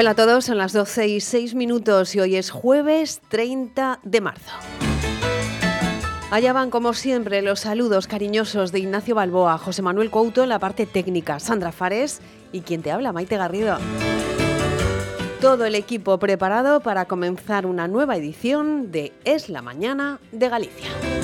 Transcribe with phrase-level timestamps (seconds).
[0.00, 4.20] Hola a todos, son las 12 y 6 minutos y hoy es jueves 30 de
[4.20, 4.52] marzo.
[6.30, 10.60] Allá van, como siempre, los saludos cariñosos de Ignacio Balboa, José Manuel Couto en la
[10.60, 12.20] parte técnica, Sandra Fares
[12.52, 13.76] y quien te habla, Maite Garrido.
[15.40, 21.17] Todo el equipo preparado para comenzar una nueva edición de Es la Mañana de Galicia.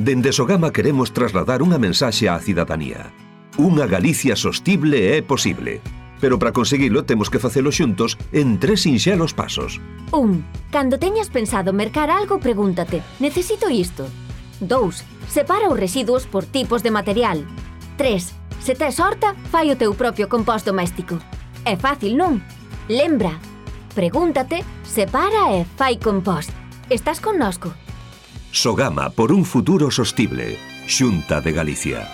[0.00, 3.12] Dende Sogama queremos trasladar unha mensaxe á cidadanía.
[3.60, 5.84] Unha Galicia sostible é posible.
[6.24, 9.76] Pero para conseguilo temos que facelo xuntos en tres sinxelos pasos.
[10.16, 10.72] 1.
[10.72, 14.08] Cando teñas pensado mercar algo, pregúntate, necesito isto?
[14.64, 15.04] 2.
[15.28, 17.44] Separa os residuos por tipos de material.
[18.00, 18.64] 3.
[18.64, 21.20] Se tes horta, fai o teu propio compost doméstico.
[21.68, 22.40] É fácil, non?
[22.88, 23.36] Lembra,
[23.92, 26.48] pregúntate, separa e fai compost.
[26.88, 27.68] Estás connosco.
[28.52, 30.58] Sogama por un futuro sostible.
[30.86, 32.08] Xunta de Galicia.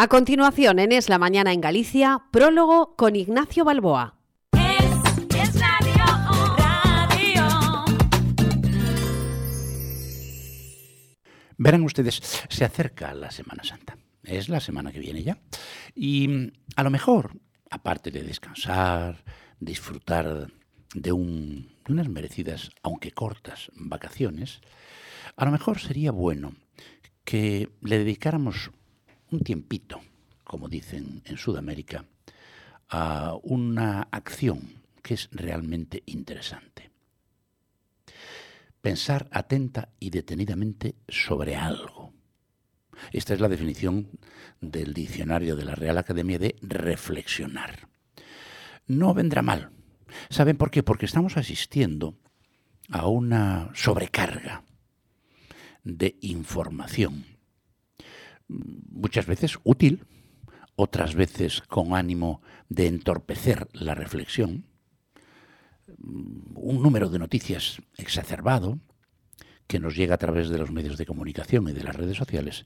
[0.00, 4.17] A continuación, en Es la Mañana en Galicia, prólogo con Ignacio Balboa.
[11.60, 13.98] Verán ustedes, se acerca la Semana Santa.
[14.22, 15.38] Es la semana que viene ya.
[15.92, 17.32] Y mm, a lo mejor,
[17.68, 19.24] aparte de descansar,
[19.58, 20.46] disfrutar
[20.94, 24.60] de, de unas merecidas, aunque cortas, vacaciones,
[25.34, 26.54] a lo mejor sería bueno
[27.24, 28.70] que le dedicáramos
[29.32, 30.00] un tiempito,
[30.44, 32.04] como dicen en Sudamérica,
[32.88, 36.88] a una acción que es realmente interesante
[38.80, 42.12] pensar atenta y detenidamente sobre algo.
[43.12, 44.08] Esta es la definición
[44.60, 47.88] del diccionario de la Real Academia de reflexionar.
[48.86, 49.70] No vendrá mal.
[50.30, 50.82] ¿Saben por qué?
[50.82, 52.18] Porque estamos asistiendo
[52.90, 54.64] a una sobrecarga
[55.84, 57.24] de información,
[58.48, 60.06] muchas veces útil,
[60.74, 64.66] otras veces con ánimo de entorpecer la reflexión,
[66.02, 68.78] un número de noticias exacerbado
[69.66, 72.64] que nos llega a través de los medios de comunicación y de las redes sociales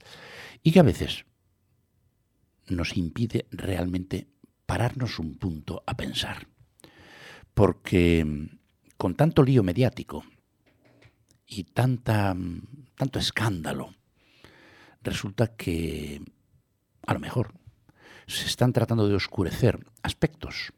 [0.63, 1.25] y que a veces
[2.67, 4.27] nos impide realmente
[4.65, 6.47] pararnos un punto a pensar.
[7.53, 8.49] Porque
[8.97, 10.23] con tanto lío mediático
[11.45, 12.35] y tanta,
[12.95, 13.93] tanto escándalo,
[15.01, 16.21] resulta que
[17.05, 17.53] a lo mejor
[18.27, 20.71] se están tratando de oscurecer aspectos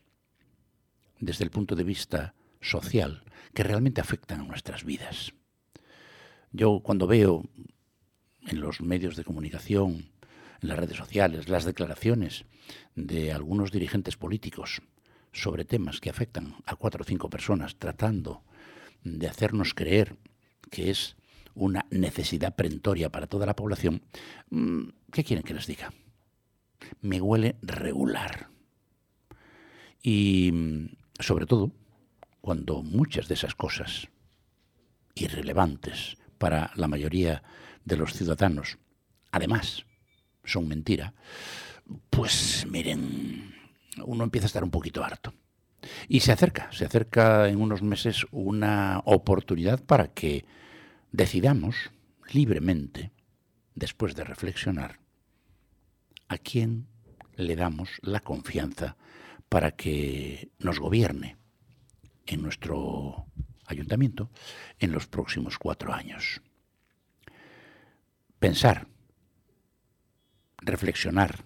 [1.20, 2.34] desde el punto de vista
[2.70, 5.34] social que realmente afectan a nuestras vidas.
[6.52, 7.44] Yo cuando veo
[8.48, 10.12] en los medios de comunicación,
[10.62, 12.46] en las redes sociales, las declaraciones
[12.96, 14.82] de algunos dirigentes políticos
[15.32, 18.44] sobre temas que afectan a cuatro o cinco personas, tratando
[19.04, 20.18] de hacernos creer
[20.72, 21.16] que es
[21.54, 24.02] una necesidad perentoria para toda la población,
[24.50, 25.94] mm, ¿qué quieren que les diga?
[27.02, 28.50] Me huele regular.
[30.02, 30.90] Y
[31.20, 31.72] sobre todo
[32.46, 34.08] cuando muchas de esas cosas
[35.16, 37.42] irrelevantes para la mayoría
[37.86, 38.78] de los ciudadanos,
[39.32, 39.88] además,
[40.44, 41.16] son mentira,
[42.12, 43.52] pues miren,
[44.06, 45.34] uno empieza a estar un poquito harto.
[46.08, 50.46] Y se acerca, se acerca en unos meses una oportunidad para que
[51.12, 51.90] decidamos
[52.32, 53.12] libremente,
[53.74, 55.00] después de reflexionar,
[56.28, 56.86] a quién
[57.38, 58.98] le damos la confianza
[59.50, 61.38] para que nos gobierne
[62.26, 63.26] en nuestro
[63.66, 64.30] ayuntamiento
[64.80, 66.42] en los próximos cuatro años.
[68.40, 68.88] Pensar,
[70.58, 71.46] reflexionar,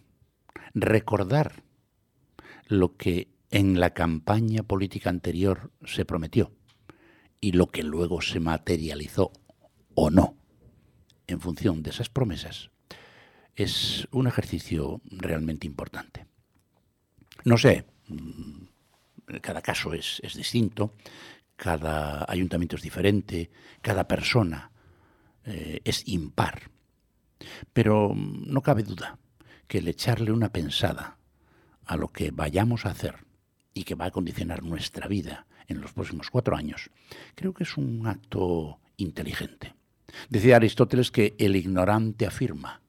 [0.74, 1.64] recordar
[2.68, 6.52] lo que en la campaña política anterior se prometió
[7.42, 9.32] y lo que luego se materializó
[9.96, 10.36] o no
[11.28, 12.72] en función de esas promesas
[13.56, 16.26] es un ejercicio realmente importante.
[17.44, 18.69] No sé, mm,
[19.42, 20.94] cada caso es, es distinto,
[21.56, 24.72] cada ayuntamiento es diferente, cada persona
[25.46, 26.72] eh, es impar.
[27.74, 29.20] Pero mm, no cabe duda
[29.68, 31.18] que el echarle una pensada
[31.86, 33.26] a lo que vayamos a hacer
[33.74, 36.90] y que va a condicionar nuestra vida en los próximos cuatro años,
[37.36, 39.76] creo que es un acto inteligente.
[40.30, 42.82] Decía Aristóteles que el ignorante afirma,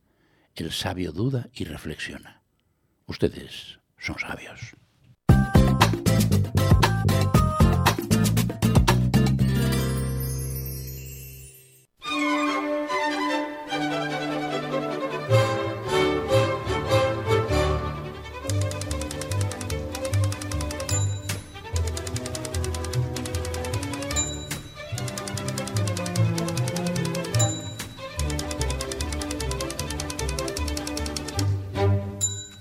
[0.55, 2.43] el sabio duda y reflexiona.
[3.07, 4.75] Ustedes son sabios.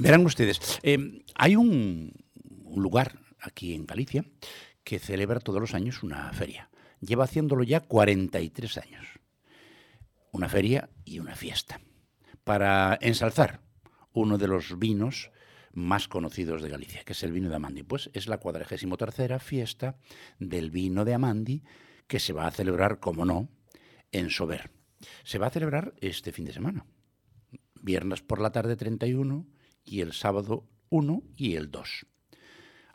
[0.10, 2.12] Verán ustedes, eh, hay un,
[2.64, 4.26] un lugar aquí en Galicia
[4.84, 6.72] que celebra todos los años una feria.
[7.00, 9.06] Lleva haciéndolo ya 43 años.
[10.32, 11.80] Una feria y una fiesta.
[12.44, 13.62] Para ensalzar
[14.12, 15.30] uno de los vinos
[15.74, 17.84] más conocidos de Galicia, que es el vino de Amandi.
[17.84, 20.00] Pues es la cuadragésimo tercera fiesta
[20.40, 21.62] del vino de Amandi
[22.08, 23.48] que se va a celebrar, como no,
[24.12, 24.72] en Sober.
[25.24, 26.88] Se va a celebrar este fin de semana.
[27.80, 29.59] Viernes por la tarde 31
[29.90, 32.06] y el sábado 1 y el 2.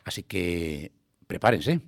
[0.05, 0.91] Así que
[1.27, 1.81] prepárense,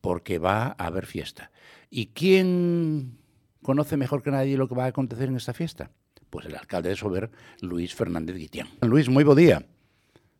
[0.00, 1.50] porque va a haber fiesta.
[1.90, 3.18] ¿Y quién
[3.62, 5.90] conoce mejor que nadie lo que va a acontecer en esta fiesta?
[6.30, 7.30] Pues el alcalde de Sober,
[7.60, 8.68] Luis Fernández Guitián.
[8.82, 9.62] Luis, moi bo día.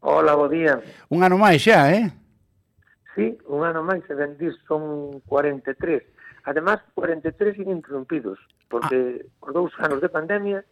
[0.01, 0.81] Hola, bo día.
[1.11, 2.11] Un ano máis xa, eh?
[3.15, 6.03] Sí, un ano máis, e ben dir, son 43.
[6.45, 9.47] Además, 43 ininterrumpidos, porque ah.
[9.47, 10.63] os dous anos de pandemia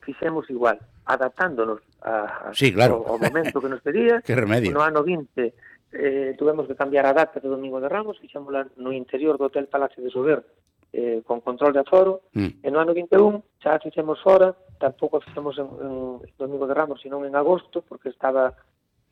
[0.00, 3.04] fixemos igual, adaptándonos a, sí, claro.
[3.06, 4.20] ao, ao momento que nos pedía.
[4.26, 4.72] que remedio.
[4.72, 5.52] No ano 20
[5.92, 9.66] eh, tuvemos que cambiar a data do Domingo de Ramos, fixámola no interior do Hotel
[9.66, 10.44] Palacio de Sober,
[10.92, 12.62] eh, con control de aforo, mm.
[12.62, 15.94] e no ano 21 xa fixemos fora, tampouco a fixemos en, en
[16.38, 18.54] Domingo de Ramos, senón en agosto, porque estaba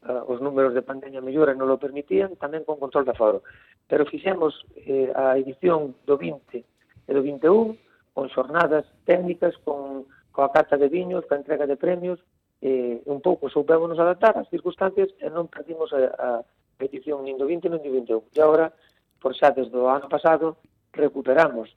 [0.07, 3.43] uh, os números de pandemia mellora non lo permitían, tamén con control de aforo.
[3.91, 7.75] Pero fixemos eh, a edición do 20 e do 21
[8.15, 12.23] con xornadas técnicas, con coa cata de viños, coa entrega de premios,
[12.63, 16.29] eh, un pouco soubemonos adaptar ás circunstancias e non perdimos a, a
[16.79, 18.35] petición nin do 20 nin do 21.
[18.35, 18.75] E agora,
[19.23, 20.59] por xa desde o ano pasado,
[20.91, 21.71] recuperamos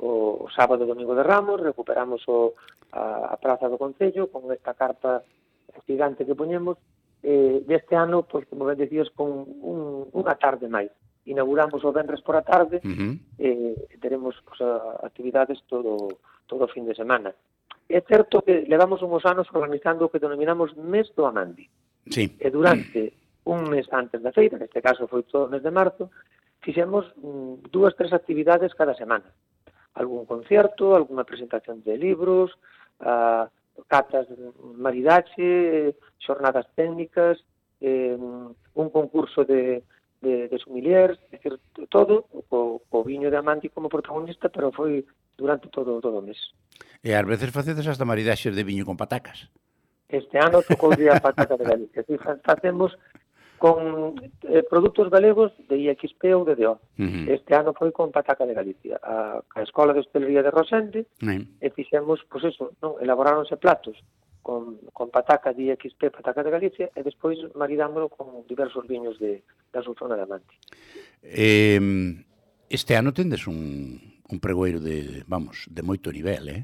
[0.00, 2.56] o, o sábado domingo de Ramos, recuperamos o,
[2.92, 5.24] a, a Praza do Concello con esta carpa
[5.86, 6.76] gigante que poñemos,
[7.22, 10.90] eh, deste ano, pois, como ben decías, con un, unha tarde máis.
[11.24, 13.14] Inauguramos o Benres por a tarde, uh -huh.
[13.38, 16.08] eh, teremos pois, a, actividades todo,
[16.48, 17.32] todo o fin de semana
[17.92, 21.68] é certo que levamos uns anos organizando o que denominamos mes do Amandi.
[22.08, 22.32] Sí.
[22.40, 23.12] E durante
[23.44, 26.08] un mes antes da feira, neste caso foi todo o mes de marzo,
[26.64, 29.28] fixemos mm, dúas, tres actividades cada semana.
[29.94, 32.56] Algún concierto, alguna presentación de libros,
[33.04, 33.44] uh,
[33.88, 34.36] catas de
[34.76, 37.44] maridaxe, xornadas técnicas,
[37.80, 39.82] eh, un concurso de,
[40.20, 41.58] de, de sumiliers, decir,
[41.90, 45.04] todo co, co viño de Amanti como protagonista, pero foi
[45.42, 46.38] durante todo, todo o mes.
[47.02, 49.50] E ás veces facedes hasta maridaxes de viño con patacas.
[50.06, 52.06] Este ano tocou día patata de Galicia.
[52.06, 52.94] Si facemos
[53.62, 56.82] con eh, produtos galegos de IXP ou de DO.
[56.98, 57.30] Uh -huh.
[57.30, 61.30] Este ano foi con pataca de Galicia, a, a Escola de Hostelería de Rosende, uh
[61.30, 61.46] -huh.
[61.62, 62.98] e fixemos, pois pues eso, non?
[62.98, 63.94] elaboráronse platos
[64.42, 69.46] con, con pataca de IXP, pataca de Galicia, e despois maridámolo con diversos viños de,
[69.70, 70.54] da súa zona de Amante.
[71.22, 71.78] Eh,
[72.66, 76.62] este ano tendes un, un pregoeiro de, vamos, de moito nivel, eh?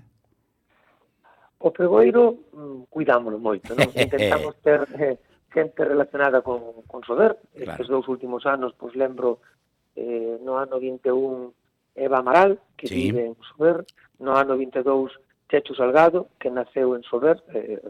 [1.59, 3.91] O pregoeiro mm, cuidámoslo moito, non?
[3.99, 5.19] Intentamos ter eh,
[5.51, 7.35] xente relacionada con, con Sober.
[7.55, 7.73] Claro.
[7.75, 9.43] Estes dous últimos anos, pois lembro,
[9.99, 13.11] eh, no ano 21, Eva Amaral, que sí.
[13.11, 13.83] vive en Sober.
[14.23, 15.11] No ano 22,
[15.51, 17.83] Checho Salgado, que naceu en Sober, eh,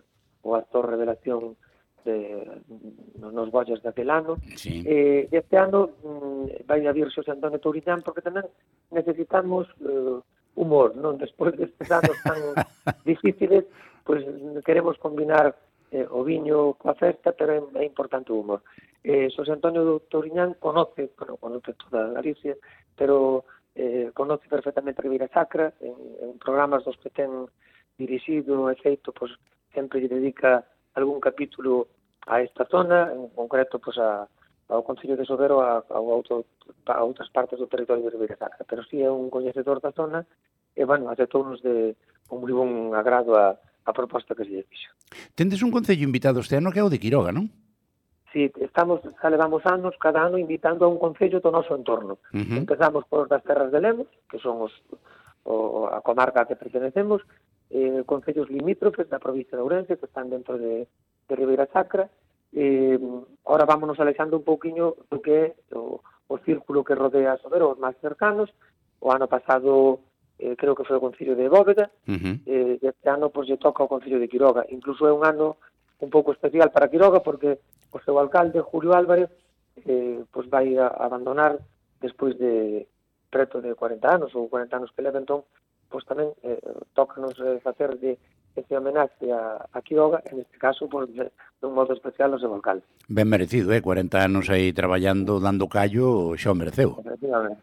[0.43, 1.61] o actor revelación
[2.09, 2.17] de,
[3.21, 4.41] nos bollos daquel ano.
[4.57, 4.83] Sí.
[4.87, 8.49] Eh, este ano mm, vai a vir Xosé Antonio Touriñán porque tamén
[8.89, 10.17] necesitamos eh,
[10.57, 11.21] humor, non?
[11.21, 12.41] Despois destes anos tan
[13.05, 13.69] difíciles,
[14.03, 15.53] pois pues, queremos combinar
[15.93, 18.65] eh, o viño coa festa, pero é, é importante o humor.
[19.05, 22.57] Eh, Xosé Antonio Touriñán conoce, bueno, conoce toda Galicia,
[22.97, 23.45] pero
[23.77, 27.47] eh, conoce perfectamente a Ribeira Sacra, en, en programas dos que ten
[27.99, 29.33] dirixido e feito, pois,
[29.75, 30.65] sempre lle dedica
[30.99, 31.89] algún capítulo
[32.29, 34.29] a esta zona, en concreto pois, a,
[34.69, 36.45] ao Concello de Sobero a, a, outro,
[36.85, 39.97] a outras partes do territorio de Ribeira Sacra, pero si sí é un coñecedor da
[39.97, 40.29] zona
[40.77, 41.97] e, bueno, aceptou-nos de
[42.29, 43.57] un moi bon agrado a,
[43.89, 44.93] a proposta que se lle fixo.
[45.33, 47.49] Tendes un concello invitado este ano que é o de Quiroga, non?
[48.29, 52.21] Si, sí, estamos, xa levamos anos cada ano invitando a un concello do noso entorno.
[52.37, 52.61] Uh -huh.
[52.61, 54.73] Empezamos por das terras de Lemos, que son os,
[55.49, 57.25] o, a comarca a que pertenecemos,
[57.73, 60.85] eh, concellos limítrofes da provincia de Ourense, que están dentro de,
[61.29, 62.09] de Ribeira Sacra,
[62.53, 62.99] eh,
[63.45, 67.77] ahora vámonos alexando un pouquiño do que é o, o círculo que rodea a Sobero,
[67.77, 68.49] os máis cercanos,
[69.01, 70.01] o ano pasado
[70.39, 72.37] eh, creo que foi o Concilio de Bóveda, uh -huh.
[72.47, 74.65] eh, este ano pois, lle toca o Concilio de Quiroga.
[74.73, 75.61] Incluso é un ano
[76.01, 77.59] un pouco especial para Quiroga porque
[77.93, 79.31] o seu alcalde, Julio Álvarez,
[79.87, 81.59] eh, pois vai a abandonar
[82.01, 82.87] despois de
[83.31, 85.45] preto de 40 anos ou 40 anos que leva, entón,
[85.91, 86.61] pois tamén eh,
[86.95, 88.17] toca nos eh, facer de
[88.61, 91.31] ese homenaxe a, a Quiroga, en este caso, por, de,
[91.63, 92.83] un modo especial, ao seu alcalde.
[93.09, 93.83] Ben merecido, eh?
[93.83, 96.99] 40 anos aí traballando, dando callo, xa o mereceu.
[96.99, 97.63] Efectivamente.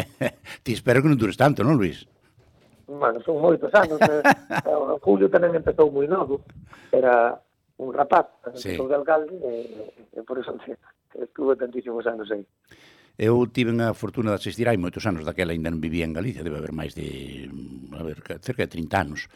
[0.64, 2.06] Ti espero que non dures tanto, non, Luis?
[2.86, 3.98] Bueno, son moitos anos.
[4.02, 4.22] Eh?
[5.04, 6.44] Julio tamén empezou moi novo.
[6.92, 7.34] Era
[7.80, 8.74] un rapaz, sí.
[8.74, 9.54] empezou de alcalde, e,
[10.14, 10.54] e por eso
[11.14, 12.44] estuve tantísimos anos aí.
[12.44, 12.93] Eh.
[13.14, 16.42] Eu tive a fortuna de asistir hai moitos anos, daquela ainda non vivía en Galicia,
[16.42, 17.46] debe haber máis de
[17.94, 19.30] a ver, cerca de 30 anos,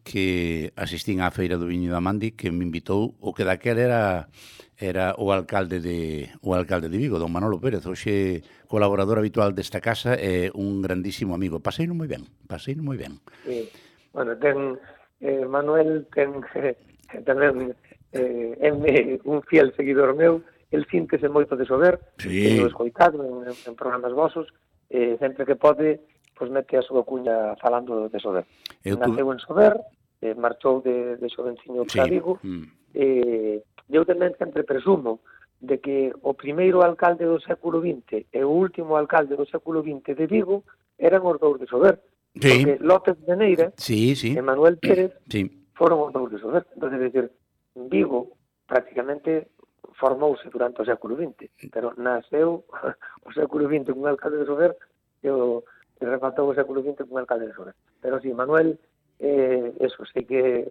[0.00, 4.02] que asistín á feira do viño da Mandi que me invitou o que daquela era
[4.80, 9.84] era o alcalde de o alcalde de Vigo, don Manolo Pérez, hoxe colaborador habitual desta
[9.84, 11.60] casa e un grandísimo amigo.
[11.60, 13.20] Paseino moi ben, paseino moi ben.
[13.44, 13.68] Sí.
[14.16, 14.80] Bueno, ten
[15.20, 16.72] eh, Manuel ten eh,
[17.28, 17.76] tamén
[18.16, 20.40] eh, un fiel seguidor meu,
[20.70, 22.44] el síntese moito de sober, sí.
[22.44, 24.46] teño escoitado en, en programas vosos,
[24.90, 26.00] eh, sempre que pode,
[26.36, 28.44] pois mete a súa cuña falando de sober.
[28.84, 29.32] Eu Naceu tu...
[29.32, 29.72] en sober,
[30.20, 31.98] eh, marchou de, de xovencinho sí.
[31.98, 32.64] para Vigo, mm.
[32.94, 33.58] eh,
[33.88, 35.24] eu tamén sempre presumo
[35.60, 40.14] de que o primeiro alcalde do século XX e o último alcalde do século XX
[40.14, 40.62] de Vigo
[40.98, 41.98] eran os dous de Sober.
[42.38, 42.62] Sí.
[42.62, 44.36] Porque López de Neira sí, sí.
[44.36, 45.50] e Manuel Pérez sí.
[45.74, 46.62] foron os dous de Sober.
[46.76, 47.32] Entón, é dicir,
[47.74, 49.50] Vigo prácticamente
[49.94, 52.64] formouse durante o século XX, pero nasceu
[53.26, 54.72] o século XX cun alcalde de Sober
[55.22, 55.64] e, o,
[55.98, 57.74] e rematou o século XX cun alcalde de Sober.
[58.00, 58.78] Pero si, sí, Manuel,
[59.18, 60.70] eh, eso, sei que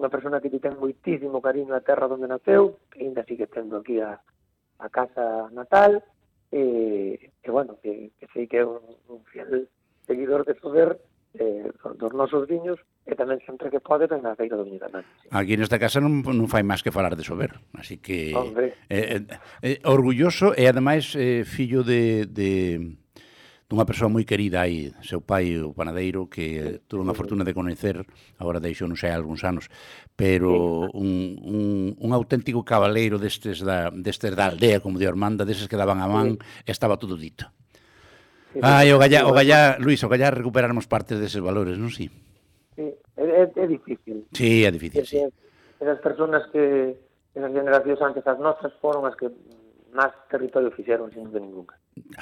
[0.00, 4.00] unha persona que ten moitísimo cariño a terra onde naceu, e ainda sigue tendo aquí
[4.00, 4.18] a,
[4.80, 6.02] a casa natal,
[6.50, 9.68] e, e bueno, que, que sei que é un, un fiel
[10.08, 10.98] seguidor de Sober
[11.38, 11.70] eh,
[12.00, 15.02] dos nosos viños, e tamén sempre que pode ven a feira do Viño tamén.
[15.24, 15.32] Sí.
[15.32, 18.36] Aquí nesta casa non, non fai máis que falar de Sober, así que...
[18.36, 18.76] Hombre.
[18.92, 19.22] Eh, eh,
[19.64, 22.78] eh, orgulloso e ademais eh, fillo de, de
[23.70, 28.04] dunha persoa moi querida aí, seu pai, o panadeiro, que tuve unha fortuna de coñecer,
[28.36, 29.72] agora deixou non sei algúns anos,
[30.12, 31.64] pero un, un,
[31.94, 36.10] un auténtico cabaleiro destes da, destes da aldea, como de Ormanda, deses que daban a
[36.10, 37.48] man, estaba todo dito.
[38.58, 42.10] Ai, o gallá, o gallá, Luis, o gallá recuperarmos parte deses valores, non si?
[42.10, 42.29] Sí?
[42.76, 44.26] Sí, é, é difícil.
[44.32, 45.34] Sí, é difícil, Porque sí.
[45.80, 46.96] Esas personas que,
[47.34, 49.32] esas generacións antes as nosas foron as que
[49.90, 51.74] máis territorio fixeron, sin dúvida ninguna.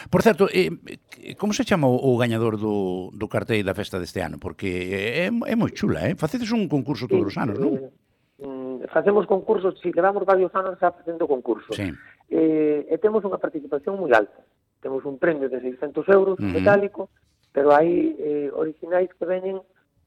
[0.09, 4.25] Por certo, eh, eh como se chama o gañador do, do cartel da festa deste
[4.25, 4.41] ano?
[4.41, 6.17] Porque eh, é, é moi chula, eh?
[6.17, 7.77] Facedes un concurso todos sí, os anos, non?
[7.77, 11.77] Eh, mm, facemos concursos, si levamos varios anos xa facendo concursos.
[11.77, 11.93] Sí.
[12.33, 14.41] Eh, e temos unha participación moi alta.
[14.81, 16.55] Temos un premio de 600 euros, uh -huh.
[16.57, 17.13] metálico,
[17.53, 19.61] pero hai eh, originais que veñen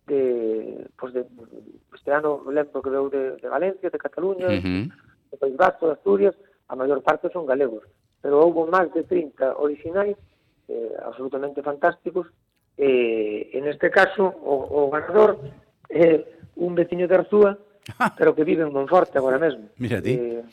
[0.07, 1.25] de, pues de
[1.95, 4.83] este ano lembro que veu de, de Valencia, de Cataluña, uh -huh.
[5.31, 6.35] de País Vasco, de Asturias,
[6.67, 7.83] a maior parte son galegos,
[8.21, 10.17] pero houve máis de 30 orixinais
[10.67, 12.27] eh, absolutamente fantásticos.
[12.77, 15.37] Eh, en este caso, o, o ganador
[15.89, 17.59] é eh, un veciño de Arzúa,
[18.17, 19.69] pero que vive en Monforte agora mesmo.
[19.77, 20.15] Mira ti.
[20.15, 20.43] Eh,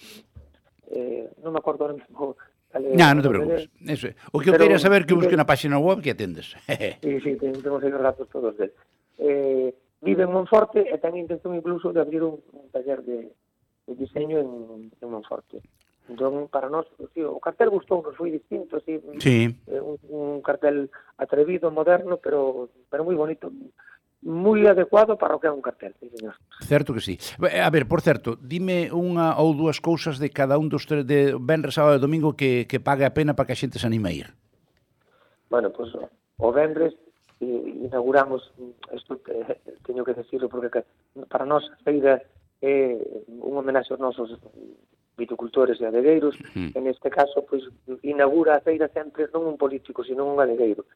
[0.91, 2.37] eh, non me acordo ahora mesmo
[2.69, 3.63] Ya, no, non te preocupes.
[3.81, 4.15] Eso é.
[4.29, 6.53] O que pero, eu saber que busque na páxina web que atendes.
[7.01, 8.73] sí, sí, temos os datos todos del
[9.19, 10.33] eh, vive en mm.
[10.33, 13.31] Monforte e ten intención incluso de abrir un, un taller de,
[13.87, 15.63] de diseño en, en Monforte.
[16.09, 19.53] Entón, para nós, sí, o cartel gustou, nos foi distinto, sí, sí.
[19.69, 20.89] un, un cartel
[21.21, 23.53] atrevido, moderno, pero, pero moi bonito
[24.19, 26.35] moi adecuado para o que é un cartel, sí, señor.
[26.65, 27.21] Certo que sí.
[27.39, 31.39] A ver, por certo, dime unha ou dúas cousas de cada un dos tres de
[31.39, 34.09] Benres, sábado e domingo que, que pague a pena para que a xente se anime
[34.11, 34.29] a ir.
[35.53, 36.11] Bueno, pois pues,
[36.41, 36.97] o Benres
[37.41, 40.83] Eh, inauguramos, mm, isto eh, teño que decirlo, porque
[41.29, 42.23] para nós a feira
[42.59, 44.35] é un homenaxe aos nosos
[45.15, 47.63] viticultores e adegueiros, en este caso, pois,
[48.03, 50.87] inaugura a feira sempre non un político, sino un adegueiro.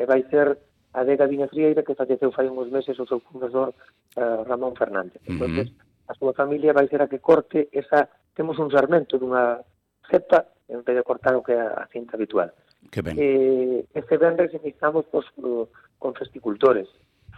[0.00, 0.56] E vai ser
[0.96, 3.76] a adega Viña Frieira que falleceu fai uns meses o seu fundador
[4.16, 5.20] uh, Ramón Fernández.
[5.28, 5.68] Uh -huh.
[6.08, 8.08] A súa familia vai ser a que corte esa...
[8.34, 9.60] Temos un sarmento dunha
[10.08, 12.48] cepa en vez de cortar o que é a cinta habitual.
[12.48, 13.16] Uh Que ben.
[13.18, 16.88] Eh, este vendres iniciamos pues, con festicultores,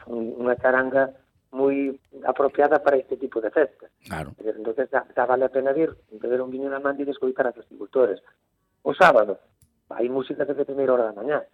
[0.06, 1.10] unha charanga
[1.52, 1.92] moi
[2.24, 3.92] apropiada para este tipo de festas.
[4.08, 4.32] Claro.
[4.40, 7.52] Entonces, da, da vale a pena vir, beber un viño na man e descoitar a
[7.52, 8.24] festicultores.
[8.82, 9.36] O sábado,
[9.92, 11.44] hai música desde primeira hora da mañá.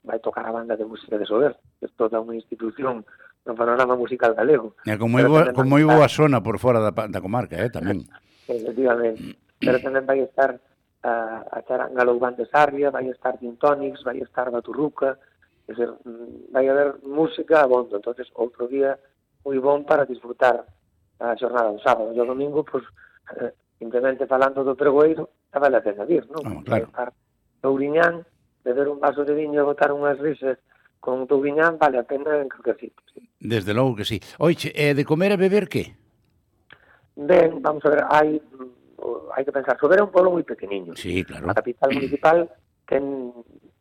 [0.00, 3.04] Vai tocar a banda de música de Sober, que é toda unha institución
[3.44, 4.72] no panorama musical galego.
[4.88, 8.00] E con moi, boa, con moi boa zona por fora da, da comarca, eh, tamén.
[8.48, 9.36] Efectivamente.
[9.60, 10.56] Pero tamén vai estar
[11.04, 15.20] a, a charanga Loubán de Sarria, vai estar Gin Tonics, vai estar Baturruca,
[15.68, 15.92] es decir,
[16.50, 18.96] vai haber música abondo, entonces outro día
[19.44, 20.64] moi bon para disfrutar
[21.20, 22.16] a xornada do sábado.
[22.16, 22.84] E o domingo, pues,
[23.36, 26.40] eh, simplemente falando do pregoeiro, xa vale a pena vir, non?
[26.40, 26.88] Ah, claro.
[26.88, 27.08] Estar
[27.60, 28.24] Touriñán,
[28.64, 30.56] beber un vaso de viño e botar unhas risas
[31.04, 33.04] con Touriñán, vale a pena en calquer sitio.
[33.12, 33.20] Sí.
[33.36, 34.16] Desde logo que sí.
[34.40, 35.92] Oiche, eh, de comer e beber que?
[37.14, 38.40] Ben, vamos a ver, hai
[39.36, 40.96] hai que pensar, Sobera é un pueblo moi pequeniño.
[40.96, 41.50] Sí, claro.
[41.50, 42.38] A capital municipal
[42.90, 43.32] ten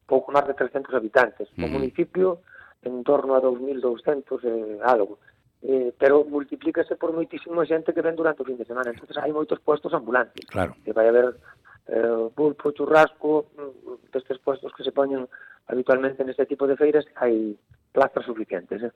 [0.07, 1.47] pouco máis de 300 habitantes.
[1.55, 1.71] O mm.
[1.71, 2.43] municipio
[2.83, 5.19] en torno a 2.200 eh, algo.
[5.63, 8.91] Eh, pero multiplícase por moitísima xente que ven durante o fin de semana.
[8.91, 10.43] entonces hai moitos puestos ambulantes.
[10.51, 10.75] Claro.
[10.83, 11.39] Que vai haber
[11.87, 15.23] eh, pulpo, churrasco, mm, destes puestos que se poñen
[15.67, 17.55] habitualmente neste tipo de feiras, hai
[17.95, 18.83] plazas suficientes.
[18.83, 18.91] Eh?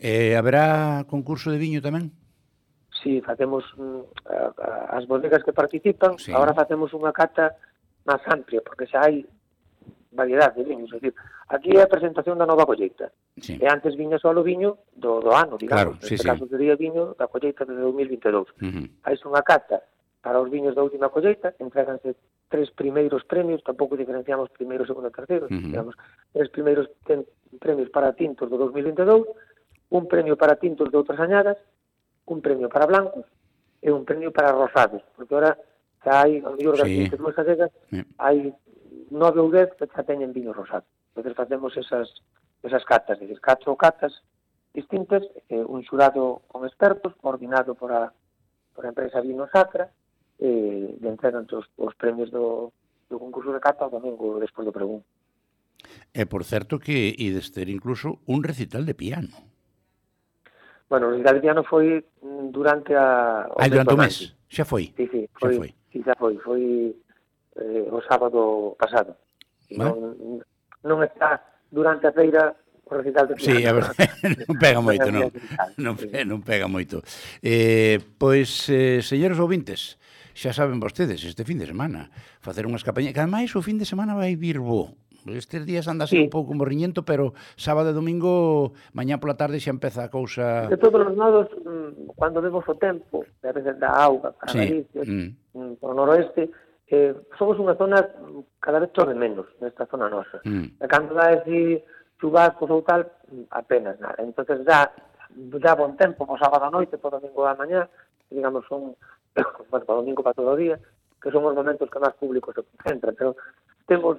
[0.00, 2.12] Eh, haberá concurso de viño tamén?
[3.02, 4.00] si facemos mm,
[4.90, 6.32] as bodegas que participan, sí.
[6.32, 7.56] agora facemos unha cata
[8.04, 9.24] máis amplia, porque xa hai
[10.12, 11.14] variedade de viños, decir,
[11.48, 13.14] aquí é a presentación da nova colleita.
[13.38, 13.56] Sí.
[13.60, 15.70] E antes viña só o viño do, do ano, digamos.
[15.70, 16.28] Claro, sí, Neste sí.
[16.28, 18.50] caso sería viño da colleita de 2022.
[18.58, 18.86] Uh -huh.
[19.06, 19.86] Hai unha cata
[20.20, 22.18] para os viños da última colleita, entreganse
[22.50, 25.70] tres primeiros premios, tampouco diferenciamos primeiro, segundo e terceiro, uh -huh.
[25.70, 25.94] digamos,
[26.34, 27.24] tres primeiros ten,
[27.62, 29.24] premios para tintos do 2022,
[29.90, 31.56] un premio para tintos de outras añadas,
[32.30, 33.26] un premio para blancos
[33.82, 35.58] e un premio para rosados, porque ahora
[36.00, 37.10] xa hai, ao mellor das sí.
[37.10, 38.00] pinturas galegas, sí.
[38.22, 38.54] hai
[39.10, 40.86] nove ou dez que xa teñen vino rosado.
[41.12, 42.08] Entón facemos esas,
[42.62, 44.14] esas catas, decir, catro catas
[44.72, 48.12] distintas, eh, un xurado con expertos, coordinado por a,
[48.74, 49.90] por a empresa Vino Sacra,
[50.38, 52.72] eh, e entregan os, os premios do,
[53.10, 55.02] do concurso de cata o domingo despois do pregún.
[56.14, 59.49] E por certo que ides ter incluso un recital de piano.
[60.90, 62.04] Bueno, en Piano foi
[62.50, 63.46] durante a...
[63.54, 64.90] O Ai, durante o mes, xa foi?
[64.98, 65.70] Sí, sí, foi, xa foi.
[65.94, 66.62] Sí, xa foi, foi
[67.62, 69.14] eh, o sábado pasado.
[69.70, 69.86] Vale.
[69.86, 70.42] Non,
[70.82, 71.38] non está
[71.70, 72.58] durante a feira
[72.90, 73.86] o recital de Sí, a ver,
[74.50, 75.30] non pega moito, non.
[75.78, 75.94] Non,
[76.26, 77.06] non pega moito.
[77.38, 79.94] Eh, pois, eh, señores ouvintes,
[80.34, 82.10] xa saben vostedes, este fin de semana,
[82.42, 84.98] facer unhas campañas, que ademais o fin de semana vai vir bo.
[85.26, 86.16] Estes días anda sí.
[86.16, 90.70] un pouco morriñento, pero sábado e domingo, mañá pola tarde xa empeza a cousa...
[90.70, 94.58] De todos os lados, mm, cando vemos o tempo, a veces da auga, para sí.
[94.58, 95.28] Galicia, mm.
[95.52, 96.48] mm o noroeste,
[96.88, 98.00] eh, somos unha zona
[98.58, 100.40] cada vez chove menos nesta zona nosa.
[100.48, 100.80] Mm.
[100.80, 101.84] E cando dá ese
[102.16, 104.18] chubascos ou tal, mm, apenas nada.
[104.24, 104.88] entonces dá,
[105.60, 107.88] dá bon tempo po sábado a noite, po domingo da mañá,
[108.30, 108.96] digamos, son,
[109.70, 110.80] bueno, para domingo para todo o día,
[111.20, 113.36] que son os momentos que máis público se concentra, pero
[113.86, 114.16] temos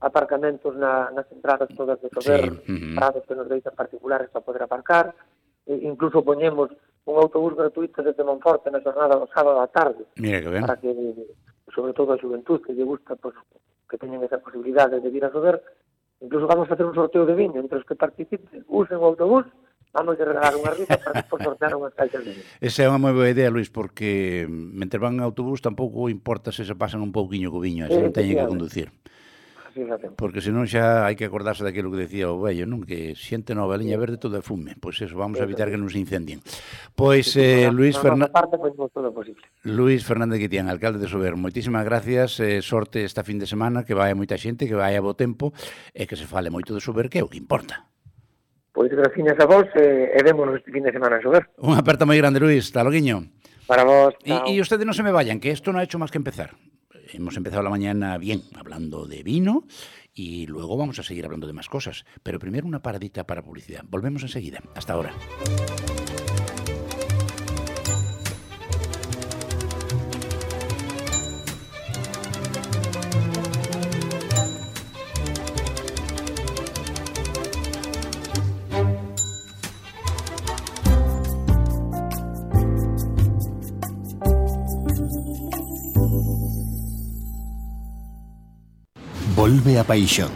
[0.00, 2.72] aparcamentos na, nas entradas todas de comer, sí.
[2.72, 3.22] uh -huh.
[3.26, 5.14] que nos deixan particulares para poder aparcar,
[5.66, 6.70] e incluso poñemos
[7.04, 10.62] un autobús gratuito desde Monforte na jornada do sábado á tarde, Mira que ben.
[10.62, 10.92] para que,
[11.74, 13.34] sobre todo a juventud que lle gusta, pues,
[13.88, 15.60] que teñen esa posibilidade de vir a sober,
[16.20, 19.48] incluso vamos a hacer un sorteo de viño entre os que participen, usen o autobús,
[19.92, 22.46] vamos a regalar unha rifa para por sortear unhas caixas de viño.
[22.60, 26.68] Esa é unha moi boa idea, Luis, porque mentre van en autobús tampouco importa se
[26.68, 28.92] se pasan un pouquiño co viño, se non teñen que conducir
[29.72, 30.10] fíjate.
[30.16, 32.84] Porque senón xa hai que acordarse daquilo que decía o vello, non?
[32.84, 34.76] Que xente nova liña verde todo é fume.
[34.78, 35.76] Pois pues eso, vamos sí, a evitar sí.
[35.76, 36.40] que nos incendien.
[36.96, 38.32] Pois, eh, Luis, Fernández...
[38.34, 39.42] parte, pois, todo posible.
[39.64, 43.92] Luis Fernández Guitián, alcalde de Sober, moitísimas gracias, eh, sorte esta fin de semana, que
[43.92, 45.52] vai moita xente, que vai a bo tempo,
[45.92, 47.88] e que se fale moito de Sober, que é o que importa.
[48.72, 51.50] Pois graciñas a vos eh, e vémonos este fin de semana en Sober.
[51.58, 52.70] Un aperta moi grande, Luis.
[52.70, 53.26] Hasta loguiño.
[53.66, 54.14] Para vos.
[54.22, 56.54] E, e ustedes non se me vayan, que isto non ha hecho máis que empezar.
[57.10, 59.66] Hemos empezado la mañana bien, hablando de vino,
[60.14, 62.04] y luego vamos a seguir hablando de más cosas.
[62.22, 63.84] Pero primero una paradita para publicidad.
[63.88, 64.62] Volvemos enseguida.
[64.74, 65.14] Hasta ahora.
[89.48, 90.28] Volve a Paixón.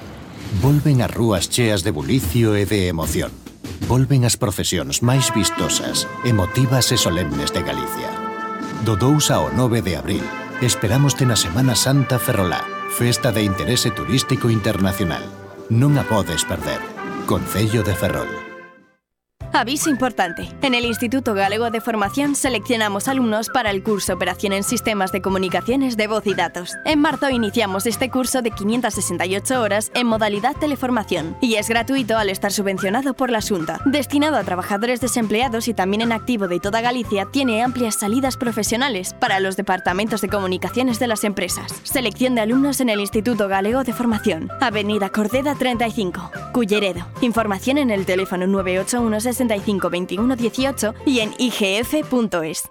[0.62, 3.28] Volven as rúas cheas de bulicio e de emoción.
[3.84, 8.08] Volven as procesións máis vistosas, emotivas e solemnes de Galicia.
[8.88, 10.24] Do 2 ao 9 de abril,
[10.64, 15.28] esperámoste na Semana Santa Ferrolá, festa de interese turístico internacional.
[15.68, 16.80] Non a podes perder.
[17.28, 18.41] Concello de Ferrol.
[19.54, 20.48] Aviso importante.
[20.62, 25.20] En el Instituto Galego de Formación seleccionamos alumnos para el curso Operación en Sistemas de
[25.20, 26.74] Comunicaciones de Voz y Datos.
[26.86, 32.30] En marzo iniciamos este curso de 568 horas en modalidad teleformación y es gratuito al
[32.30, 33.80] estar subvencionado por la Junta.
[33.84, 39.14] Destinado a trabajadores desempleados y también en activo de toda Galicia, tiene amplias salidas profesionales
[39.20, 41.74] para los departamentos de comunicaciones de las empresas.
[41.82, 44.48] Selección de alumnos en el Instituto Galego de Formación.
[44.62, 47.06] Avenida Cordeda 35, Culleredo.
[47.20, 52.70] Información en el teléfono 981 65 21 18 y en igf.es.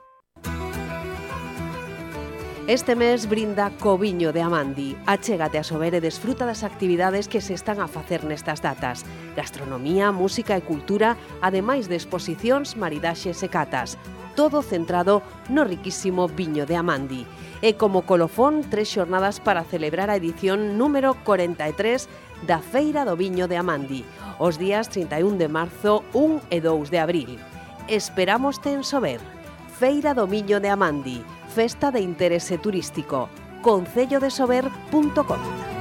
[2.68, 4.96] Este mes brinda Coviño de Amandi.
[5.06, 9.04] Achégate a sober e desfruta das actividades que se están a facer nestas datas.
[9.36, 14.00] Gastronomía, música e cultura, ademais de exposicións, maridaxes e catas.
[14.40, 15.20] Todo centrado
[15.52, 17.28] no riquísimo viño de Amandi.
[17.60, 22.08] E como colofón, tres xornadas para celebrar a edición número 43
[22.47, 24.06] da Feira do Viño de Amandi,
[24.39, 27.38] os días 31 de marzo, 1 e 2 de abril.
[27.88, 29.21] Esperamos ten sober.
[29.77, 33.30] Feira do Miño de Amandi, festa de interese turístico.
[33.62, 35.81] Concellodesober.com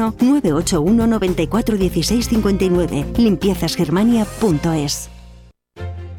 [0.00, 3.06] 981 94 16 59.
[3.16, 5.09] Limpiezasgermania.es.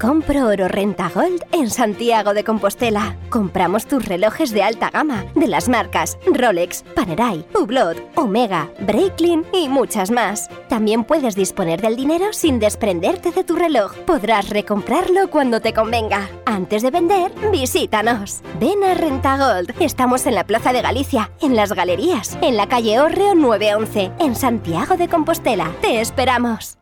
[0.01, 3.17] Compro oro renta gold en Santiago de Compostela.
[3.29, 9.69] Compramos tus relojes de alta gama de las marcas Rolex, Panerai, Hublot, Omega, Breitling y
[9.69, 10.49] muchas más.
[10.69, 13.95] También puedes disponer del dinero sin desprenderte de tu reloj.
[14.07, 16.27] Podrás recomprarlo cuando te convenga.
[16.47, 18.41] Antes de vender, visítanos.
[18.59, 19.75] Ven a Renta Gold.
[19.79, 24.35] Estamos en la Plaza de Galicia, en las galerías, en la calle Orreo 911, en
[24.35, 25.71] Santiago de Compostela.
[25.79, 26.79] Te esperamos.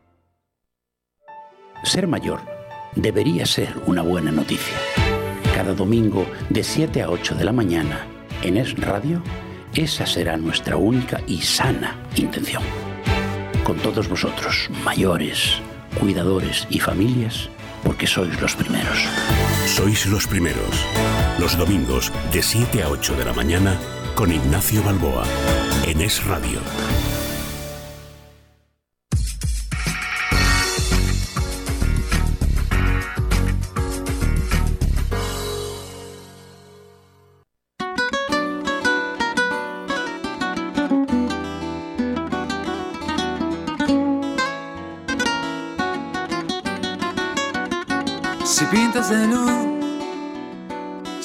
[1.83, 2.58] Ser mayor
[2.95, 4.75] debería ser una buena noticia.
[5.55, 8.07] Cada domingo de 7 a 8 de la mañana
[8.41, 9.21] en Es Radio,
[9.73, 12.63] esa será nuestra única y sana intención.
[13.63, 15.61] Con todos vosotros, mayores,
[15.99, 17.49] cuidadores y familias,
[17.83, 19.05] porque sois los primeros.
[19.65, 20.85] Sois los primeros.
[21.39, 23.77] Los domingos de 7 a 8 de la mañana
[24.15, 25.23] con Ignacio Balboa
[25.85, 26.59] en Es Radio.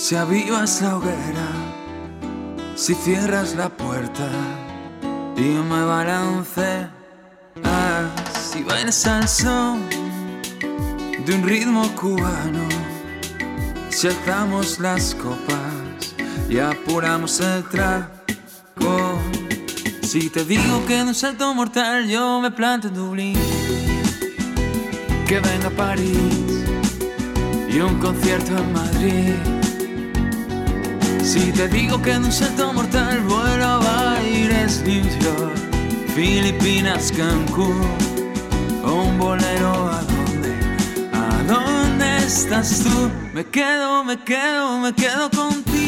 [0.05, 1.49] Si avivas la hoguera,
[2.77, 4.29] si cierras la puerta
[5.35, 6.89] y me balance,
[8.51, 9.81] si bailas al son
[11.25, 12.69] de un ritmo cubano,
[13.89, 16.15] si alzamos las copas
[16.51, 19.19] y apuramos el trago.
[20.03, 23.39] Si te digo que de un salto mortal yo me planto en Dublín,
[25.27, 26.67] que venga a París
[27.71, 29.64] y un concierto en Madrid.
[31.25, 35.57] Si te digo que en un salto mortal vuelo a Baires, New York,
[36.15, 37.81] Filipinas, Cancún,
[38.85, 40.53] un bolero a dónde,
[41.15, 43.11] a dónde estás tú.
[43.33, 45.84] Me quedo, me quedo, me quedo contigo.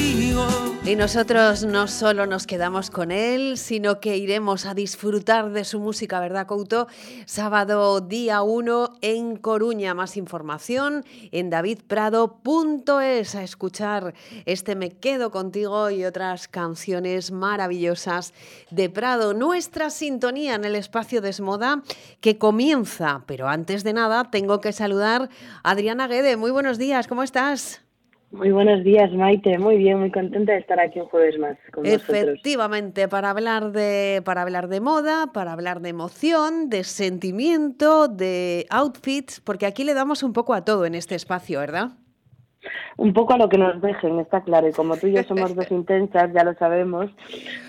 [0.87, 5.81] Y nosotros no solo nos quedamos con él, sino que iremos a disfrutar de su
[5.81, 6.87] música, ¿verdad, Couto?
[7.25, 9.95] Sábado día 1 en Coruña.
[9.95, 18.33] Más información en davidprado.es a escuchar este Me Quedo Contigo y otras canciones maravillosas
[18.71, 19.35] de Prado.
[19.35, 21.83] Nuestra sintonía en el espacio Desmoda
[22.21, 25.31] que comienza, pero antes de nada tengo que saludar
[25.65, 26.37] a Adriana Guede.
[26.37, 27.86] Muy buenos días, ¿cómo estás?
[28.37, 29.59] Muy buenos días, Maite.
[29.59, 31.87] Muy bien, muy contenta de estar aquí un jueves más con.
[31.87, 38.67] Efectivamente, para hablar de para hablar de moda, para hablar de emoción, de sentimiento, de
[38.69, 41.93] outfits, porque aquí le damos un poco a todo en este espacio, ¿verdad?
[42.97, 44.69] Un poco a lo que nos dejen, está claro.
[44.69, 47.11] Y como tú y yo somos dos intensas, ya lo sabemos,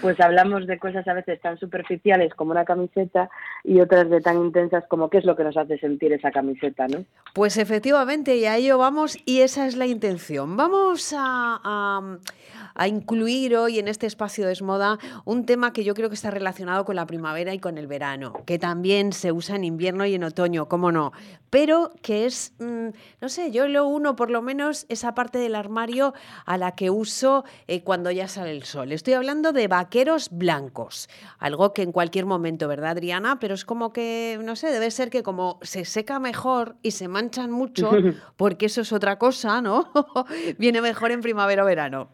[0.02, 3.30] pues hablamos de cosas a veces tan superficiales como una camiseta
[3.64, 6.88] y otras de tan intensas como qué es lo que nos hace sentir esa camiseta,
[6.88, 7.04] ¿no?
[7.34, 10.58] Pues efectivamente, y a ello vamos, y esa es la intención.
[10.58, 12.18] Vamos a, a,
[12.78, 16.32] a incluir hoy en este espacio de Moda un tema que yo creo que está
[16.32, 20.16] relacionado con la primavera y con el verano, que también se usa en invierno y
[20.16, 21.12] en otoño, cómo no,
[21.50, 25.56] pero que es, mm, no sé, yo lo uno por lo menos esa parte del
[25.56, 26.14] armario
[26.46, 28.92] a la que uso eh, cuando ya sale el sol.
[28.92, 31.10] Estoy hablando de vaqueros blancos,
[31.40, 33.40] algo que en cualquier momento, ¿verdad, Adriana?
[33.40, 37.08] Pero es como que, no sé, debe ser que como se seca mejor y se
[37.08, 37.90] manchan mucho,
[38.38, 39.92] porque eso es otra cosa, ¿no?
[40.58, 42.10] Viene mejor en primavera o verano.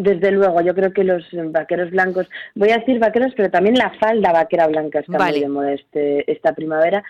[0.00, 3.90] Desde luego, yo creo que los vaqueros blancos, voy a decir vaqueros, pero también la
[4.00, 5.32] falda vaquera blanca está Vale.
[5.32, 7.04] muy de moda este, esta primavera.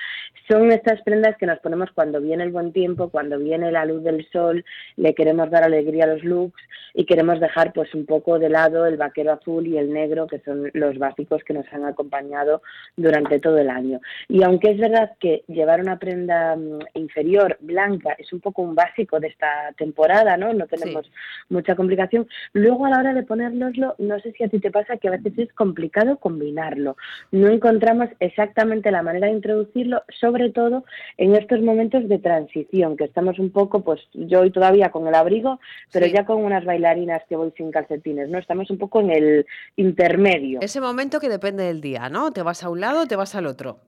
[0.49, 4.03] Son estas prendas que nos ponemos cuando viene el buen tiempo, cuando viene la luz
[4.03, 4.65] del sol,
[4.97, 6.61] le queremos dar alegría a los looks
[6.93, 10.41] y queremos dejar pues un poco de lado el vaquero azul y el negro, que
[10.41, 12.63] son los básicos que nos han acompañado
[12.97, 14.01] durante todo el año.
[14.29, 18.75] Y aunque es verdad que llevar una prenda mm, inferior blanca es un poco un
[18.75, 20.53] básico de esta temporada, ¿no?
[20.53, 21.09] No tenemos
[21.49, 22.29] mucha complicación.
[22.53, 25.13] Luego a la hora de ponérnoslo, no sé si a ti te pasa que a
[25.13, 26.97] veces es complicado combinarlo.
[27.31, 30.85] No encontramos exactamente la manera de introducirlo, sobre todo
[31.17, 35.15] en estos momentos de transición, que estamos un poco, pues yo hoy todavía con el
[35.15, 35.61] abrigo,
[35.93, 36.13] pero Sí.
[36.13, 38.39] ya con unas bailarinas que voy sin calcetines, ¿no?
[38.39, 40.61] Estamos un poco en el intermedio.
[40.63, 42.31] Ese momento que depende del día, ¿no?
[42.33, 43.79] Te vas a un lado o te vas al otro.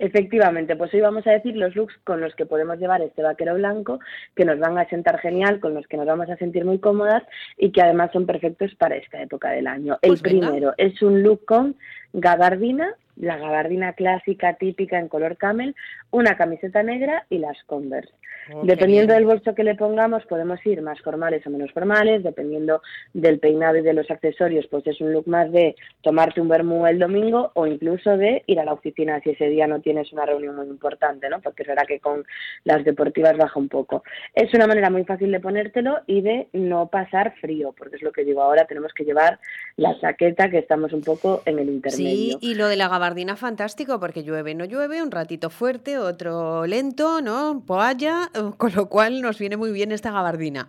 [0.00, 3.54] Efectivamente, pues hoy vamos a decir los looks con los que podemos llevar este vaquero
[3.54, 4.00] blanco,
[4.34, 7.22] que nos van a sentar genial, con los que nos vamos a sentir muy cómodas
[7.58, 9.98] y que además son perfectos para esta época del año.
[10.00, 10.48] Pues El venga.
[10.48, 11.76] primero es un look con
[12.12, 15.74] gabardina, la gabardina clásica típica en color camel,
[16.10, 18.12] una camiseta negra y las Converse.
[18.52, 22.82] Oh, Dependiendo del bolso que le pongamos, podemos ir más formales o menos formales, dependiendo
[23.12, 26.86] del peinado y de los accesorios, pues es un look más de tomarte un vermú
[26.86, 30.26] el domingo o incluso de ir a la oficina si ese día no tienes una
[30.26, 31.40] reunión muy importante, ¿no?
[31.40, 32.24] Porque verdad que con
[32.64, 34.02] las deportivas baja un poco.
[34.34, 38.12] Es una manera muy fácil de ponértelo y de no pasar frío, porque es lo
[38.12, 39.38] que digo ahora, tenemos que llevar
[39.76, 41.99] la chaqueta que estamos un poco en el intermedio.
[42.04, 46.66] Sí, y lo de la gabardina fantástico, porque llueve, no llueve, un ratito fuerte, otro
[46.66, 47.62] lento, ¿no?
[47.66, 50.68] Poalla, con lo cual nos viene muy bien esta gabardina.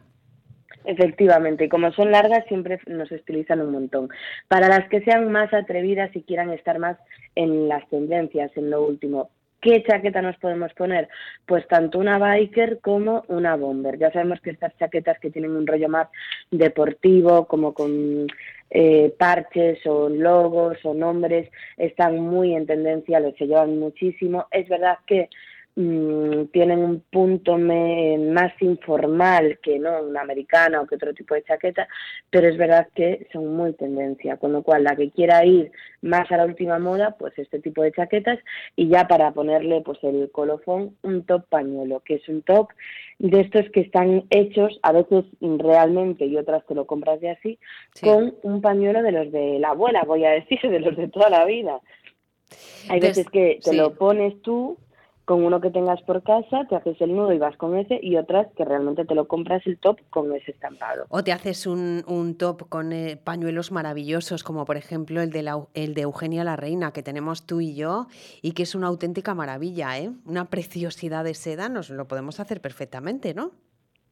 [0.83, 4.09] Efectivamente, y como son largas siempre nos estilizan un montón.
[4.47, 6.97] Para las que sean más atrevidas y quieran estar más
[7.35, 9.29] en las tendencias, en lo último,
[9.61, 11.07] ¿qué chaqueta nos podemos poner?
[11.45, 13.97] Pues tanto una biker como una bomber.
[13.97, 16.07] Ya sabemos que estas chaquetas que tienen un rollo más
[16.49, 18.27] deportivo, como con
[18.69, 24.47] eh, parches o logos o nombres, están muy en tendencia, los se llevan muchísimo.
[24.51, 25.29] Es verdad que
[25.75, 31.33] mm, tienen un punto me- más informal que no una americana o que otro tipo
[31.35, 31.87] de chaqueta,
[32.29, 36.31] pero es verdad que son muy tendencia, con lo cual la que quiera ir más
[36.31, 38.39] a la última moda, pues este tipo de chaquetas
[38.75, 42.69] y ya para ponerle pues el colofón un top pañuelo, que es un top
[43.19, 47.59] de estos que están hechos a veces realmente y otras te lo compras de así
[48.01, 51.29] con un pañuelo de los de la abuela, voy a decir, de los de toda
[51.29, 51.79] la vida.
[52.89, 53.77] Hay veces que te sí.
[53.77, 54.77] lo pones tú
[55.31, 58.17] con uno que tengas por casa, te haces el nudo y vas con ese, y
[58.17, 61.05] otras que realmente te lo compras el top con ese estampado.
[61.07, 65.43] O te haces un, un top con eh, pañuelos maravillosos, como por ejemplo el de,
[65.43, 68.07] la, el de Eugenia la Reina, que tenemos tú y yo,
[68.41, 70.11] y que es una auténtica maravilla, ¿eh?
[70.25, 73.51] Una preciosidad de seda, nos lo podemos hacer perfectamente, ¿no?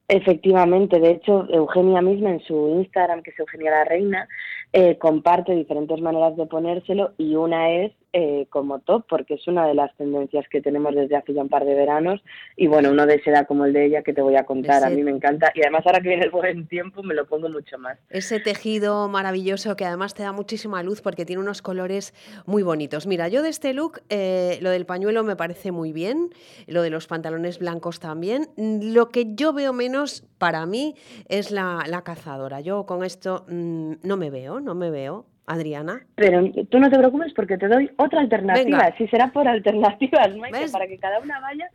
[0.07, 4.27] Efectivamente, de hecho, Eugenia misma en su Instagram, que es Eugenia la Reina,
[4.73, 9.67] eh, comparte diferentes maneras de ponérselo y una es eh, como top, porque es una
[9.67, 12.19] de las tendencias que tenemos desde hace ya un par de veranos
[12.55, 14.89] y bueno, uno de seda como el de ella que te voy a contar, a
[14.89, 17.77] mí me encanta y además ahora que viene el buen tiempo me lo pongo mucho
[17.77, 17.99] más.
[18.09, 22.15] Ese tejido maravilloso que además te da muchísima luz porque tiene unos colores
[22.47, 23.05] muy bonitos.
[23.05, 26.29] Mira, yo de este look, eh, lo del pañuelo me parece muy bien,
[26.65, 28.47] lo de los pantalones blancos también.
[28.57, 30.95] Lo que yo veo menos para mí
[31.27, 32.59] es la, la cazadora.
[32.61, 35.25] Yo con esto mm, no me veo, no me veo.
[35.45, 36.01] Adriana.
[36.13, 38.93] Pero tú no te preocupes porque te doy otra alternativa.
[38.99, 40.71] Si será por alternativas, Maite, ¿Ves?
[40.71, 41.67] para que cada una vaya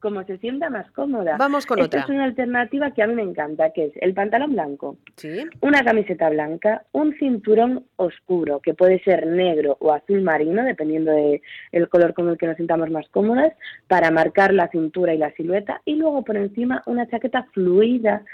[0.00, 1.36] como se sienta más cómoda.
[1.38, 2.00] Vamos con Esta otra.
[2.00, 5.44] es una alternativa que a mí me encanta, que es el pantalón blanco, Sí.
[5.60, 11.40] una camiseta blanca, un cinturón oscuro, que puede ser negro o azul marino, dependiendo de
[11.70, 13.52] el color con el que nos sintamos más cómodas,
[13.86, 18.24] para marcar la cintura y la silueta, y luego por encima una chaqueta fluida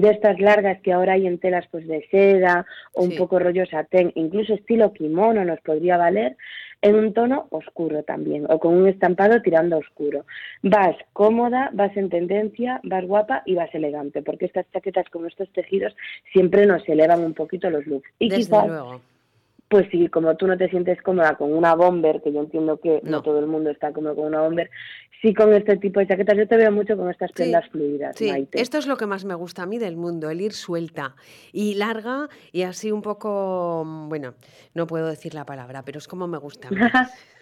[0.00, 3.64] de estas largas que ahora hay en telas pues de seda o un poco rollo
[3.64, 6.36] satén, incluso estilo kimono nos podría valer,
[6.82, 10.26] en un tono oscuro también, o con un estampado tirando a oscuro.
[10.62, 15.50] Vas cómoda, vas en tendencia, vas guapa y vas elegante, porque estas chaquetas con estos
[15.54, 15.96] tejidos
[16.30, 18.10] siempre nos elevan un poquito los looks.
[18.18, 19.00] Y Desde quizás luego.
[19.68, 23.00] Pues sí, como tú no te sientes cómoda con una bomber, que yo entiendo que
[23.02, 24.70] no, todo el mundo está cómodo con una bomber,
[25.20, 28.30] sí con este tipo de chaquetas, yo te veo mucho con estas prendas fluidas, Sí,
[28.30, 28.60] Maite.
[28.60, 31.16] esto es lo que más me gusta a mí del mundo, el ir suelta
[31.52, 34.34] y larga y así un poco, mm, bueno,
[34.74, 36.68] no puedo decir la palabra, pero es como me gusta.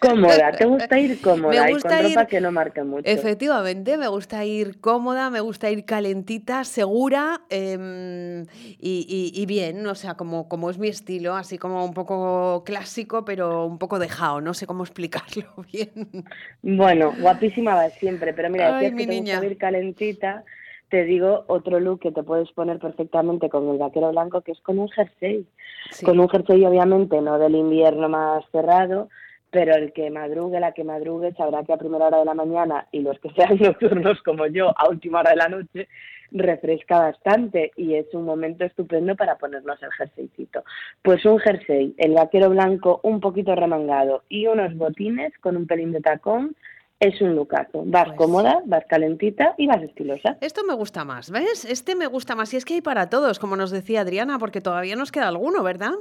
[0.00, 3.08] cómoda, te gusta ir cómoda Me gusta y con ropa que no marque mucho.
[3.08, 8.42] Efectivamente, me gusta ir cómoda, me gusta ir calentita, segura em,
[8.78, 12.62] y, y- y bien, o sea, como, como es mi estilo, así como un poco
[12.64, 16.24] clásico, pero un poco dejado, no sé cómo explicarlo bien.
[16.62, 19.34] Bueno, guapísima vas siempre, pero mira, Ay, decías mi que te niña.
[19.40, 20.44] gusta ir calentita,
[20.90, 24.60] te digo otro look que te puedes poner perfectamente con el vaquero blanco, que es
[24.60, 25.46] con un jersey.
[26.04, 29.08] Con un jersey, obviamente, no del invierno más cerrado,
[29.52, 32.88] pero el que madrugue, la que madrugue, sabrá que a primera hora de la mañana
[32.90, 35.88] y los que sean nocturnos como yo, a última hora de la noche,
[36.30, 40.64] refresca bastante y es un momento estupendo para ponernos el jerseycito.
[41.02, 45.92] Pues un jersey, el vaquero blanco un poquito remangado y unos botines con un pelín
[45.92, 46.56] de tacón,
[46.98, 47.82] es un lucazo.
[47.84, 50.38] Vas Pues cómoda, vas calentita y vas estilosa.
[50.40, 51.66] Esto me gusta más, ¿ves?
[51.66, 54.62] Este me gusta más y es que hay para todos, como nos decía Adriana, porque
[54.62, 55.92] todavía nos queda alguno, ¿verdad?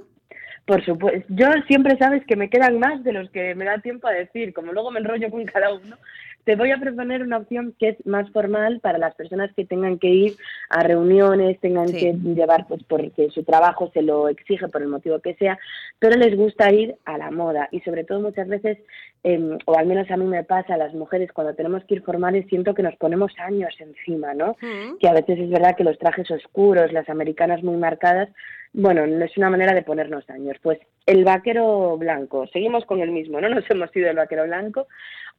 [0.65, 4.07] Por supuesto, yo siempre sabes que me quedan más de los que me da tiempo
[4.07, 5.97] a decir, como luego me enrollo con cada uno.
[6.43, 9.99] Te voy a proponer una opción que es más formal para las personas que tengan
[9.99, 10.33] que ir
[10.69, 11.97] a reuniones, tengan Sí.
[11.99, 15.59] que llevar, pues porque su trabajo se lo exige por el motivo que sea,
[15.99, 18.79] pero les gusta ir a la moda y sobre todo muchas veces,
[19.23, 22.01] em, o al menos a mí me pasa, a las mujeres cuando tenemos que ir
[22.01, 24.55] formales siento que nos ponemos años encima, ¿no?
[24.99, 28.29] que a veces es verdad que los trajes oscuros, las americanas muy marcadas,
[28.73, 30.57] bueno, no es una manera de ponernos años.
[30.61, 34.87] Pues el vaquero blanco, seguimos con el mismo, no nos hemos ido del vaquero blanco,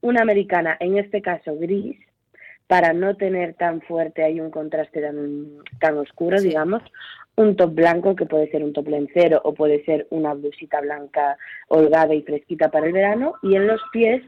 [0.00, 1.98] una americana, en este caso gris,
[2.66, 6.82] para no tener tan fuerte ahí un contraste tan, tan oscuro, digamos,
[7.36, 11.36] un top blanco que puede ser un top lencero o puede ser una blusita blanca
[11.68, 13.34] holgada y fresquita para el verano.
[13.42, 14.22] Y en los pies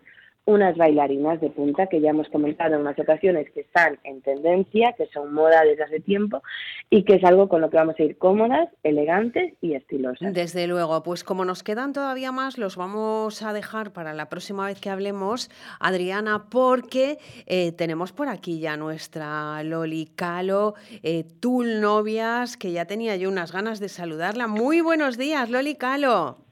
[0.47, 4.93] unas bailarinas de punta que ya hemos comentado en unas ocasiones que están en tendencia,
[4.93, 6.43] que son moda desde hace tiempo
[6.91, 10.35] y que es algo con lo que vamos a ir cómodas, elegantes y estilosas.
[10.35, 14.67] Desde luego, pues como nos quedan todavía más, los vamos a dejar para la próxima
[14.67, 21.81] vez que hablemos, Adriana, porque eh, tenemos por aquí ya nuestra Loli Calo, eh, Tul
[21.81, 24.47] Novias, que ya tenía yo unas ganas de saludarla.
[24.47, 26.45] Muy buenos días, Loli Calo.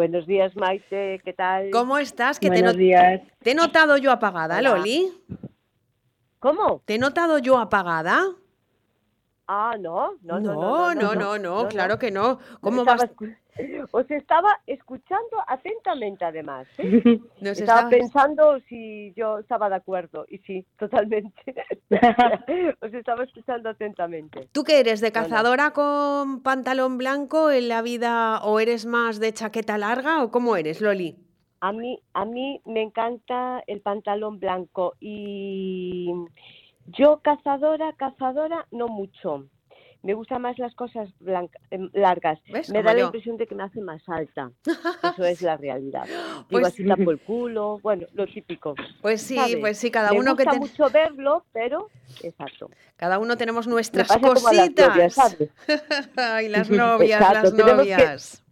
[0.00, 1.68] Buenos días, Maite, ¿qué tal?
[1.70, 2.40] ¿Cómo estás?
[2.40, 3.20] Que Buenos no- días.
[3.42, 4.70] te he notado yo apagada, Hola.
[4.78, 5.12] Loli.
[6.38, 6.80] ¿Cómo?
[6.86, 8.24] ¿Te he notado yo apagada?
[9.46, 12.38] Ah, no, no, no, No, no, no, no, claro que no.
[12.62, 13.10] ¿Cómo vas?
[13.92, 16.66] Os estaba escuchando atentamente, además.
[16.78, 17.20] ¿eh?
[17.40, 21.54] Nos estaba estabas- pensando si yo estaba de acuerdo, y sí, totalmente.
[22.80, 24.48] Os estaba escuchando atentamente.
[24.52, 25.00] ¿Tú qué eres?
[25.00, 30.30] ¿De cazadora con pantalón blanco en la vida o eres más de chaqueta larga o
[30.30, 31.16] cómo eres, Loli?
[31.62, 36.10] A mí, a mí me encanta el pantalón blanco y
[36.86, 39.44] yo cazadora, cazadora, no mucho.
[40.02, 42.38] Me gustan más las cosas blanca- em, largas.
[42.50, 42.70] ¿Ves?
[42.70, 44.50] Me Como da la impresión de que me hace más alta.
[45.14, 46.04] Eso es la realidad.
[46.06, 48.74] Digo, Pues- así tapo el culo, bueno, lo típico.
[49.02, 49.56] Pues sí, ¿sabes?
[49.56, 51.88] pues sí, cada Me uno que gusta ten- mucho verlo, pero
[52.22, 52.70] exacto.
[52.96, 55.38] Cada uno tenemos Me nuestras cositas.
[56.16, 58.42] Ay, las novias, las tenemos que- novias.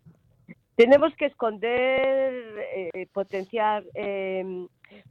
[0.76, 2.32] Tenemos que esconder,
[2.94, 4.44] eh, potenciar, eh,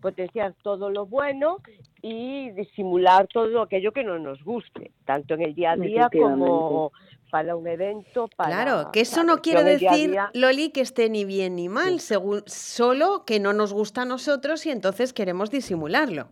[0.01, 1.57] potenciar todo lo bueno
[2.01, 6.91] y disimular todo aquello que no nos guste, tanto en el día a día como
[7.29, 8.29] para un evento.
[8.35, 11.67] Para, Claro, que eso no quiere día decir, día- Loli, que esté ni bien ni
[11.69, 16.29] mal, según, solo que no nos gusta a nosotros y entonces queremos disimularlo.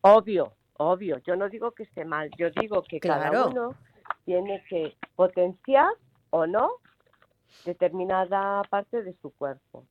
[0.00, 1.18] Obvio, obvio.
[1.26, 3.74] Yo no digo que esté mal, yo digo que cada uno
[4.24, 5.88] tiene que potenciar
[6.30, 6.70] o no
[7.64, 9.84] determinada parte de su cuerpo.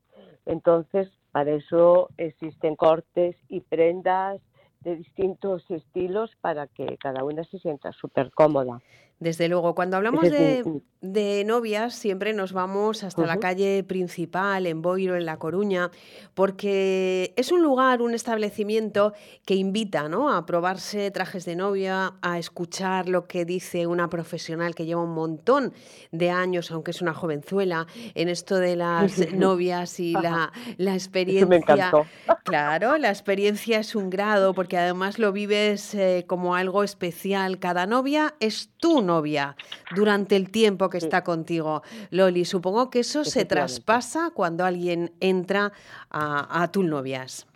[0.45, 4.41] Entonces, para eso existen cortes y prendas
[4.79, 8.81] de distintos estilos para que cada una se sienta súper cómoda.
[9.19, 15.15] Desde luego, cuando hablamos de, novias, siempre nos vamos hasta la calle principal, en Boiro,
[15.15, 15.89] en La Coruña,
[16.35, 19.13] porque es un lugar, un establecimiento
[19.45, 20.31] que invita ¿no?
[20.31, 25.13] a probarse trajes de novia, a escuchar lo que dice una profesional que lleva un
[25.13, 25.73] montón
[26.11, 31.47] de años, aunque es una jovenzuela, en esto de las novias y la, la experiencia.
[31.47, 32.05] me encantó.
[32.47, 37.59] Claro, la experiencia es un grado, porque además lo vives eh, como algo especial.
[37.59, 39.55] Cada novia es tu novia
[39.95, 41.81] durante el tiempo que está contigo.
[42.11, 45.71] Loli, supongo que eso se traspasa cuando alguien entra
[46.11, 47.47] a, a Tul Novias.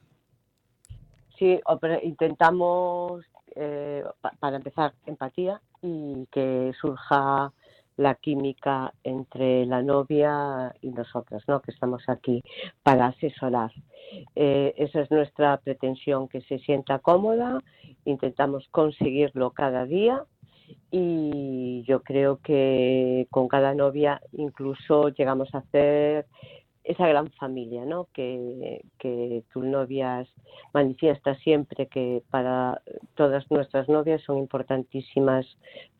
[1.37, 1.59] Sí,
[2.03, 3.23] intentamos,
[3.55, 7.51] eh, pa- para empezar, empatía y que surja
[7.97, 11.61] la química entre la novia y nosotras, ¿no?
[11.61, 12.43] que estamos aquí
[12.83, 13.71] para asesorar.
[14.35, 17.59] Eh, esa es nuestra pretensión, que se sienta cómoda,
[18.05, 20.23] intentamos conseguirlo cada día
[20.91, 26.26] y yo creo que con cada novia incluso llegamos a hacer
[26.84, 28.07] esa gran familia, ¿no?
[28.13, 30.28] Que, que tus novias
[30.74, 32.82] manifiesta siempre que para
[33.15, 35.45] todas nuestras novias son importantísimas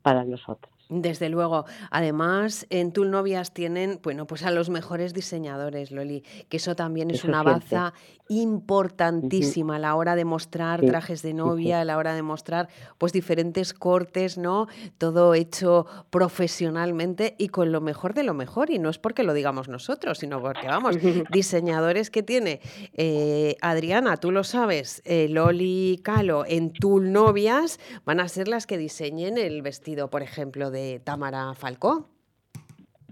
[0.02, 0.71] para nosotras.
[0.88, 1.64] Desde luego.
[1.90, 7.10] Además, en Tul Novias tienen, bueno, pues a los mejores diseñadores, Loli, que eso también
[7.10, 7.94] es Eso una baza
[8.28, 12.68] importantísima a la hora de mostrar Sí, trajes de novia, a la hora de mostrar
[12.98, 14.68] pues diferentes cortes, ¿no?
[14.98, 18.70] Todo hecho profesionalmente y con lo mejor de lo mejor.
[18.70, 20.96] Y no es porque lo digamos nosotros, sino porque, vamos,
[21.32, 22.60] diseñadores que tiene
[22.94, 28.66] eh, Adriana, tú lo sabes, eh, Loli Calo en Tul Novias van a ser las
[28.66, 32.08] que diseñen el vestido, por ejemplo, de Tamara Falcó.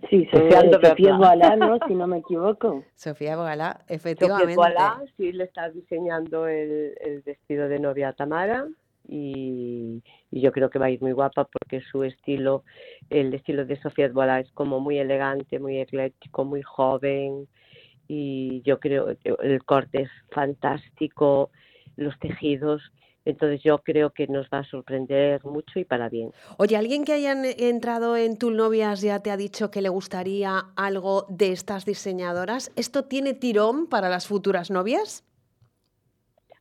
[0.08, 1.16] Sí, Sofía, Sofía.
[1.16, 1.78] Boalá, ¿no?
[1.86, 2.82] Si no me equivoco.
[2.94, 4.56] Sofía Bogalá, Sofía efectivamente.
[4.56, 8.66] Boalá sí le está diseñando el, el vestido de novia a Tamara
[9.06, 12.64] y, y yo creo que va a ir muy guapa porque su estilo,
[13.10, 17.46] el estilo de Sofía Boalá es como muy elegante, muy ecléctico, muy joven
[18.08, 21.50] y yo creo que el corte es fantástico,
[21.96, 22.82] los tejidos,
[23.24, 26.32] entonces yo creo que nos va a sorprender mucho y para bien.
[26.58, 30.58] Oye, ¿alguien que haya entrado en Tul Novias ya te ha dicho que le gustaría
[30.76, 32.72] algo de estas diseñadoras?
[32.76, 35.24] ¿Esto tiene tirón para las futuras novias?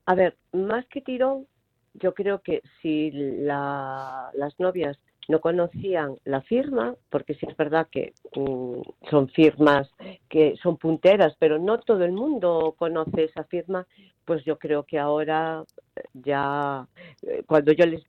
[0.05, 1.47] A ver, más que tirón,
[1.93, 4.97] yo creo que si la- las novias
[5.27, 8.81] no conocían la firma, porque sí es verdad que mm,
[9.11, 9.87] son firmas
[10.27, 13.85] que son punteras, pero no todo el mundo conoce esa firma,
[14.25, 15.63] pues yo creo que ahora
[16.13, 16.87] ya,
[17.23, 18.03] eh, cuando yo les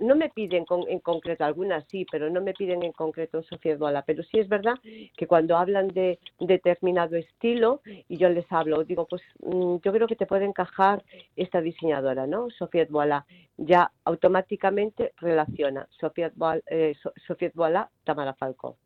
[0.00, 3.44] no me piden con- en concreto, algunas sí, pero no me piden en concreto un
[3.44, 3.76] Sofía
[4.06, 4.74] pero sí es verdad
[5.16, 10.06] que cuando hablan de determinado estilo y yo les hablo, digo, pues mm, yo creo
[10.06, 11.02] que te puede encajar
[11.36, 12.48] esta diseñadora, ¿no?
[12.50, 13.26] Sofía Duala,
[13.58, 16.94] ya automáticamente relaciona Sofía Duala, eh,
[18.14, 18.36] Tamara.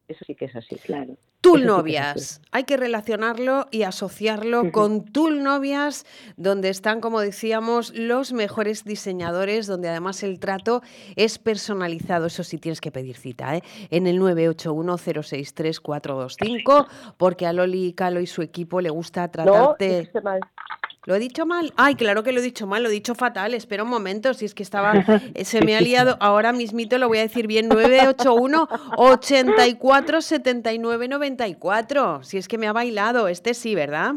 [0.08, 0.76] Eso sí que es así.
[0.76, 1.16] Claro.
[1.40, 2.40] Tul sí Novias.
[2.52, 6.06] Hay que relacionarlo y asociarlo con Tul Novias,
[6.38, 10.80] donde están, como decíamos, los mejores diseñadores, donde además el trato
[11.16, 12.24] es personalizado.
[12.26, 13.62] Eso sí tienes que pedir cita, ¿eh?
[13.90, 16.86] En el 981-063-425,
[17.18, 20.10] porque a Loli Calo y su equipo le gusta No, tratarte.
[20.22, 20.40] mal.
[21.06, 21.74] ¿Lo he dicho mal?
[21.76, 23.52] Ay, claro que lo he dicho mal, lo he dicho fatal.
[23.52, 24.92] Espera un momento, si es que estaba,
[25.34, 26.16] eh, se me ha liado.
[26.18, 32.24] Ahora mismito lo voy a decir bien, 981 84 79 94.
[32.24, 34.14] Si es que me ha bailado, este sí, ¿verdad?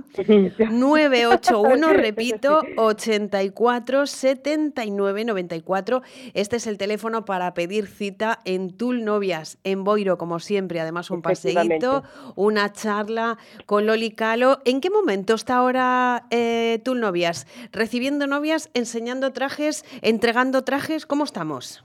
[0.72, 6.02] 981, repito, 84 79 94.
[6.34, 10.80] Este es el teléfono para pedir cita en Tul Novias, en Boiro, como siempre.
[10.80, 12.04] Además, un paseíto,
[12.36, 14.62] una charla con Loli Calo.
[14.64, 17.48] ¿En qué momento está ahora eh, Tul Novias?
[17.72, 21.06] ¿Recibiendo novias, enseñando trajes, entregando trajes?
[21.06, 21.84] ¿Cómo estamos?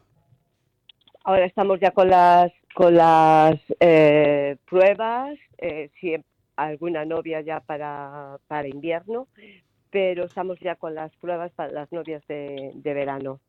[1.24, 6.16] Ahora estamos ya con las con las eh, pruebas, eh, si
[6.57, 9.28] alguna novia ya para, para invierno,
[9.90, 13.40] pero estamos ya con las pruebas para las novias de, de verano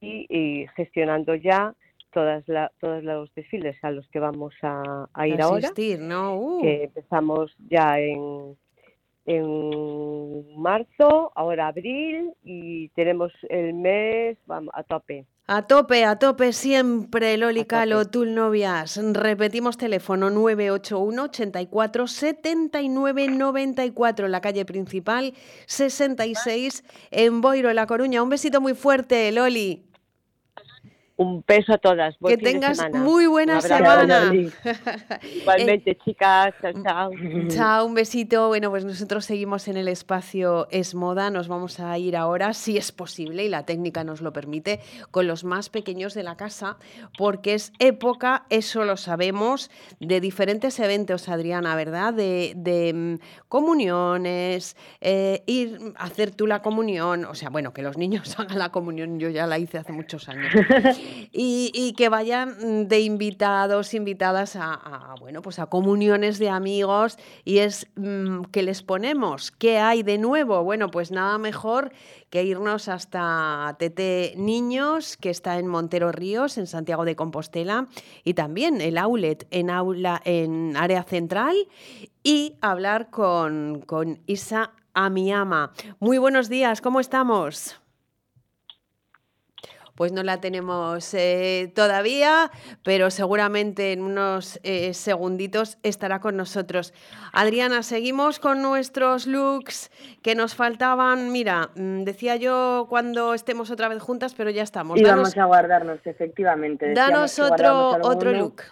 [0.00, 1.74] y, y gestionando ya
[2.10, 5.58] todas la, todos los desfiles a los que vamos a, a ir ahora.
[5.58, 6.36] Asistir, ¿no?
[6.36, 6.62] Uh.
[6.62, 8.56] Que empezamos ya en,
[9.26, 15.26] en marzo, ahora abril y tenemos el mes vamos, a tope.
[15.48, 19.00] A tope, a tope siempre, Loli Calo, Tul Novias.
[19.12, 25.34] Repetimos teléfono 981 84 79 94 en la calle principal
[25.66, 28.24] 66 en Boiro, La Coruña.
[28.24, 29.86] Un besito muy fuerte, Loli.
[31.18, 32.18] Un beso a todas.
[32.20, 32.98] Buen Que tengas semana.
[33.02, 34.30] muy buena semana.
[35.34, 36.54] Igualmente, chicas.
[36.60, 37.10] Chao, chao.
[37.48, 38.48] Chao, un besito.
[38.48, 41.30] Bueno, pues nosotros seguimos en el espacio Es Moda.
[41.30, 45.26] Nos vamos a ir ahora, si es posible y la técnica nos lo permite, con
[45.26, 46.76] los más pequeños de la casa,
[47.16, 52.12] porque es época, eso lo sabemos, de diferentes eventos, Adriana, ¿verdad?
[52.12, 57.80] De, de, mm, comuniones, eh, ir a hacer tú la comunión, o sea, bueno, que
[57.80, 60.52] los niños hagan la comunión, yo ya la hice hace muchos años.
[61.32, 67.86] y, que vayan de invitados, invitadas a, bueno, pues a comuniones de amigos y es
[67.96, 70.62] mm, que les ponemos, ¿qué hay de nuevo?
[70.62, 71.92] Bueno, pues nada mejor
[72.30, 77.88] que irnos hasta TT Niños, que está en Montero Ríos, en Santiago de Compostela,
[78.24, 81.56] y también el Aulet en, aula, en área central,
[82.22, 85.72] y hablar con, con Isa Amiama.
[86.00, 87.80] Muy buenos días, ¿cómo estamos?
[89.96, 92.50] Pues no la tenemos eh, todavía,
[92.84, 96.94] pero seguramente en unos eh, segunditos estará con nosotros.
[97.32, 99.90] Adriana, seguimos con nuestros looks
[100.22, 101.32] que nos faltaban.
[101.32, 105.00] Mira, mm, decía yo cuando estemos otra vez juntas, pero ya estamos.
[105.00, 106.92] Y vamos a guardarnos, efectivamente.
[106.92, 108.62] Danos otro, otro look.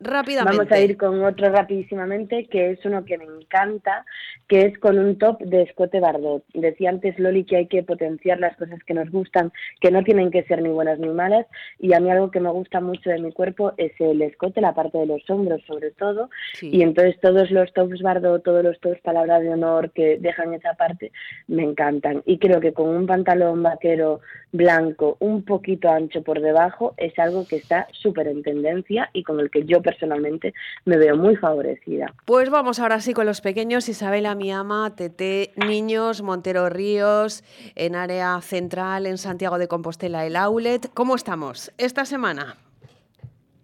[0.00, 0.56] Rápidamente.
[0.56, 4.06] Vamos a ir con otro rapidísimamente, que es uno que me encanta,
[4.48, 6.42] que es con un top de escote Bardot.
[6.54, 10.30] Decía antes Loli que hay que potenciar las cosas que nos gustan, que no tienen
[10.30, 11.46] que ser ni buenas ni malas,
[11.78, 14.74] y a mí algo que me gusta mucho de mi cuerpo es el escote, la
[14.74, 16.70] parte de los hombros sobre todo, sí.
[16.72, 20.74] y entonces todos los tops Bardot, todos los tops palabra de honor que dejan esa
[20.74, 21.12] parte,
[21.46, 22.22] me encantan.
[22.24, 24.20] Y creo que con un pantalón vaquero
[24.52, 29.38] blanco un poquito ancho por debajo es algo que está súper en tendencia y con
[29.38, 32.06] el que yo personalmente me veo muy favorecida.
[32.24, 33.88] Pues vamos ahora sí con los pequeños.
[33.88, 37.42] Isabela, mi ama, Tete, Niños, Montero Ríos,
[37.74, 40.92] en área central, en Santiago de Compostela, el Aulet.
[40.94, 42.56] ¿Cómo estamos esta semana?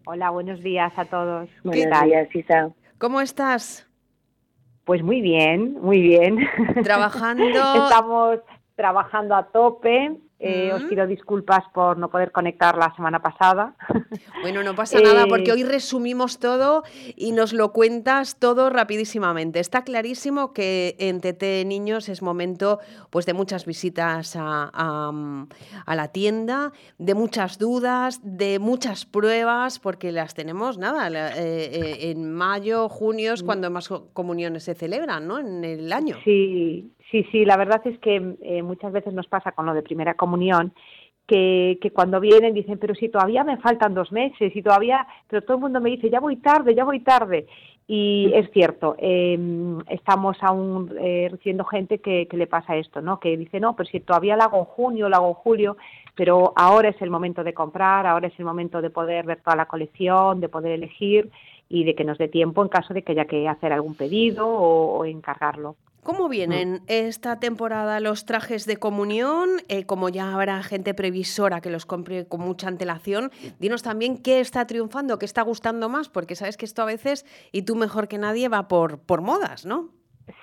[0.07, 1.49] Hola, buenos días a todos.
[1.63, 2.71] Buenos días, Isa.
[2.99, 3.89] ¿Cómo estás?
[4.85, 6.39] Pues muy bien, muy bien.
[6.83, 7.45] Trabajando.
[7.85, 8.39] Estamos
[8.75, 10.17] trabajando a tope.
[10.39, 13.75] Eh, Os pido disculpas por no poder conectar la semana pasada.
[14.43, 16.85] Bueno, no pasa nada porque hoy resumimos todo
[17.17, 19.59] y nos lo cuentas todo rapidísimamente.
[19.59, 22.79] Está clarísimo que en TT Niños es momento
[23.11, 25.13] pues, de muchas visitas a, a,
[25.87, 32.11] a la tienda, de muchas dudas, de muchas pruebas, porque las tenemos, nada, eh, eh,
[32.11, 35.39] en mayo, junio es cuando más comuniones se celebran, ¿no?
[35.39, 36.19] En el año.
[36.25, 39.83] Sí, Sí, sí, la verdad es que eh, muchas veces nos pasa con lo de
[39.83, 40.73] primera comunión,
[41.27, 45.43] que, que, cuando vienen dicen, pero si todavía me faltan dos meses, y todavía, pero
[45.43, 47.47] todo el mundo me dice, ya voy tarde, ya voy tarde.
[47.89, 49.39] Y es cierto, eh,
[49.89, 53.21] estamos aún eh, recibiendo gente que, que, le pasa esto, ¿no?
[53.21, 55.77] Que dice, no, pero si todavía lo hago en junio, lo hago en julio,
[56.17, 59.57] pero ahora es el momento de comprar, ahora es el momento de poder ver toda
[59.57, 61.31] la colección, de poder elegir
[61.69, 64.49] y de que nos dé tiempo en caso de que haya que hacer algún pedido
[64.49, 65.77] o, o encargarlo.
[66.07, 69.49] ¿Cómo vienen esta temporada los trajes de comunión?
[69.69, 74.39] Eh, como ya habrá gente previsora que los compre con mucha antelación, dinos también qué
[74.39, 78.07] está triunfando, qué está gustando más, porque sabes que esto a veces, y tú mejor
[78.07, 79.89] que nadie, va por, por modas, ¿no?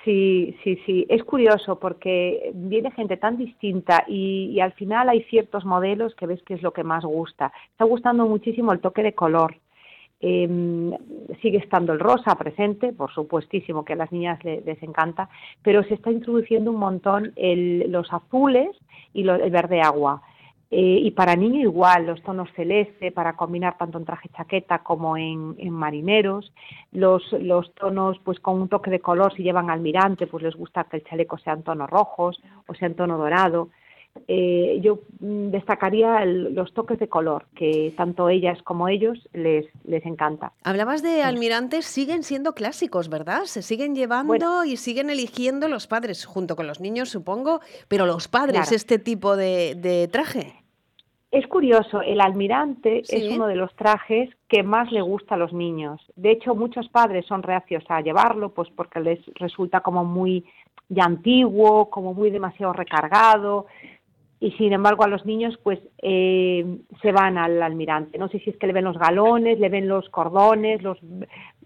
[0.03, 1.05] Sí, sí, sí.
[1.07, 6.25] Es curioso porque viene gente tan distinta y, y, al final hay ciertos modelos que
[6.25, 7.53] ves que es lo que más gusta.
[7.71, 9.55] Está gustando muchísimo el toque de color.
[10.25, 10.97] Eh,
[11.41, 15.27] sigue estando el rosa presente, por supuestísimo que a las niñas les, encanta,
[15.61, 18.69] pero se está introduciendo un montón los azules
[19.13, 20.21] y el verde agua.
[20.71, 25.17] Eh, y para niño igual, los tonos celeste para combinar tanto en traje chaqueta como
[25.17, 26.53] en, en marineros,
[26.93, 30.85] los, los, tonos pues con un toque de color si llevan almirante, pues les gusta
[30.85, 33.69] que el chaleco sea en tonos rojos o sea en tono dorado
[34.27, 40.05] eh, yo destacaría el, los toques de color, que tanto ellas como ellos les, les
[40.05, 40.53] encanta.
[40.63, 43.43] Hablabas de almirantes, siguen siendo clásicos, ¿verdad?
[43.45, 48.05] Se siguen llevando bueno, y siguen eligiendo los padres, junto con los niños, supongo, pero
[48.05, 48.75] los padres, claro.
[48.75, 50.53] este tipo de, de, traje.
[51.31, 53.15] Es curioso, el almirante ¿Sí?
[53.15, 55.99] es uno de los trajes que más le gusta a los niños.
[56.15, 60.45] De hecho, muchos padres son reacios a llevarlo, pues porque les resulta como muy
[60.89, 63.65] ya antiguo, como muy demasiado recargado,
[64.43, 68.17] y sin embargo a los niños pues eh, se van al almirante.
[68.17, 70.99] No sé si es que le ven los galones, le ven los cordones, los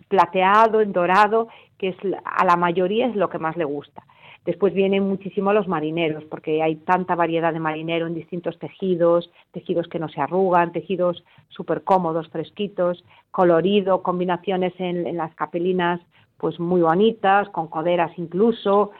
[0.07, 1.47] plateado, en dorado,
[1.79, 4.03] que es a la mayoría es lo que más le gusta.
[4.45, 9.87] Después vienen muchísimo los marineros, porque hay tanta variedad de marinero en distintos tejidos, tejidos
[9.87, 15.99] que no se arrugan, tejidos súper cómodos, fresquitos, colorido, combinaciones en, en las capelinas
[16.37, 18.91] pues muy bonitas, con coderas incluso.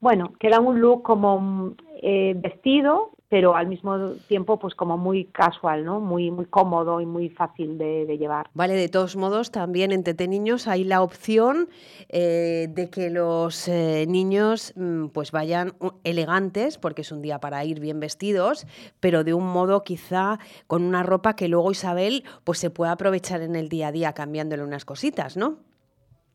[0.00, 5.84] Bueno, queda un look como eh, vestido, pero al mismo tiempo pues como muy casual,
[5.84, 5.98] ¿no?
[5.98, 8.48] Muy, muy cómodo y muy fácil de, llevar.
[8.54, 11.68] Vale, de todos modos también en Tete Niños hay la opción
[12.10, 15.74] eh, de que los eh, niños mm, pues vayan
[16.04, 18.68] elegantes, porque es un día para ir bien vestidos,
[19.00, 23.40] pero de un modo quizá con una ropa que luego Isabel pues se pueda aprovechar
[23.40, 25.58] en el día a día cambiándole unas cositas, ¿no?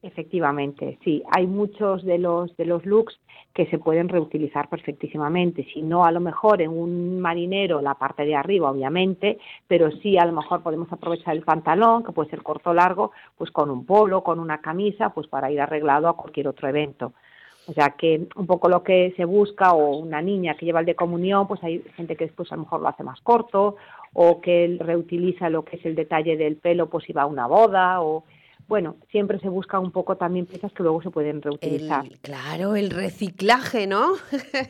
[0.01, 1.23] Efectivamente, sí.
[1.29, 3.19] Hay muchos de los de los looks
[3.53, 5.65] que se pueden reutilizar perfectísimamente.
[5.73, 10.17] Si no, a lo mejor en un marinero la parte de arriba, obviamente, pero sí
[10.17, 13.69] a lo mejor podemos aprovechar el pantalón, que puede ser corto o largo, pues con
[13.69, 17.11] un polo, con una camisa, pues para ir arreglado a cualquier otro evento.
[17.67, 20.85] O sea que un poco lo que se busca, o una niña que lleva el
[20.85, 23.75] de comunión, pues hay gente que después a lo mejor lo hace más corto,
[24.13, 27.47] o que reutiliza lo que es el detalle del pelo, pues si va a una
[27.47, 28.23] boda, o
[28.69, 32.07] bueno, siempre se busca un poco también piezas que luego se pueden reutilizar.
[32.21, 34.13] claro, el reciclaje, ¿no?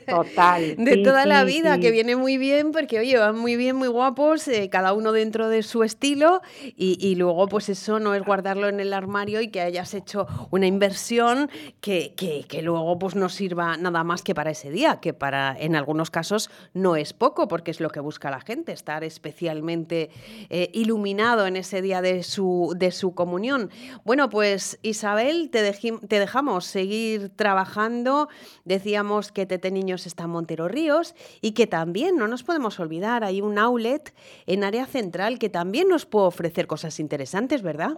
[0.07, 0.75] Total.
[0.77, 1.81] de sí, toda la vida, sí.
[1.81, 5.49] que viene muy bien, porque oye, van muy bien, muy guapos, eh, cada uno dentro
[5.49, 9.49] de su estilo, y, y luego pues eso no es guardarlo en el armario y
[9.49, 11.49] que hayas hecho una inversión
[11.81, 15.57] que, que, que luego pues no sirva nada más que para ese día, que para
[15.59, 20.09] en algunos casos no es poco, porque es lo que busca la gente, estar especialmente
[20.49, 23.69] eh, iluminado en ese día de su, de su comunión.
[24.03, 28.29] Bueno, pues Isabel, te, te dejamos seguir trabajando.
[28.65, 33.23] Decíamos que Tete Niños está en Montero Ríos y que también, no nos podemos olvidar,
[33.23, 34.13] hay un outlet
[34.45, 37.97] en área central que también nos puede ofrecer cosas interesantes, ¿verdad?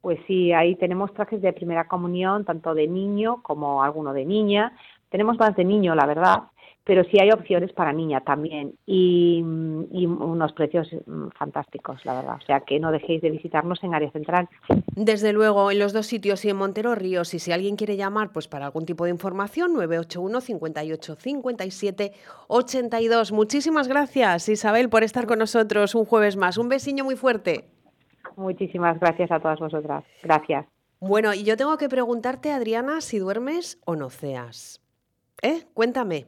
[0.00, 4.76] Pues sí, ahí tenemos trajes de primera comunión, tanto de niño como alguno de niña.
[5.08, 6.42] Tenemos más de niño, la verdad,
[6.84, 9.42] pero sí hay opciones para niña también y,
[9.90, 12.36] y unos precios mm, fantásticos, la verdad.
[12.42, 14.48] O sea que no dejéis de visitarnos en área central.
[14.94, 17.32] Desde luego, en los dos sitios y en Montero Ríos.
[17.32, 22.12] Y si alguien quiere llamar pues para algún tipo de información, 981 58 57
[22.48, 23.32] 82.
[23.32, 26.58] Muchísimas gracias, Isabel, por estar con nosotros un jueves más.
[26.58, 27.64] Un besiño muy fuerte.
[28.36, 30.04] Muchísimas gracias a todas vosotras.
[30.22, 30.66] Gracias.
[31.00, 34.80] Bueno, y yo tengo que preguntarte, Adriana, si duermes o no ceas.
[35.42, 35.64] ¿Eh?
[35.74, 36.26] Cuéntame.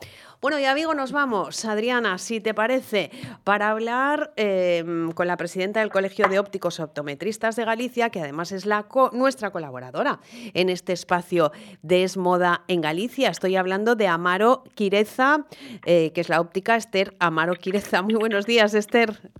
[0.42, 3.10] Bueno, y amigo, nos vamos, Adriana, si te parece,
[3.42, 4.84] para hablar eh,
[5.14, 9.10] con la presidenta del Colegio de Ópticos Optometristas de Galicia, que además es la co-
[9.14, 10.20] nuestra colaboradora
[10.52, 13.30] en este espacio de Es Moda en Galicia.
[13.30, 15.46] Estoy hablando de Amaro Quireza,
[15.86, 18.02] eh, que es la óptica Esther Amaro Quireza.
[18.02, 19.30] Muy buenos días, Esther.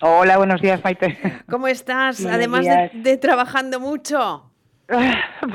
[0.00, 1.16] Hola, buenos días, Maite.
[1.48, 2.20] ¿Cómo estás?
[2.20, 4.50] Buenos Además de, trabajando mucho.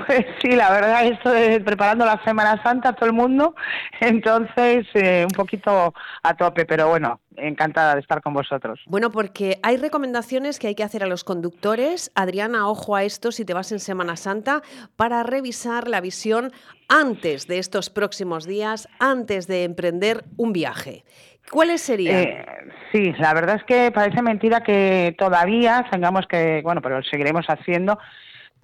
[0.06, 3.56] Pues sí, la verdad, esto de preparando la Semana Santa, todo el mundo,
[4.00, 8.80] entonces eh, un poquito a tope, pero bueno, encantada de estar con vosotros.
[8.88, 12.12] Bueno, porque hay recomendaciones que hay que hacer a los conductores.
[12.16, 14.62] Adriana, ojo a esto si te vas en Semana Santa
[14.96, 16.52] para revisar la visión
[16.88, 21.04] antes de estos próximos días, antes de emprender un viaje.
[21.52, 22.16] ¿Cuáles serían?
[22.16, 22.46] Eh,
[22.92, 27.98] sí, la verdad es que parece mentira que todavía tengamos que, bueno, pero seguiremos haciendo,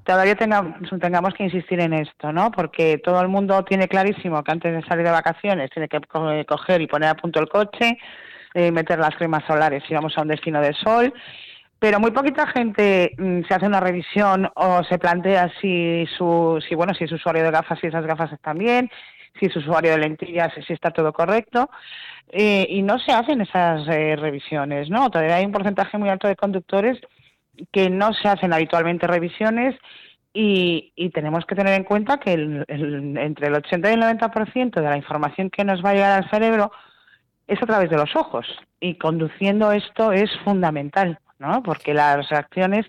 [0.03, 2.51] todavía tengamos, tengamos que insistir en esto, ¿no?
[2.51, 6.29] Porque todo el mundo tiene clarísimo que antes de salir de vacaciones tiene que co-
[6.47, 7.97] coger y poner a punto el coche,
[8.53, 11.13] eh, meter las cremas solares si vamos a un destino de sol,
[11.79, 16.73] pero muy poquita gente mm, se hace una revisión o se plantea si su, si
[16.75, 18.89] bueno, si es usuario de gafas, si esas gafas están bien,
[19.39, 21.69] si es usuario de lentillas, si está todo correcto.
[22.29, 25.09] Eh, y no se hacen esas eh, revisiones, ¿no?
[25.09, 26.99] Todavía hay un porcentaje muy alto de conductores
[27.71, 29.75] que no se hacen habitualmente revisiones
[30.33, 32.65] y, y tenemos que tener en cuenta que el-
[33.17, 36.29] entre el 80 y el 90% de la información que nos va a llegar al
[36.29, 36.71] cerebro
[37.47, 38.45] es a través de los ojos
[38.79, 41.61] y conduciendo esto es fundamental, ¿no?
[41.63, 42.85] Porque las reacciones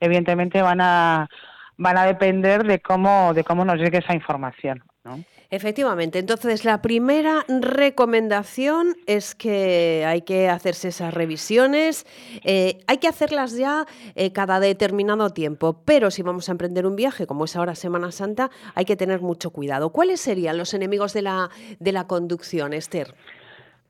[0.00, 1.28] evidentemente van a
[1.76, 5.18] van a depender de cómo de cómo nos llegue esa información, ¿no?
[5.50, 12.04] Efectivamente, entonces la primera recomendación es que hay que hacerse esas revisiones,
[12.44, 13.86] eh, hay que hacerlas ya
[14.16, 18.10] eh, cada determinado tiempo, pero si vamos a emprender un viaje, como es ahora Semana
[18.10, 19.90] Santa, hay que tener mucho cuidado.
[19.90, 23.14] ¿Cuáles serían los enemigos de la, de la conducción, Esther?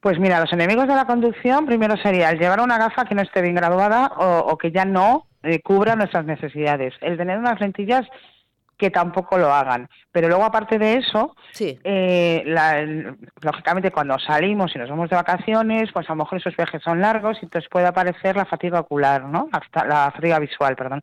[0.01, 3.23] Pues mira, los enemigos de la conducción primero sería el llevar una gafa que no
[3.23, 6.93] esté bien graduada o, o que ya no eh, cubra nuestras necesidades.
[7.01, 8.07] El tener unas lentillas
[8.77, 9.89] que tampoco lo hagan.
[10.13, 11.35] Pero luego, aparte de eso,
[11.85, 12.85] eh, la-
[13.41, 17.01] lógicamente cuando salimos y nos vamos de vacaciones, pues a lo mejor esos viajes son
[17.01, 19.49] largos y entonces puede aparecer la fatiga ocular, ¿no?
[19.87, 21.01] La fatiga visual, perdón.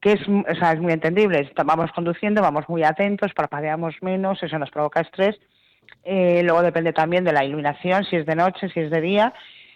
[0.00, 1.50] Que es, o sea, es muy entendible.
[1.64, 5.36] Vamos conduciendo, vamos muy atentos, parpadeamos menos, eso nos provoca estrés.
[6.04, 9.34] Eh, luego depende también de la iluminación, si es de noche, si es de día,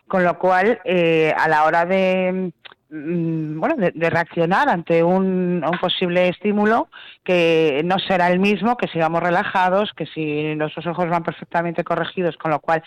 [0.09, 2.53] con lo cual eh, a la hora de
[2.91, 6.89] bueno de, de reaccionar ante un, un posible estímulo
[7.25, 12.37] que no será el mismo que sigamos relajados, que si nuestros ojos van perfectamente corregidos,
[12.37, 12.83] con lo cual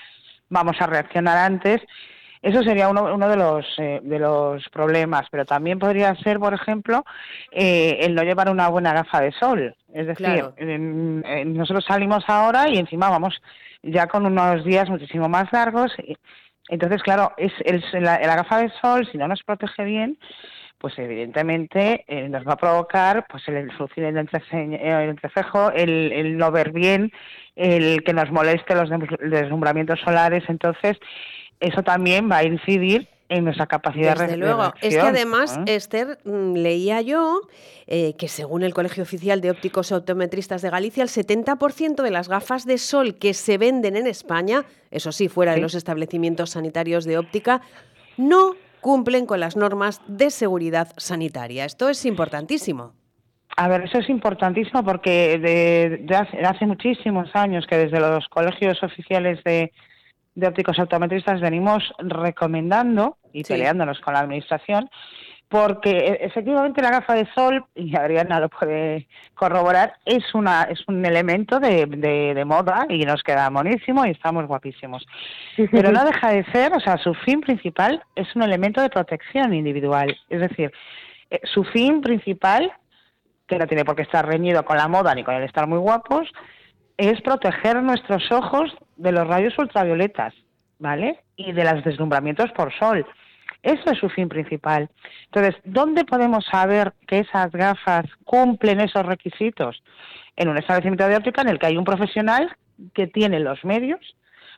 [0.50, 1.82] vamos a reaccionar antes.
[2.42, 6.54] Eso sería uno, uno de los eh, de los problemas, pero también podría ser, por
[6.54, 7.06] ejemplo,
[7.52, 9.74] eh, el no llevar una buena gafa de sol.
[9.94, 10.54] Es decir, Claro.
[10.58, 13.42] en- en- nosotros salimos ahora y encima vamos
[13.82, 15.94] ya con unos días muchísimo más largos.
[16.06, 16.18] y-
[16.74, 20.18] Entonces, claro, es el- la, la gafa de sol, si no nos protege bien,
[20.80, 26.12] pues evidentemente eh, nos va a provocar pues el fruncir el, entrece- el entrecejo, el,
[26.12, 27.12] el no ver bien,
[27.56, 29.00] el que nos moleste los des-
[29.32, 30.44] deslumbramientos solares.
[30.50, 30.98] Entonces,
[31.60, 34.74] eso también va a incidir en nuestra capacidad Desde de luego.
[34.82, 35.66] Es que además, ¿no?
[35.66, 37.42] Esther, mm, leía yo
[37.88, 42.30] eh, que según el Colegio Oficial de Ópticos Optometristas de Galicia, el 70% de las
[42.30, 47.06] gafas de sol que se venden en España, eso sí, fuera de los establecimientos sanitarios
[47.06, 47.62] de óptica,
[48.18, 51.66] no cumplen con las normas de seguridad sanitaria.
[51.66, 52.94] Esto es importantísimo.
[53.56, 58.00] A ver, eso es importantísimo porque de, de hace, de hace muchísimos años que desde
[58.00, 59.72] los colegios oficiales de,
[60.36, 64.90] de ópticos optometristas venimos recomendando y peleándonos con la administración
[65.48, 70.80] porque e- efectivamente la gafa de sol, y Adriana lo puede corroborar, es una es
[70.88, 75.06] un elemento de, de- de moda y nos queda monísimo y estamos guapísimos.
[75.70, 79.54] Pero no deja de ser, o sea, su fin principal es un elemento de protección
[79.54, 80.18] individual.
[80.30, 80.72] Es decir,
[81.30, 82.72] eh, su fin principal
[83.46, 85.78] que no tiene por qué estar reñido con la moda ni con el estar muy
[85.78, 86.32] guapos,
[86.98, 90.34] es proteger nuestros ojos de los rayos ultravioletas,
[90.80, 91.20] ¿vale?
[91.36, 93.06] Y de los deslumbramientos por sol.
[93.62, 94.90] Eso es su fin principal.
[95.26, 99.82] Entonces, ¿dónde podemos saber que esas gafas cumplen esos requisitos?
[100.36, 102.56] En un establecimiento de óptica en el que hay un profesional
[102.94, 104.02] que tiene los medios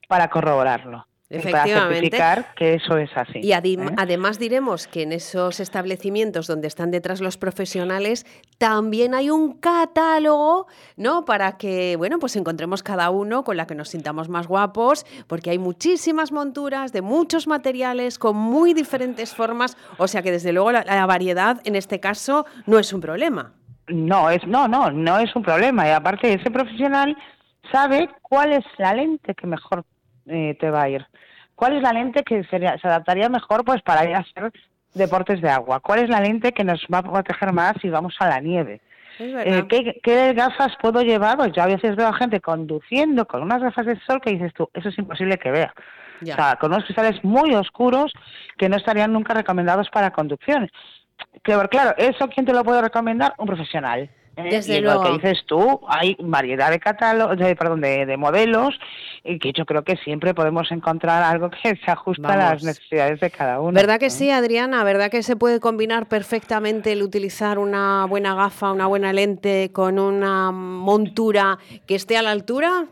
[0.08, 1.06] para corroborarlo.
[1.28, 1.94] Y Para Efectivamente.
[1.96, 3.40] certificar que eso es así.
[3.42, 3.94] Y ¿eh?
[3.98, 8.28] además diremos que en esos establecimientos donde están detrás los profesionales
[8.60, 10.68] también hay un catálogo,
[10.98, 11.26] ¿no?
[11.26, 15.50] Para que, bueno, pues encontremos cada uno con la que nos sintamos más guapos, porque
[15.50, 20.72] hay muchísimas monturas de muchos materiales con muy diferentes formas, o sea que desde luego
[20.72, 23.54] la, la variedad en este caso no es un problema.
[23.88, 25.88] No, es, no, no, no es un problema.
[25.88, 27.18] Y aparte, ese profesional
[27.72, 29.86] sabe cuál es la lente que mejor
[30.28, 31.06] eh, te va a ir.
[31.56, 34.52] ¿Cuál es la lente que sería, se adaptaría mejor pues para ir a hacer
[34.94, 35.80] deportes de agua?
[35.80, 38.82] ¿Cuál es la lente que nos va a proteger más si vamos a la nieve?
[39.20, 41.38] Eh, ¿qué, qué gafas puedo llevar?
[41.38, 44.54] Pues yo a veces veo a gente conduciendo con unas gafas de sol que dices
[44.54, 45.74] tú, eso es imposible que vea.
[46.22, 46.34] Ya.
[46.34, 48.12] O sea, con unos cristales muy oscuros
[48.58, 50.70] que no estarían nunca recomendados para conducción.
[51.44, 53.34] Claro, ¿eso quién te lo puede recomendar?
[53.38, 54.10] Un profesional.
[54.38, 54.50] ¿Eh?
[54.50, 55.20] Desde y igual luego.
[55.20, 58.78] que dices tú, hay variedad de catálogos, de, perdón, de, de modelos,
[59.24, 63.20] y que yo creo que siempre podemos encontrar algo que se ajusta a las necesidades
[63.20, 63.74] de cada uno.
[63.74, 64.84] ¿Verdad que sí, Adriana?
[64.84, 70.00] ¿Verdad que se puede combinar perfectamente el utilizar una buena gafa, una buena lente con
[70.00, 71.58] una montura
[71.88, 72.86] que esté a la altura?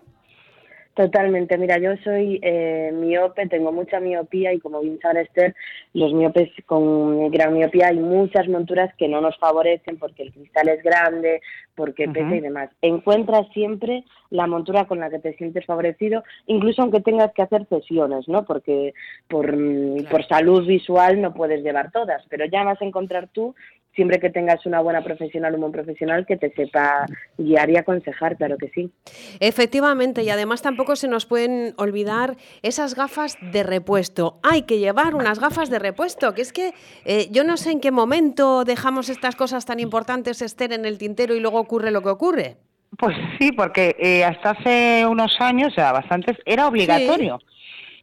[0.96, 5.56] Totalmente, mira, yo soy eh, miope, tengo mucha miopía y como bien sabe Esther,
[5.94, 10.70] los miopes con gran miopía hay muchas monturas que no nos favorecen porque el cristal
[10.70, 11.42] es grande,
[11.76, 12.70] porque pesa y demás.
[12.82, 17.68] Encuentra siempre la montura con la que te sientes favorecido, incluso aunque tengas que hacer
[17.68, 18.44] sesiones, ¿no?
[18.46, 18.94] Porque
[19.28, 23.54] por, mm, por salud visual no puedes llevar todas, pero ya vas a encontrar tú
[23.96, 27.06] siempre que tengas una buena profesional, un buen profesional que te sepa
[27.38, 28.92] guiar y aconsejar, claro que sí.
[29.40, 34.40] Efectivamente, y además tampoco se nos pueden olvidar esas gafas de repuesto.
[34.44, 36.74] Hay que llevar unas gafas de repuesto, que es que
[37.06, 40.98] eh, yo no sé en qué momento dejamos estas cosas tan importantes, Esther, en el
[40.98, 42.58] tintero y luego ocurre lo que ocurre.
[42.98, 47.40] Pues sí, porque eh, hasta hace unos años, o sea, bastantes, era obligatorio.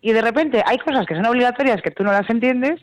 [0.01, 2.81] Y de repente hay cosas que son obligatorias que tú no las entiendes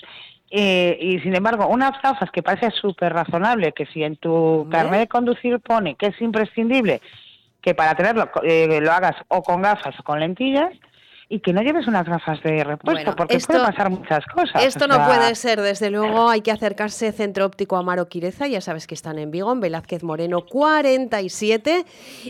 [0.50, 5.00] eh, y sin embargo unas gafas que parece súper razonable, que si en tu carnet
[5.02, 7.02] de conducir pone que es imprescindible
[7.62, 10.72] que para tenerlo eh, lo hagas o con gafas o con lentillas,
[11.30, 14.64] y que no lleves unas gafas de repuesto, Bueno, porque esto- puede pasar muchas cosas.
[14.64, 18.62] Esto o no puede ser, desde luego hay que acercarse Centro Óptico Amaro Quireza, ya
[18.62, 21.86] sabes que están en Vigo, en Velázquez Moreno 47,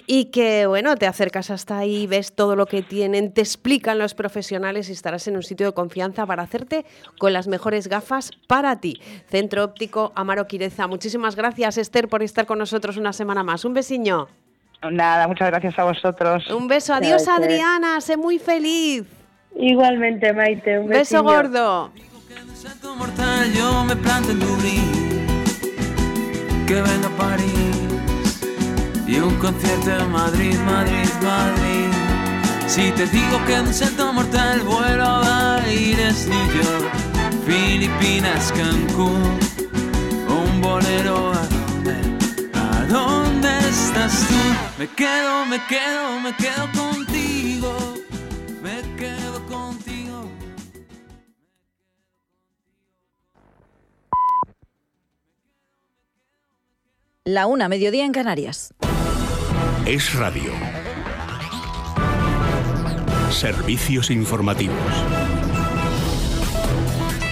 [0.08, 4.16] y que bueno, te acercas hasta ahí, ves todo lo que tienen, te explican los
[4.16, 6.86] profesionales y estarás en un sitio de confianza para hacerte
[7.20, 9.00] con las mejores gafas para ti.
[9.28, 13.64] Centro Óptico Amaro Quireza, muchísimas gracias Esther por estar con nosotros una semana más.
[13.64, 14.28] Un besiño.
[14.82, 16.50] Nada, muchas gracias a vosotros.
[16.50, 19.04] Un beso, adiós Adriana, sé muy feliz.
[19.56, 21.24] Igualmente, Maite, un Beso besiño.
[21.24, 21.92] gordo.
[22.98, 25.08] mortal yo me planto en Dublín
[26.68, 28.42] que venga a París
[29.08, 31.98] y un concierto en Madrid, Madrid, Madrid
[32.68, 36.92] si te digo que un salto mortal vuelo a Aires, New York
[37.48, 39.40] Filipinas, Cancún
[40.28, 41.96] un bolero a dónde,
[42.54, 43.27] a dónde
[43.78, 44.42] estás tú
[44.80, 47.72] me quedo, me quedo, me quedo contigo
[48.62, 49.78] me quedo contigo
[57.24, 58.74] La una, mediodía en Canarias.
[59.86, 60.50] Es radio.
[63.30, 65.27] Servicios informativos.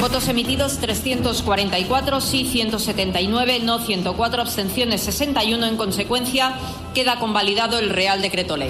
[0.06, 5.66] Votos emitidos 344, sí 179, no 104, abstenciones 61.
[5.66, 6.54] En consecuencia,
[6.94, 8.70] queda convalidado el Real Decreto Ley.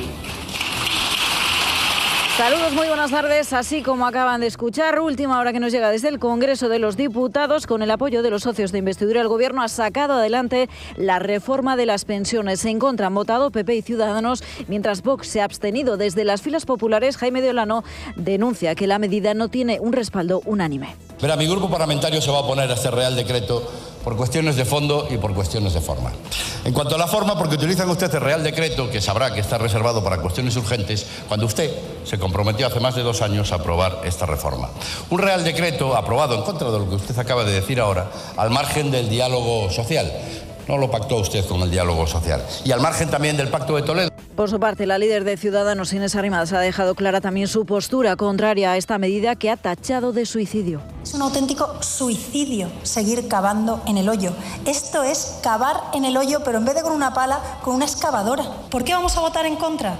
[2.37, 3.53] Saludos, muy buenas tardes.
[3.53, 6.97] Así como acaban de escuchar, última hora que nos llega desde el Congreso de los
[6.97, 10.67] Diputados, con el apoyo de los socios de investidura, el Gobierno ha sacado adelante
[10.97, 12.65] la reforma de las pensiones.
[12.65, 15.95] En contra han votado PP y Ciudadanos, mientras Vox se ha abstenido.
[15.95, 17.85] Desde las filas populares, Jaime de Olano
[18.17, 20.93] denuncia que la medida no tiene un respaldo unánime.
[21.21, 23.65] Verá, mi grupo parlamentario se va a oponer a este Real Decreto
[24.05, 26.13] por cuestiones de fondo y por cuestiones de forma.
[26.63, 29.57] En cuanto a la forma, porque utilizan ustedes el Real Decreto, que sabrá que está
[29.57, 34.01] reservado para cuestiones urgentes, cuando usted se comprometió hace más de dos años a aprobar
[34.05, 34.69] esta reforma.
[35.09, 38.51] Un Real Decreto aprobado en contra de lo que usted acaba de decir ahora, al
[38.51, 40.11] margen del diálogo social.
[40.67, 42.45] No lo pactó usted con el diálogo social.
[42.63, 44.11] Y al margen también del Pacto de Toledo.
[44.35, 48.17] Por su parte, la líder de Ciudadanos, Inés Arrimadas, ha dejado clara también su postura
[48.17, 50.81] contraria a esta medida que ha tachado de suicidio.
[51.01, 54.33] Es un auténtico suicidio seguir cavando en el hoyo.
[54.65, 57.85] Esto es cavar en el hoyo, pero en vez de con una pala, con una
[57.85, 58.43] excavadora.
[58.69, 59.95] ¿Por qué vamos a votar en contra?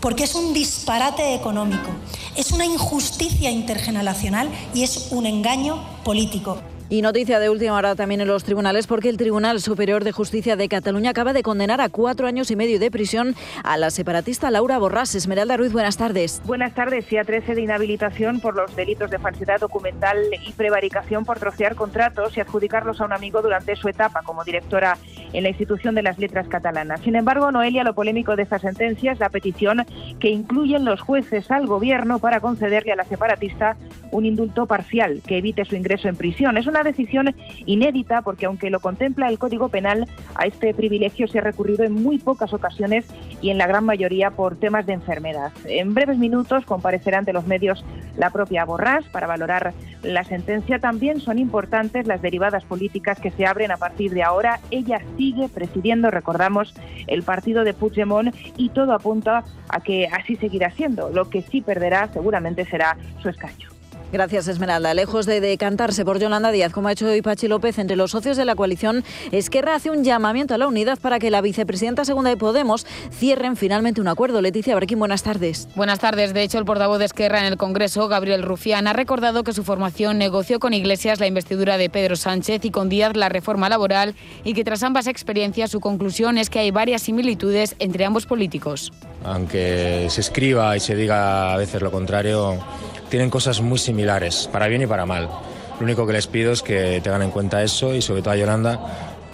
[0.00, 1.90] Porque es un disparate económico,
[2.36, 6.58] es una injusticia intergeneracional y es un engaño político.
[6.92, 10.56] Y noticia de última hora también en los tribunales porque el Tribunal Superior de Justicia
[10.56, 14.50] de Cataluña acaba de condenar a cuatro años y medio de prisión a la separatista
[14.50, 15.14] Laura Borrás.
[15.14, 16.42] Esmeralda Ruiz, buenas tardes.
[16.44, 21.24] Buenas tardes y a 13 de inhabilitación por los delitos de falsedad documental y prevaricación
[21.24, 24.98] por trocear contratos y adjudicarlos a un amigo durante su etapa como directora
[25.32, 27.02] en la institución de las letras catalanas.
[27.02, 29.86] Sin embargo, Noelia, lo polémico de esta sentencia es la petición
[30.18, 33.76] que incluyen los jueces al gobierno para concederle a la separatista
[34.10, 36.56] un indulto parcial que evite su ingreso en prisión.
[36.56, 37.34] Es una decisión
[37.66, 41.92] inédita porque aunque lo contempla el Código Penal, a este privilegio se ha recurrido en
[41.92, 43.06] muy pocas ocasiones
[43.40, 45.52] y en la gran mayoría por temas de enfermedad.
[45.64, 47.84] En breves minutos comparecerá ante los medios
[48.16, 49.72] la propia Borrás para valorar
[50.02, 50.78] la sentencia.
[50.78, 54.60] También son importantes las derivadas políticas que se abren a partir de ahora.
[54.70, 56.74] Ella sigue presidiendo, recordamos,
[57.06, 61.10] el partido de Puigdemont y todo apunta a que así seguirá siendo.
[61.10, 63.79] Lo que sí perderá seguramente será su escaño.
[64.12, 64.92] Gracias, Esmeralda.
[64.92, 68.36] Lejos de decantarse por Yolanda Díaz, como ha hecho hoy Pachi López, entre los socios
[68.36, 72.30] de la coalición, Esquerra hace un llamamiento a la unidad para que la vicepresidenta segunda
[72.30, 74.42] de Podemos cierren finalmente un acuerdo.
[74.42, 75.68] Leticia Barquín, buenas tardes.
[75.76, 76.34] Buenas tardes.
[76.34, 79.62] De hecho, el portavoz de Esquerra en el Congreso, Gabriel Rufián, ha recordado que su
[79.62, 84.16] formación negoció con Iglesias la investidura de Pedro Sánchez y con Díaz la reforma laboral
[84.42, 88.92] y que tras ambas experiencias su conclusión es que hay varias similitudes entre ambos políticos.
[89.22, 92.58] Aunque se escriba y se diga a veces lo contrario,
[93.10, 95.28] tienen cosas muy similares, para bien y para mal.
[95.78, 98.36] Lo único que les pido es que tengan en cuenta eso y sobre todo a
[98.36, 98.80] Yolanda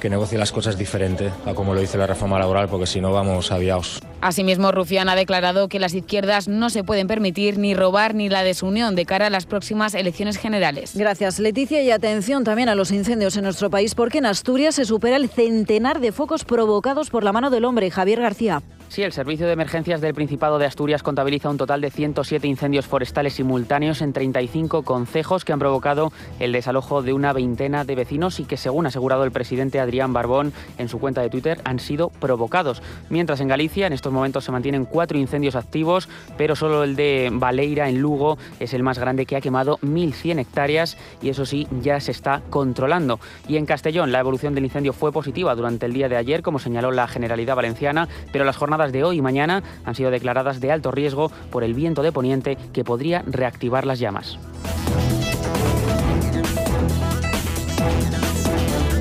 [0.00, 3.12] que negocie las cosas diferente a como lo dice la reforma laboral, porque si no
[3.12, 4.00] vamos aviados.
[4.20, 8.42] Asimismo, Rufián ha declarado que las izquierdas no se pueden permitir ni robar ni la
[8.42, 10.96] desunión de cara a las próximas elecciones generales.
[10.96, 11.82] Gracias, Leticia.
[11.82, 15.28] Y atención también a los incendios en nuestro país, porque en Asturias se supera el
[15.28, 17.90] centenar de focos provocados por la mano del hombre.
[17.90, 18.62] Javier García.
[18.88, 22.86] Sí, el Servicio de Emergencias del Principado de Asturias contabiliza un total de 107 incendios
[22.86, 28.38] forestales simultáneos en 35 concejos que han provocado el desalojo de una veintena de vecinos
[28.38, 31.80] y que, según ha asegurado el presidente Adrián Barbón en su cuenta de Twitter, han
[31.80, 32.80] sido provocados.
[33.10, 36.94] Mientras en Galicia, en estos estos momentos se mantienen cuatro incendios activos, pero solo el
[36.94, 41.44] de Valeira en Lugo es el más grande que ha quemado 1.100 hectáreas y eso
[41.44, 43.18] sí, ya se está controlando.
[43.48, 46.60] Y en Castellón la evolución del incendio fue positiva durante el día de ayer, como
[46.60, 50.70] señaló la Generalidad Valenciana, pero las jornadas de hoy y mañana han sido declaradas de
[50.70, 54.38] alto riesgo por el viento de poniente que podría reactivar las llamas.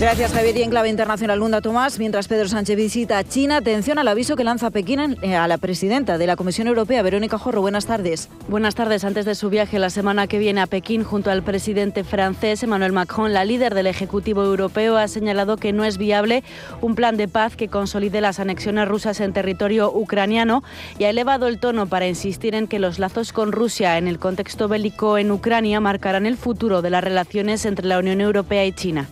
[0.06, 0.56] Gracias, Javier.
[0.58, 4.44] Y en clave internacional, Lunda Tomás, mientras Pedro Sánchez visita China, atención al aviso que
[4.44, 7.62] lanza Pekín eh, a la presidenta de la Comisión Europea, Verónica Jorro.
[7.62, 8.30] Buenas tardes.
[8.48, 9.04] Buenas tardes.
[9.04, 12.92] Antes de su viaje la semana que viene a Pekín, junto al presidente francés Emmanuel
[12.92, 16.44] Macron, la líder del Ejecutivo Europeo ha señalado que no es viable
[16.82, 20.64] un plan de paz que consolide las anexiones rusas en territorio ucraniano
[21.00, 24.20] y ha elevado el tono para insistir en que los lazos con Rusia en el
[24.20, 28.72] contexto bélico en Ucrania marcarán el futuro de las relaciones entre la Unión Europea y
[28.72, 29.10] China.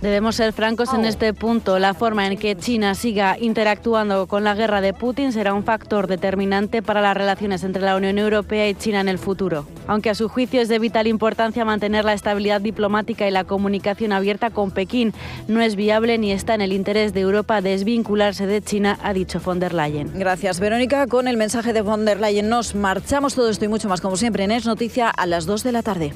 [0.00, 1.78] Debemos ser francos en este punto.
[1.78, 6.06] La forma en que China siga interactuando con la guerra de Putin será un factor
[6.06, 9.66] determinante para las relaciones entre la Unión Europea y China en el futuro.
[9.86, 14.12] Aunque a su juicio es de vital importancia mantener la estabilidad diplomática y la comunicación
[14.12, 15.12] abierta con Pekín,
[15.48, 19.40] no es viable ni está en el interés de Europa desvincularse de China, ha dicho
[19.40, 20.10] von der Leyen.
[20.14, 21.06] Gracias, Verónica.
[21.06, 24.16] Con el mensaje de von der Leyen nos marchamos todo esto y mucho más, como
[24.16, 26.12] siempre, en Es Noticia a las 2 de la tarde.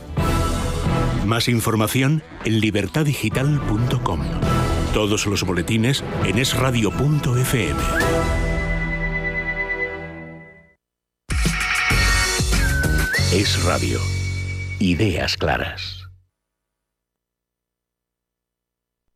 [1.28, 4.20] Más información en libertadigital.com.
[4.94, 7.82] Todos los boletines en esradio.fm.
[13.30, 14.00] Es Radio.
[14.78, 16.08] Ideas claras.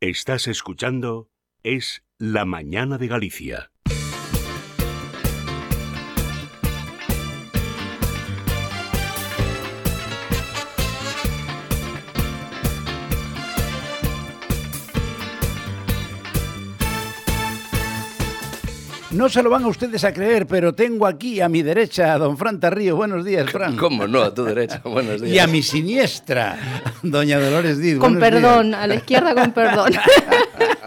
[0.00, 1.30] Estás escuchando
[1.62, 3.71] Es La Mañana de Galicia.
[19.12, 22.18] No se lo van a ustedes a creer, pero tengo aquí a mi derecha a
[22.18, 22.96] don Fran Tarrío.
[22.96, 23.76] Buenos días, Fran.
[23.78, 24.22] ¿Cómo no?
[24.22, 24.80] A tu derecha.
[24.84, 25.34] Buenos días.
[25.34, 26.56] Y a mi siniestra,
[27.02, 27.98] doña Dolores Díaz.
[27.98, 28.80] Con perdón, días.
[28.80, 29.92] a la izquierda con perdón.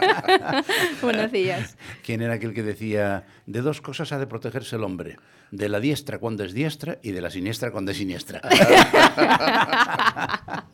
[1.02, 1.76] Buenos días.
[2.04, 5.16] ¿Quién era aquel que decía, de dos cosas ha de protegerse el hombre?
[5.50, 8.40] De la diestra cuando es diestra y de la siniestra cuando es siniestra.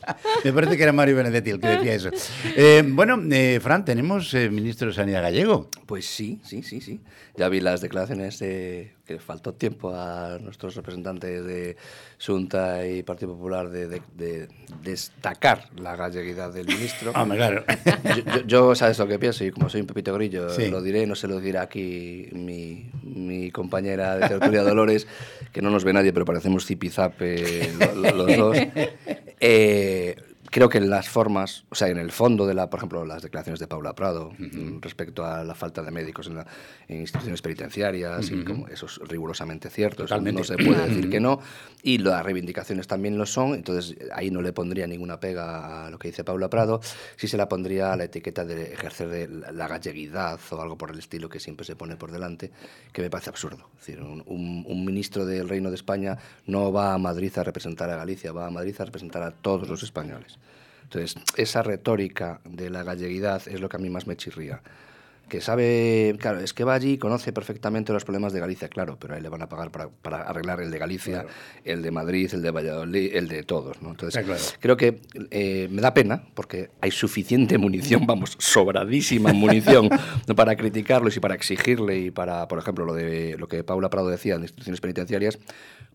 [0.43, 2.09] Me parece que era Mario Benedetti el que decía eso.
[2.55, 5.69] Eh, bueno, eh, Fran, tenemos eh, ministro de Sanidad gallego.
[5.85, 6.99] Pues sí, sí, sí, sí.
[7.37, 11.75] Ya vi las declaraciones de que faltó tiempo a nuestros representantes de
[12.25, 14.47] Junta y Partido Popular de, de- de
[14.81, 17.11] destacar la galleguidad del ministro.
[17.15, 17.65] Hombre, claro.
[18.15, 20.69] Yo, yo- yo, sabes lo que pienso y como soy un pepito grillo, Sí.
[20.69, 25.05] lo diré, no se lo dirá aquí mi, mi compañera de tertulia Dolores,
[25.51, 28.57] que no nos ve nadie, pero parecemos zipizape lo- lo- los dos.
[29.45, 30.15] Eh,
[30.53, 33.23] creo que en las formas, o sea, en el fondo de la, por ejemplo, las
[33.23, 34.31] declaraciones de Paula Prado
[34.81, 36.45] respecto a la falta de médicos en, la-
[36.87, 40.39] en instituciones penitenciarias, y como eso es rigurosamente cierto, Totalmente.
[40.41, 41.39] no se puede decir que no,
[41.81, 45.97] y las reivindicaciones también lo son, entonces ahí no le pondría ninguna pega a lo
[45.97, 46.79] que dice Paula Prado,
[47.15, 50.77] sí se la pondría a la etiqueta de ejercer de la, la galleguidad o algo
[50.77, 52.51] por el estilo que siempre se pone por delante,
[52.91, 53.69] que me parece absurdo.
[53.79, 57.43] Es decir, un, un- un ministro del Reino de España no va a Madrid a
[57.43, 60.37] representar a Galicia, va a Madrid a representar a todos los españoles.
[60.83, 64.61] Entonces, esa retórica de la galleguidad es lo que a mí más me chirría.
[65.33, 68.99] Que sabe, claro, es que va allí y conoce perfectamente los problemas de Galicia, claro,
[68.99, 71.25] pero ahí le van a pagar para, para arreglar el de Galicia,
[71.63, 73.89] el de Madrid, el de Valladolid, el de todos, ¿no?
[73.89, 74.39] Entonces, claro.
[74.59, 79.89] creo que eh, me da pena porque hay suficiente munición, vamos, sobradísima munición
[80.35, 84.09] para criticarlos y para exigirle y para, por ejemplo, lo de lo que Paula Prado
[84.09, 85.39] decía de instituciones penitenciarias,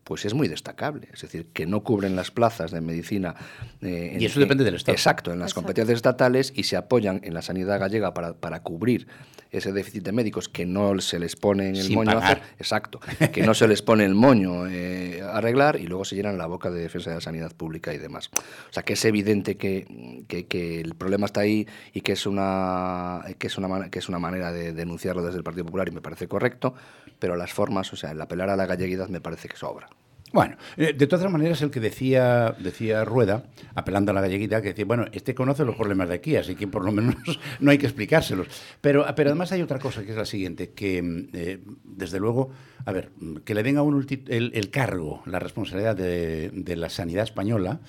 [0.03, 1.07] pues es muy destacable.
[1.13, 3.35] Es decir, que no cubren las plazas de medicina.
[3.81, 4.95] eh, Y eso depende del Estado.
[4.95, 9.07] Exacto, en las competencias estatales y se apoyan en la sanidad gallega para, para cubrir
[9.51, 12.37] ese déficit de médicos que no se les pone en el Sin moño a pagar.
[12.37, 12.53] hacer.
[12.59, 12.99] Exacto,
[13.33, 16.69] que no se les pone el moño eh, arreglar y luego se llenan la boca
[16.69, 18.29] de defensa de la sanidad pública y demás.
[18.35, 22.25] O sea, que es evidente que, que- que el problema está ahí y que es
[22.25, 25.91] una, que es una, que es una manera de denunciarlo desde el Partido Popular y
[25.91, 26.75] me parece correcto,
[27.17, 29.89] pero las formas, o sea, el apelar a la galleguidad me parece que sobra.
[30.31, 34.69] Bueno, eh, de todas maneras, el que decía, decía Rueda, apelando a la galleguita, que
[34.69, 37.15] decía, bueno, este conoce los problemas de aquí, así que por lo menos
[37.59, 38.47] no hay que explicárselos.
[38.79, 42.51] Pero, pero además hay otra cosa, que es la siguiente, que mm, eh, desde luego,
[42.85, 46.89] a ver, mm, que le den a uno el cargo, la responsabilidad de, de la
[46.89, 47.79] sanidad española,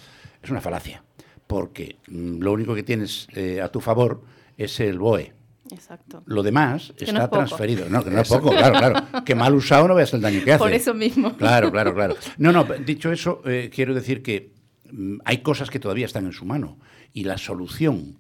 [0.43, 1.05] es una falacia,
[1.47, 4.23] porque mm, lo único que tienes eh, a tu favor
[4.57, 5.33] es el BOE.
[5.73, 6.23] Exacto.
[6.27, 7.37] Lo demás Que está no es poco.
[7.39, 7.89] transferido.
[7.89, 9.25] No, que no es poco, claro, claro.
[9.25, 10.59] Que mal usado no veas el daño que hace.
[10.59, 11.37] Por eso mismo.
[11.37, 12.17] Claro, claro, claro.
[12.39, 14.53] No, no, dicho eso, eh, quiero decir que
[14.91, 16.79] mm, hay cosas que todavía están en su mano
[17.13, 18.17] y la solución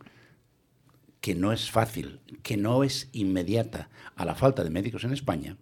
[1.20, 5.57] que no es fácil, que no es inmediata a la falta de médicos en España,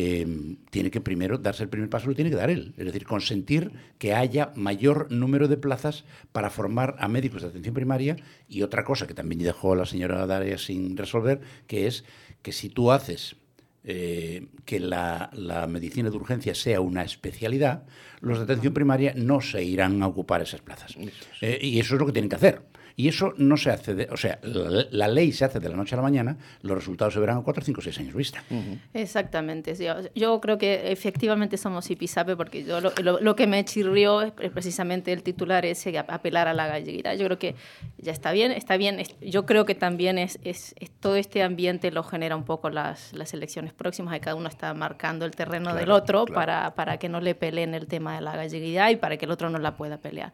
[0.00, 2.72] eh, tiene que primero darse el primer paso, lo tiene que dar él.
[2.76, 7.74] Es decir, consentir que haya mayor número de plazas para formar a médicos de atención
[7.74, 8.14] primaria.
[8.48, 12.04] Y otra cosa que también dejó la señora Daria sin resolver, que es
[12.42, 13.34] que si tú haces
[13.82, 17.82] eh, que la, la, medicina de urgencia sea una especialidad,
[18.20, 20.96] los de atención primaria no se irán a ocupar esas plazas.
[21.40, 22.62] Eh, y eso es lo que tienen que hacer.
[22.98, 25.76] Y eso no se hace, de, o sea, la, la, ley se hace de la
[25.76, 28.42] noche a la mañana, los resultados se verán a 4, 5, 6 años vista.
[28.50, 28.78] Uh -huh.
[28.92, 29.72] Exactamente.
[29.76, 34.22] Yo, yo, creo que efectivamente somos IPISAPE porque yo lo, lo, lo, que me chirrió
[34.22, 37.14] es precisamente el titular ese, apelar a la galleguidad.
[37.14, 37.54] Yo creo que
[37.98, 39.00] ya está bien, está bien.
[39.20, 43.12] Yo creo que también es, es, es todo este ambiente lo genera un poco las,
[43.12, 46.34] las elecciones próximas, cada uno está marcando el terreno claro, del otro claro.
[46.34, 49.30] para, para que no le peleen el tema de la galleguidad y para que el
[49.30, 50.32] otro no la pueda pelear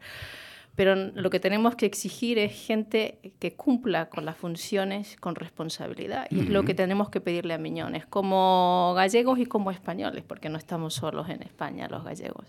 [0.75, 6.27] pero lo que tenemos que exigir es gente que cumpla con las funciones con responsabilidad.
[6.29, 6.43] Y uh -huh.
[6.43, 10.57] es lo que tenemos que pedirle a Miñones, como gallegos y como españoles, porque no
[10.57, 12.45] estamos solos en España los gallegos.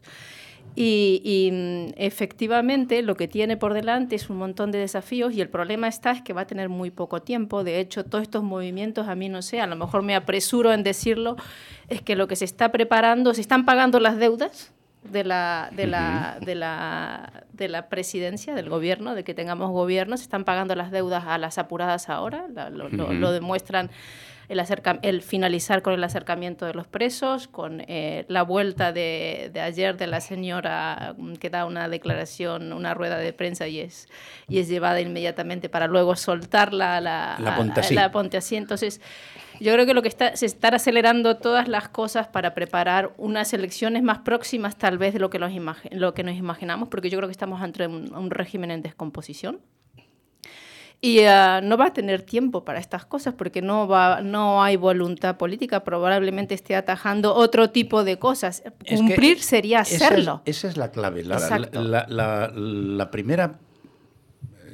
[0.74, 5.48] Y, y, efectivamente lo que tiene por delante es un montón de desafíos y el
[5.48, 7.64] problema está es que va a tener muy poco tiempo.
[7.64, 10.82] De hecho, todos estos movimientos, a mí no sé, a lo mejor me apresuro en
[10.82, 11.36] decirlo,
[11.88, 14.74] es que lo que se está preparando, se están pagando las deudas,
[15.10, 20.16] de la, de, la, de, la, de la presidencia, del gobierno, de que tengamos gobierno,
[20.16, 23.90] se están pagando las deudas a las apuradas ahora, lo, lo, lo demuestran
[24.48, 29.50] el, acerca, el, finalizar con el acercamiento de los presos, con eh, la vuelta de,
[29.52, 33.80] de, ayer de la señora mm, que da una declaración, una rueda de prensa y
[33.80, 34.08] es,
[34.48, 38.56] y es llevada inmediatamente para luego soltarla a la, la ponte así.
[38.56, 39.00] Entonces,
[39.60, 43.52] yo creo que lo que está, se están acelerando todas las cosas para preparar unas
[43.52, 45.52] elecciones más próximas tal vez de lo que, los
[45.90, 49.60] lo que nos imaginamos, porque yo creo que estamos ante un, un régimen en descomposición.
[51.00, 54.76] Y uh, no va a tener tiempo para estas cosas porque no, va, no hay
[54.76, 55.84] voluntad política.
[55.84, 58.62] Probablemente esté atajando otro tipo de cosas.
[58.84, 60.40] Es Cumplir sería hacerlo.
[60.46, 61.22] Esa es, esa es, la clave.
[61.22, 61.38] La,
[61.70, 63.58] la, la, la primera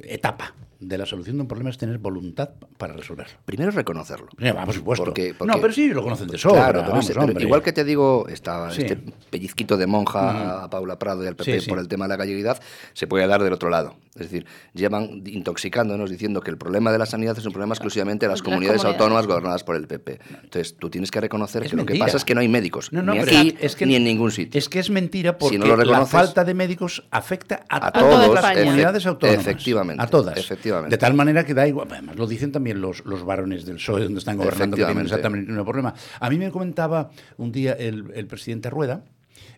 [0.03, 0.55] etapa
[0.87, 3.33] de la solución de un problema es tener voluntad para resolverlo.
[3.45, 4.27] Primero reconocerlo.
[4.35, 5.05] Primero, por supuesto.
[5.05, 6.61] Porque, porque, no, pero sí lo conocen de sobra.
[6.61, 8.81] Claro, pero, vamos, pero igual que te digo, está sí.
[8.81, 8.97] este
[9.29, 10.63] pellizquito de monja uh -huh.
[10.63, 12.61] a Paula Prado y al PP sí, por el tema de la galleguidad,
[12.93, 13.95] se puede dar del otro lado.
[14.15, 18.25] Es decir, llevan intoxicándonos diciendo que el problema de la sanidad es un problema exclusivamente
[18.25, 20.19] de las, las comunidades, comunidades, autónomas gobernadas por el PP.
[20.43, 21.95] Entonces, tú tienes que reconocer es que mentira.
[21.95, 23.95] lo que pasa es que no hay médicos, no, no, ni aquí es que, ni
[23.95, 24.59] en ningún sitio.
[24.59, 28.29] Es que es mentira porque si no la falta de médicos afecta a, a todas
[28.31, 29.41] las comunidades autónomas.
[29.41, 30.03] Efectivamente.
[30.03, 30.37] A todas.
[30.37, 30.72] Efectivamente.
[30.81, 31.87] De tal manera que da igual.
[31.91, 35.45] Además, lo dicen también los, los varones del PSOE, donde están gobernando, que tienen exactamente
[35.45, 35.93] el mismo problema.
[36.19, 39.03] A mí me comentaba un día el, el presidente Rueda,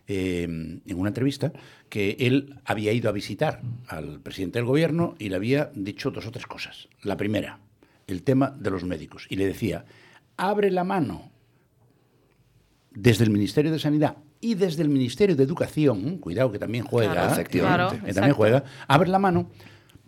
[0.08, 1.52] eh, en una entrevista,
[1.88, 6.26] que él había ido a visitar al presidente del gobierno y le había dicho dos
[6.26, 6.88] o tres cosas.
[7.02, 7.58] La primera,
[8.06, 9.26] el tema de los médicos.
[9.28, 9.84] Y le decía,
[10.36, 11.30] abre la mano
[12.92, 17.12] desde el Ministerio de Sanidad y desde el Ministerio de Educación, cuidado que también juega,
[17.12, 18.06] claro, efectivamente.
[18.06, 19.50] que también juega, abre la mano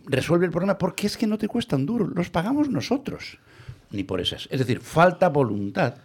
[0.08, 3.38] resuelve el problema porque es que no te cuesta un duro, los pagamos nosotros,
[3.90, 4.48] ni por esas.
[4.50, 5.96] Es decir, falta voluntad,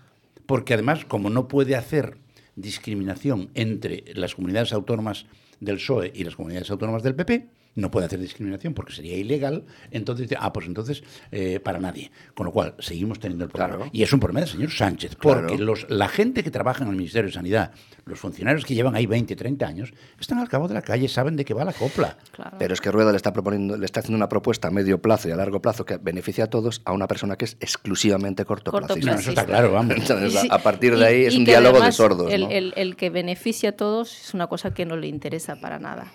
[0.45, 2.17] porque además, como no puede hacer
[2.55, 5.25] discriminación entre las comunidades autónomas
[5.59, 9.65] del PSOE y las comunidades autónomas del PP, no puede hacer discriminación porque sería ilegal,
[9.91, 12.11] entonces dice, ah, pues entonces eh, para nadie.
[12.35, 13.75] Con lo cual, seguimos teniendo el problema.
[13.75, 13.89] Claro.
[13.93, 15.63] Y es un problema del señor Sánchez, porque claro.
[15.63, 17.71] los, la gente que trabaja en el Ministerio de Sanidad,
[18.05, 21.35] los funcionarios que llevan ahí 20, 30 años, están al cabo de la calle, saben
[21.35, 22.17] de qué va la copla.
[22.31, 22.57] Claro.
[22.59, 25.29] Pero es que Rueda le está proponiendo, le está haciendo una propuesta a medio plazo
[25.29, 28.93] y a largo plazo que beneficia a todos a una persona que es exclusivamente cortoplacista.
[28.93, 29.95] Corto no, eso está claro, vamos.
[29.97, 32.31] Entonces, sí, a partir de ahí y, es un diálogo de sordos.
[32.31, 32.49] El, ¿no?
[32.49, 36.11] el, el, que beneficia a todos es una cosa que no le interesa para nada.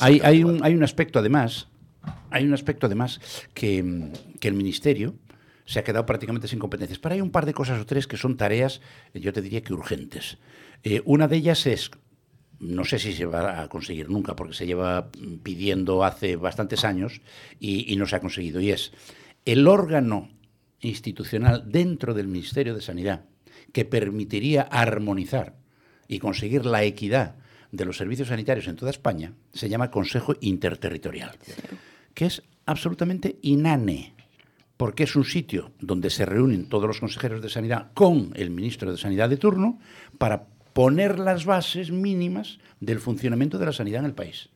[0.00, 1.68] Hay, hay, un, hay un aspecto además
[2.30, 3.20] hay un aspecto además
[3.52, 4.10] que,
[4.40, 5.16] que, el Ministerio
[5.64, 6.98] se ha quedado prácticamente sin competencias.
[6.98, 8.80] Pero hay un par de cosas o tres que son tareas,
[9.12, 10.38] yo te diría que urgentes.
[10.84, 11.90] Eh, una de ellas es,
[12.60, 15.10] no sé si se va a conseguir nunca, porque se lleva
[15.42, 17.20] pidiendo hace bastantes años
[17.58, 18.92] y no se ha conseguido, y es
[19.44, 20.30] el órgano
[20.80, 23.24] institucional dentro del Ministerio de Sanidad
[23.72, 25.56] que permitiría armonizar
[26.08, 27.36] y conseguir la equidad
[27.72, 31.52] de los servicios sanitarios en toda España se llama Consejo Interterritorial, sí.
[32.14, 34.14] que es absolutamente inane,
[34.76, 38.90] porque es un sitio donde se reúnen todos los consejeros de sanidad con el ministro
[38.90, 39.78] de Sanidad de turno
[40.18, 44.50] para poner las bases mínimas del funcionamiento de la sanidad en el país.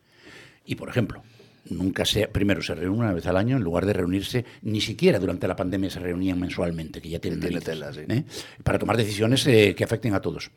[0.66, 1.22] Y, por ejemplo,
[1.70, 5.18] nunca se, primero se reúne una vez al año en lugar de reunirse, ni siquiera
[5.18, 8.00] durante la pandemia se reunían mensualmente, que ya tienen tela, sí.
[8.06, 8.24] ¿eh?
[8.62, 10.50] para tomar decisiones eh, que afecten a todos.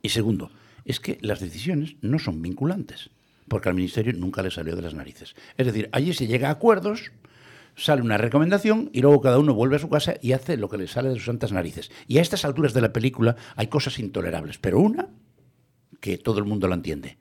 [0.00, 0.50] Y segundo,
[0.88, 3.10] es que las decisiones no son vinculantes,
[3.46, 5.36] porque al Ministerio nunca le salió de las narices.
[5.56, 7.12] Es decir, allí se llega a acuerdos,
[7.76, 10.78] sale una recomendación y luego cada uno vuelve a su casa y hace lo que
[10.78, 11.90] le sale de sus santas narices.
[12.08, 15.10] Y a estas alturas de la película hay cosas intolerables, pero una
[16.00, 17.18] que todo el mundo la entiende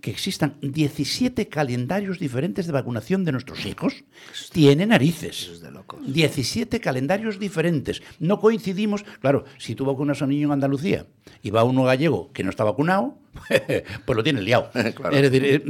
[0.00, 4.04] que existan 17 calendarios diferentes de vacunación de nuestros hijos,
[4.52, 5.62] tiene narices.
[6.06, 8.02] 17 calendarios diferentes.
[8.18, 9.04] No coincidimos.
[9.20, 11.06] Claro, si tú vacunas a un niño en Andalucía
[11.42, 13.18] y va uno gallego que no está vacunado,
[14.04, 14.70] pues lo tiene liado.
[14.74, 15.62] Es decir, eh,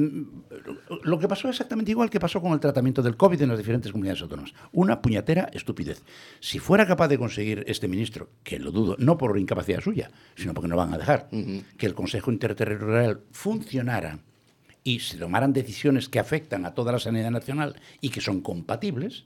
[1.03, 3.93] lo que pasó exactamente igual que pasó con el tratamiento del COVID en las diferentes
[3.93, 4.53] comunidades autónomas.
[4.73, 6.03] Una puñatera estupidez.
[6.41, 10.55] Si fuera capaz de conseguir este ministro, que lo dudo, no por incapacidad suya, sino
[10.55, 11.29] porque no van a dejar,
[11.77, 14.21] que el Consejo Interterritorial funcionara
[14.83, 19.25] y se tomaran decisiones que afectan a toda la sanidad nacional y que son compatibles,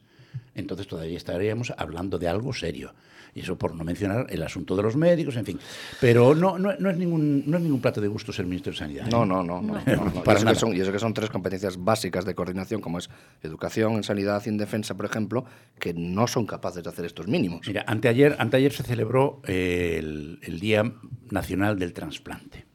[0.54, 2.94] entonces todavía estaríamos hablando de algo serio.
[3.34, 5.58] Y eso por no mencionar el asunto de los médicos, en fin.
[6.00, 8.78] Pero no, no, no es, ningún, no es ningún plato de gusto ser ministro de
[8.78, 9.06] Sanidad.
[9.06, 9.10] ¿eh?
[9.10, 9.60] No, no, no.
[9.60, 12.98] no, y, eso que son, y, eso que son, tres competencias básicas de coordinación, como
[12.98, 13.10] es
[13.42, 15.44] educación, en sanidad y en defensa, por ejemplo,
[15.80, 17.66] que no son capaces de hacer estos mínimos.
[17.66, 20.92] Mira, anteayer, anteayer se celebró el, el, Día
[21.30, 22.66] Nacional del Transplante,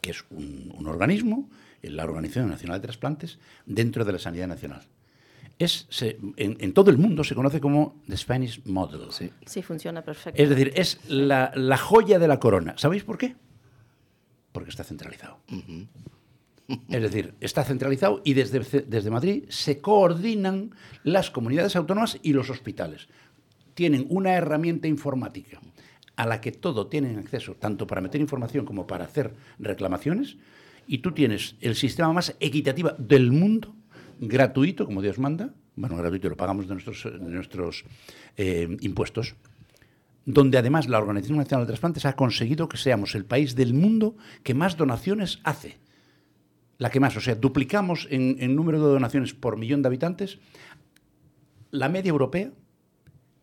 [0.00, 1.50] que es un, un organismo,
[1.82, 4.82] la Organización Nacional de Trasplantes, dentro de la sanidad nacional
[5.58, 5.88] es,
[6.36, 9.10] en, en, todo el mundo se conoce como The Spanish Model.
[9.10, 10.40] Sí, sí funciona perfecto.
[10.40, 12.74] Es decir, es la, la, joya de la corona.
[12.76, 13.34] ¿Sabéis por qué?
[14.52, 15.38] Porque está centralizado.
[15.50, 15.86] Uh -huh.
[16.88, 22.50] Es decir, está centralizado y desde, desde Madrid se coordinan las comunidades autónomas y los
[22.50, 23.08] hospitales.
[23.74, 25.60] Tienen una herramienta informática
[26.16, 30.36] a la que todo tienen acceso, tanto para meter información como para hacer reclamaciones,
[30.86, 33.74] y tú tienes el sistema más equitativo del mundo
[34.18, 37.84] gratuito, como Dios manda, bueno, gratuito lo pagamos de nuestros, de nuestros
[38.36, 39.36] eh, impuestos,
[40.24, 44.16] donde además la Organización Nacional de Trasplantes ha conseguido que seamos el país del mundo
[44.42, 45.78] que más donaciones hace.
[46.76, 50.38] La que más, o sea, duplicamos en, en número de donaciones por millón de habitantes
[51.70, 52.50] la media europea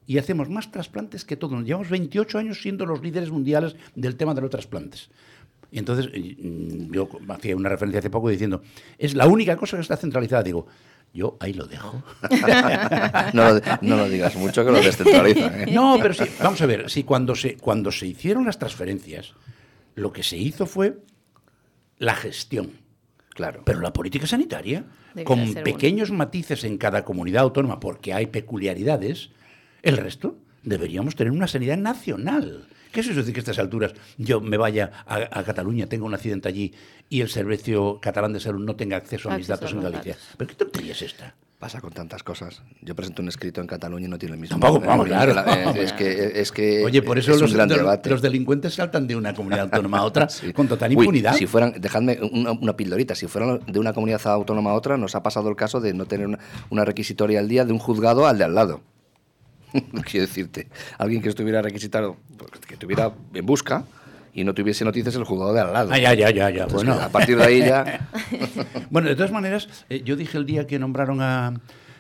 [0.07, 1.64] y hacemos más trasplantes que todos.
[1.64, 5.10] Llevamos 28 años siendo los líderes mundiales del tema de los trasplantes.
[5.71, 8.61] Y entonces yo hacía una referencia hace poco diciendo,
[8.97, 10.43] es la única cosa que está centralizada.
[10.43, 10.67] Digo,
[11.13, 12.03] yo ahí lo dejo.
[13.33, 15.61] no, lo, no, lo, digas mucho que lo descentralizan.
[15.61, 15.71] ¿eh?
[15.71, 19.33] No, pero sí, vamos a ver, si cuando se, cuando se hicieron las transferencias,
[19.95, 20.97] lo que se hizo fue
[21.97, 22.71] la gestión.
[23.29, 23.63] Claro.
[23.65, 24.85] Pero la política sanitaria,
[25.25, 26.19] con pequeños bueno.
[26.19, 29.29] matices en cada comunidad autónoma, porque hay peculiaridades,
[29.83, 32.67] el resto deberíamos tener una sanidad nacional.
[32.95, 36.05] ¿Qué es eso decir que a estas alturas yo me vaya a, a, Cataluña, tenga
[36.05, 36.73] un accidente allí
[37.09, 40.15] y el Servicio Catalán de Salud no tenga acceso a mis datos en Galicia?
[40.38, 41.35] ¿Pero qué tontería es esta?
[41.59, 42.61] Pasa con tantas cosas.
[42.81, 44.57] Yo presento un escrito en Cataluña y no tiene el mismo.
[44.57, 45.34] Tampoco, vamos, claro.
[45.45, 46.85] Eh, es, que, es que.
[46.85, 48.09] Oye, por eso es los, un gran de, debate.
[48.09, 50.53] los delincuentes saltan de una comunidad autónoma a otra sí.
[50.53, 51.34] con total impunidad.
[51.34, 54.95] Uy, si fueran, dejadme una, una, pildorita, si fueran de una comunidad autónoma a otra,
[54.95, 56.39] nos ha pasado el caso de no tener una,
[56.69, 58.81] una requisitoria al día de un juzgado al de al lado.
[60.10, 62.18] quiero decirte, alguien que estuviera requisitado,
[62.68, 63.85] que estuviera en busca
[64.34, 65.89] y no tuviese noticias el juzgado de al lado.
[65.93, 66.64] Ah, ya, ya, ya, ya.
[66.64, 67.02] Entonces, bueno.
[67.02, 68.10] A partir de ahí ya...
[68.89, 71.53] bueno, de todas maneras, eh, yo dije el día que nombraron a,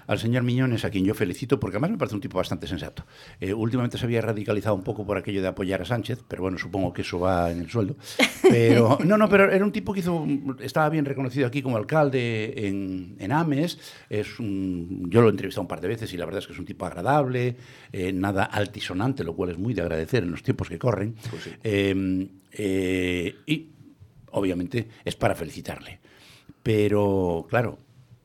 [0.07, 3.05] al señor Miñones, a quien yo felicito, porque además me parece un tipo bastante sensato.
[3.39, 6.57] Eh, últimamente se había radicalizado un poco por aquello de apoyar a Sánchez, pero bueno,
[6.57, 7.95] supongo que eso va en el sueldo.
[8.43, 10.25] Pero, no, no, pero era un tipo que hizo,
[10.59, 13.79] estaba bien reconocido aquí como alcalde en, en Ames.
[14.09, 16.53] Es un, yo lo he entrevistado un par de veces y la verdad es que
[16.53, 17.57] es un tipo agradable,
[17.91, 21.15] eh, nada altisonante, lo cual es muy de agradecer en los tiempos que corren.
[21.29, 21.51] Pues sí.
[21.63, 23.69] eh, y
[24.31, 25.99] obviamente es para felicitarle.
[26.63, 27.79] Pero, claro,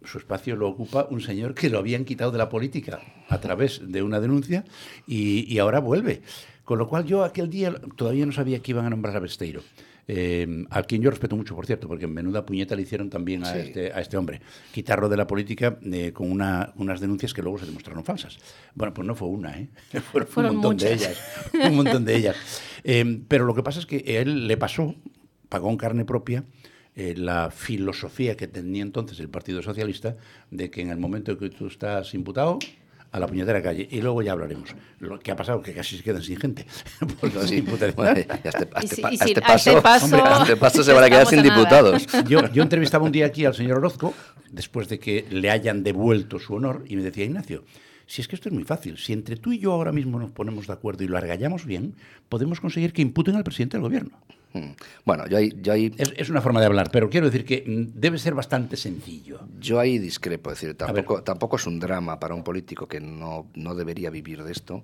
[0.04, 3.80] su espacio lo ocupa un señor que lo habían quitado de la política a través
[3.86, 4.64] de una denuncia
[5.06, 6.22] y, y ahora vuelve.
[6.64, 9.62] Con lo cual yo aquel día todavía no sabía que iban a nombrar a Besteiro.
[10.12, 13.44] Eh, a quien yo respeto mucho, por cierto, porque en menuda puñeta le hicieron también
[13.44, 13.58] a, Sí.
[13.60, 14.40] este, a este hombre.
[14.72, 18.38] Quitarlo de la política eh, con una, unas denuncias que luego se demostraron falsas.
[18.74, 19.68] Bueno, pues no fue una, ¿eh?
[20.10, 21.06] Fueron, Fueron un montón de muchas.
[21.52, 21.68] ellas.
[21.70, 22.36] Un montón de ellas.
[22.82, 24.94] Eh, pero lo que pasa es que a él le pasó,
[25.50, 26.44] pagó en carne propia,
[26.96, 30.16] eh, la filosofía que tenía entonces el Partido Socialista
[30.50, 32.58] de que en el momento que tú estás imputado,
[33.12, 33.88] a la puñetera calle.
[33.90, 34.70] Y luego ya hablaremos.
[35.00, 36.64] Lo que ha pasado que casi se quedan sin gente.
[37.20, 37.60] Por sí.
[37.96, 41.10] Bueno, a este, a este a paso, paso- hombre, a este paso se van a
[41.10, 42.06] quedar sin diputados.
[42.28, 44.14] Yo, yo entrevistaba un día aquí al señor Orozco,
[44.50, 47.64] después de que le hayan devuelto su honor, y me decía, Ignacio,
[48.06, 50.30] si es que esto es muy fácil, si entre tú y yo ahora mismo nos
[50.30, 51.94] ponemos de acuerdo y lo argallamos bien,
[52.28, 54.18] podemos conseguir que imputen al presidente del gobierno.
[54.52, 54.70] Mm.
[55.04, 57.64] Bueno, yo ahí, yo ahí Es, es una forma de hablar, pero quiero decir que
[57.66, 59.40] mm, debe ser bastante sencillo.
[59.58, 63.46] Yo ahí discrepo, es decir, tampoco, tampoco es un drama para un político que no,
[63.54, 64.82] no debería vivir de esto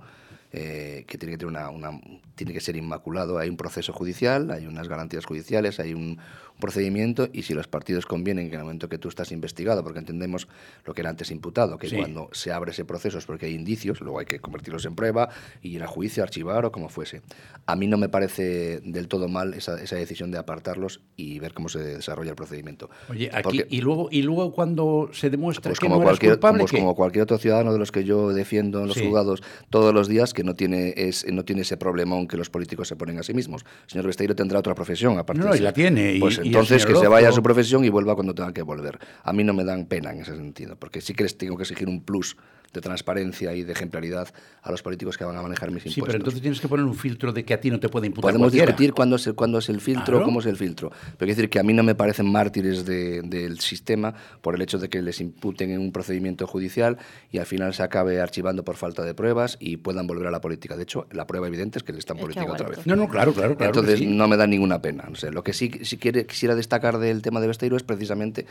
[0.52, 2.00] eh, que tiene que tener una, una,
[2.34, 3.38] tiene que ser inmaculado.
[3.38, 6.18] Hay un proceso judicial, hay unas garantías judiciales, hay un,
[6.60, 9.98] procedimiento y si los partidos convienen que en el momento que tú estás investigado, porque
[9.98, 10.48] entendemos
[10.84, 14.00] lo que era antes imputado, que cuando se abre ese proceso es porque hay indicios,
[14.00, 15.28] luego hay que convertirlos en prueba
[15.62, 17.22] y ir a juicio, archivar o como fuese.
[17.66, 21.52] A mí no me parece del todo mal esa, esa decisión de apartarlos y ver
[21.54, 22.90] cómo se desarrolla el procedimiento.
[23.08, 26.36] Oye, aquí, y luego y luego cuando se demuestra pues que como no cualquier, eres
[26.38, 29.04] culpable, pues como cualquier otro ciudadano de los que yo defiendo en los Sí.
[29.04, 32.88] juzgados todos los días que no tiene es no tiene ese problemón que los políticos
[32.88, 33.64] se ponen a sí mismos.
[33.84, 36.86] El señor Besteiro tendrá otra profesión aparte No, de y la tiene, Pues y entonces
[36.86, 38.98] que se vaya a su profesión y vuelva cuando tenga que volver.
[39.22, 41.62] A mí no me dan pena en ese sentido, porque sí que les tengo que
[41.64, 42.36] exigir un plus
[42.76, 44.28] de transparencia y de ejemplaridad
[44.62, 46.06] a los políticos que van a manejar mis Sí, impuestos.
[46.06, 48.28] pero entonces tienes que poner un filtro de que a ti no te puede imputar
[48.28, 48.66] Podemos cualquiera.
[48.66, 50.24] discutir cuándo es, el, cuándo es el filtro, Claro.
[50.24, 50.90] cómo es el filtro.
[50.90, 54.62] Pero quiero decir que a mí no me parecen mártires de- del sistema por el
[54.62, 56.98] hecho de que les imputen en un procedimiento judicial
[57.32, 60.40] y al final se acabe archivando por falta de pruebas y puedan volver a la
[60.40, 60.76] política.
[60.76, 62.86] De hecho, la prueba evidente es que le están Es política otra vez.
[62.86, 64.06] No, no, claro, claro, claro Entonces sí.
[64.06, 65.04] no me da ninguna pena.
[65.08, 68.46] No sé, lo que sí, sí quiere, quisiera destacar del tema de Besteiro es precisamente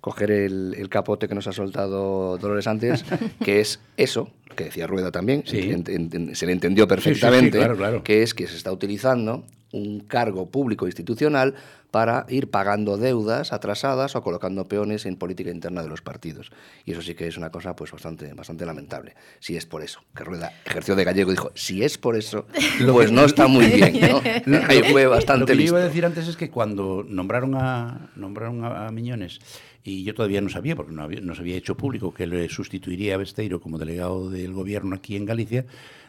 [0.00, 3.04] coger el, el capote que nos ha soltado Dolores antes,
[3.44, 7.00] que es eso, que decía Rueda también, en- en- en- se le entendió Sí, sí,
[7.02, 8.02] sí, perfectamente, claro, claro.
[8.02, 11.54] que es que se está utilizando un cargo público institucional
[11.90, 16.52] para ir pagando deudas atrasadas o colocando peones en política interna de los partidos.
[16.84, 19.14] Y eso sí que es una cosa pues bastante, bastante lamentable.
[19.40, 22.46] Si es por eso, que Rueda ejerció de gallego y dijo, si es por eso,
[22.80, 23.98] Lo pues que- no está muy bien.
[24.46, 24.58] ¿no?
[24.68, 25.74] Ahí fue Lo bastante que yo listo.
[25.76, 29.40] iba a decir antes es que cuando nombraron a nombraron a, a Miñones
[29.82, 32.48] y yo todavía no sabía porque no, había, no se había hecho público que le
[32.48, 35.64] sustituiría a Besteiro como delegado del gobierno aquí en Galicia,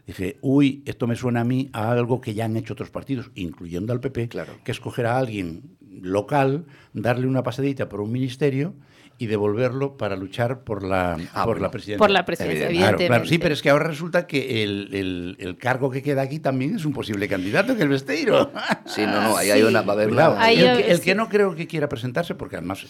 [0.08, 3.32] dije, uy, esto me suena a mí a algo que ya han hecho otros partidos,
[3.36, 4.30] incluyendo al PP,
[4.64, 8.74] que es coger a alguien local, darle una pasadita por un ministerio
[9.18, 11.62] y devolverlo para luchar por la, Ah, por bueno.
[11.62, 11.98] la presidencia.
[12.00, 12.98] Por la presidencia, Claro, claro.
[12.98, 13.40] Sí, evidentemente.
[13.40, 16.86] pero es que ahora resulta que el, el- el cargo que queda aquí también es
[16.86, 18.52] un posible candidato, que el Besteiro.
[18.86, 20.98] Sí, no, no, ahí hay una- va a haber Cuidado, una- Ahí el, que, el
[20.98, 21.04] sí.
[21.04, 22.84] que no creo que quiera presentarse, porque además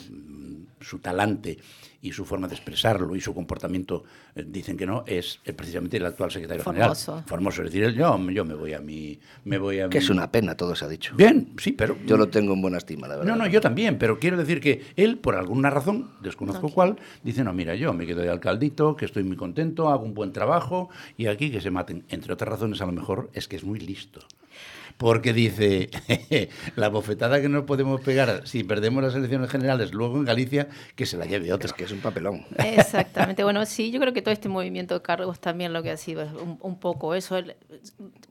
[0.82, 1.58] su talante
[2.03, 4.03] y su forma de expresarlo y su comportamiento
[4.36, 7.12] eh, dicen que no, es eh, precisamente el actual secretario Formoso.
[7.12, 7.30] general.
[7.30, 7.62] Formoso.
[7.62, 9.20] Es decir, él, yo, yo me voy a mi...
[9.45, 11.14] Me voy a Que mi- es una pena, todo se ha dicho.
[11.16, 11.95] Bien, sí, pero...
[12.08, 13.32] Yo lo tengo en buena estima, la verdad.
[13.32, 17.44] No, no, yo también, pero quiero decir que él, por alguna razón, desconozco cuál, dice,
[17.44, 20.90] no, mira, yo me quedo de alcaldito, que estoy muy contento, hago un buen trabajo,
[21.18, 22.03] y aquí que se maten.
[22.10, 24.22] Entre otras razones, a lo mejor, es que es muy listo.
[25.02, 25.90] Porque dice,
[26.76, 31.07] la bofetada que nos podemos pegar si perdemos las elecciones generales luego en Galicia, que
[31.07, 31.65] se la lleve otro.
[31.65, 32.45] Es que es un papelón.
[32.64, 33.44] Exactamente.
[33.44, 36.22] Bueno, sí, yo creo que todo este movimiento de cargos también lo que ha sido
[36.22, 37.36] es un, un poco eso.
[37.36, 37.56] El-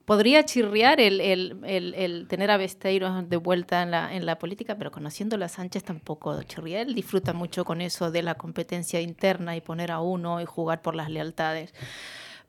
[0.05, 4.39] podría chirriar el, el- el- el tener a Besteiro de vuelta en la, en la
[4.39, 6.83] política, pero conociendo a Sánchez tampoco chirría.
[6.83, 10.83] Él disfruta mucho con eso de la competencia interna y poner a uno y jugar
[10.83, 11.75] por las lealtades.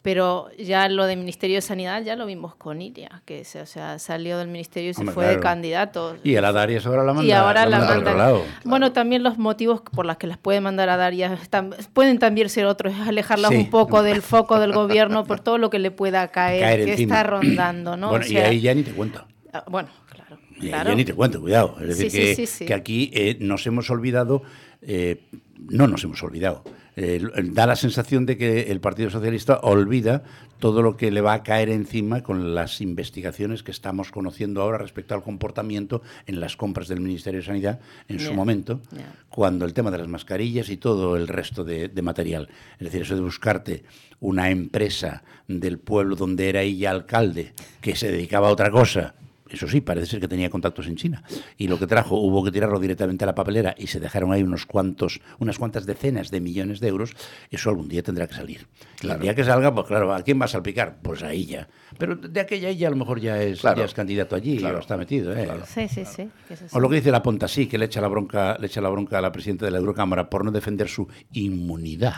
[0.03, 3.67] Pero ya lo del Ministerio de Sanidad ya lo vimos con Iria, que se, o
[3.67, 6.17] sea, salió del ministerio y se Hombre, fue de candidato.
[6.23, 8.43] Y el Adarias ahora la manda, Y ahora la manda otro lado.
[8.63, 12.49] Bueno, también los motivos por los que las puede mandar a Daria están- pueden también
[12.49, 13.57] ser otros, es alejarlas Sí.
[13.57, 16.91] un poco del foco del gobierno por todo lo que le pueda caer, Caer que
[16.93, 17.15] encima.
[17.17, 18.09] está rondando, ¿no?
[18.09, 19.23] Bueno, O y ahí ya ni te cuento.
[19.53, 20.39] ah, bueno, claro.
[20.59, 20.89] Claro.
[20.89, 21.75] Ya ni te cuento, cuidado.
[21.79, 22.65] Es decir, Sí, que, sí, sí, sí.
[22.65, 24.41] que aquí eh, nos hemos olvidado,
[24.81, 25.23] eh,
[25.69, 26.63] no nos hemos olvidado.
[26.97, 30.23] Eh, da la sensación de que el Partido Socialista olvida
[30.59, 34.77] todo lo que le va a caer encima con las investigaciones que estamos conociendo ahora
[34.77, 38.81] respecto al comportamiento en las compras del Ministerio de Sanidad en su momento,
[39.29, 42.49] cuando el tema de las mascarillas y todo el resto de, de material.
[42.73, 43.83] Es decir, eso de buscarte
[44.19, 49.15] una empresa del pueblo donde era ella alcalde que se dedicaba a otra cosa.
[49.51, 51.23] Eso sí, parece ser que tenía contactos en China.
[51.57, 54.43] Y lo que trajo, hubo que tirarlo directamente a la papelera y se dejaron ahí
[54.43, 57.11] unos cuantos, unas cuantas decenas de millones de euros.
[57.49, 58.67] Eso algún día tendrá que salir.
[59.01, 60.97] Y el día que salga, pues claro, ¿a quién va a salpicar?
[61.01, 61.67] Pues a ella.
[61.97, 63.79] Pero de aquella ella a lo mejor ya es, Claro.
[63.79, 64.79] ya es candidato allí Claro.
[64.79, 65.33] está metido.
[65.35, 65.47] ¿eh?
[65.67, 66.29] Sí, sí, sí.
[66.71, 68.89] O lo que dice la Ponta, sí, que le echa la bronca, le echa la
[68.89, 72.13] bronca a la presidenta de la Eurocámara por no defender su inmunidad.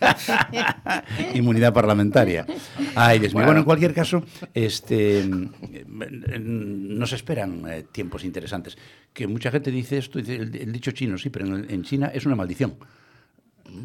[1.34, 2.46] inmunidad parlamentaria.
[2.94, 3.38] Ay, Dios mío.
[3.38, 3.46] Bueno.
[3.46, 8.76] Bueno, en cualquier caso, este mm, nos esperan eh, tiempos interesantes.
[9.12, 12.36] Que mucha gente dice esto, dice el, dicho chino, sí, pero en China es una
[12.36, 12.76] maldición.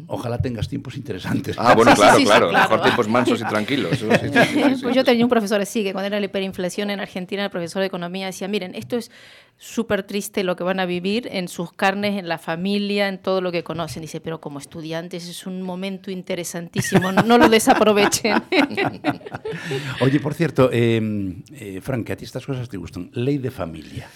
[0.06, 1.56] Ojalá tengas tiempos interesantes.
[1.58, 2.50] Ah, bueno, claro, sí, sí, claro.
[2.50, 2.68] claro.
[2.70, 3.92] Mejor tiempos mansos y tranquilos.
[3.92, 4.82] Eso sí, sí, sí, sí, sí.
[4.82, 7.80] Pues yo tenía un profesor así, que cuando era la hiperinflación en Argentina, el profesor
[7.80, 9.10] de economía decía, miren, esto es
[9.56, 13.40] súper triste lo que van a vivir en sus carnes, en la familia, en todo
[13.40, 14.02] lo que conocen.
[14.02, 18.42] Dice, pero como estudiantes es un momento interesantísimo, no, no lo desaprovechen.
[20.00, 23.10] Oye, por cierto, eh, eh, Frank, que a ti estas cosas te gustan.
[23.12, 24.08] Ley de familia.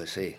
[0.00, 0.34] Pues sí,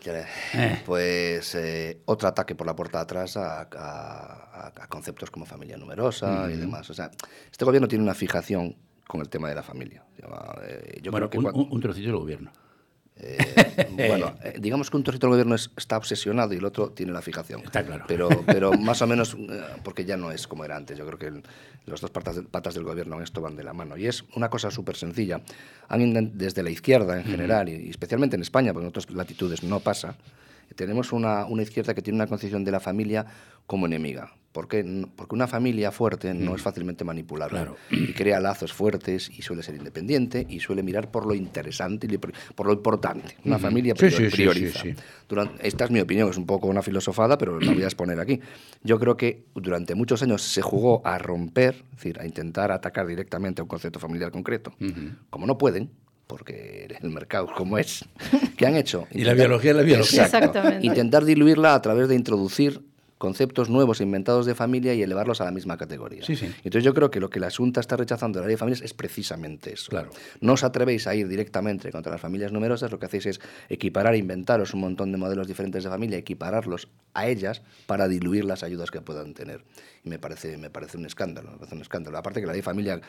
[0.55, 0.81] Eh.
[0.87, 5.45] pues eh, otro ataque por la puerta de atrás a, a- a- a conceptos como
[5.45, 6.89] familia numerosa y demás.
[6.89, 7.11] O sea,
[7.51, 8.75] este gobierno tiene una fijación
[9.05, 10.03] con el tema de la familia.
[10.17, 12.51] Eh, yo bueno, creo que un, un trocito del gobierno.
[13.23, 17.11] Eh, bueno, eh, digamos que un trocito del gobierno está obsesionado y el otro tiene
[17.11, 17.61] la fijación.
[17.61, 18.05] Está claro.
[18.07, 20.97] Pero, pero más o menos, eh, porque ya no es como era antes.
[20.97, 21.41] Yo creo que
[21.85, 23.95] los dos patas, patas del gobierno en esto van de la mano.
[23.95, 25.41] Y es una cosa súper sencilla.
[25.87, 29.79] Han, desde la izquierda en general, y, especialmente en España, porque en otras latitudes no
[29.79, 30.15] pasa,
[30.75, 33.25] tenemos una, una izquierda que tiene una concepción de la familia
[33.67, 34.33] como enemiga.
[34.51, 34.83] ¿Por qué?
[35.15, 39.75] Porque una familia fuerte no es fácilmente manipulable y crea lazos fuertes y suele ser
[39.75, 43.37] independiente y suele mirar por lo interesante y por lo importante.
[43.45, 44.83] Una familia prioriza.
[45.61, 48.41] esta es mi opinión, es un poco una filosofada, pero la voy a exponer aquí.
[48.83, 53.07] Yo creo que durante muchos años se jugó a romper, es decir, a intentar atacar
[53.07, 54.73] directamente a un concepto familiar concreto.
[55.29, 55.91] Como no pueden,
[56.27, 58.05] porque el mercado como es,
[58.57, 59.07] ¿qué han hecho?
[59.11, 60.25] y la biología es la biología.
[60.25, 60.85] Exactamente.
[60.85, 62.81] Intentar diluirla a través de introducir
[63.21, 66.25] conceptos nuevos inventados de familia y elevarlos a la misma categoría.
[66.25, 66.47] Sí, sí.
[66.63, 68.81] Entonces yo creo que lo que la Asunta está rechazando de la ley de familias
[68.81, 69.91] es precisamente eso.
[69.91, 70.09] Claro.
[70.39, 74.15] No os atrevéis a ir directamente contra las familias numerosas, lo que hacéis es equiparar,
[74.15, 78.89] inventaros un montón de modelos diferentes de familia, equipararlos a ellas para diluir las ayudas
[78.89, 79.63] que puedan tener.
[80.03, 82.17] Y me parece, me parece un escándalo, me parece un escándalo.
[82.17, 83.01] Aparte que la ley de familia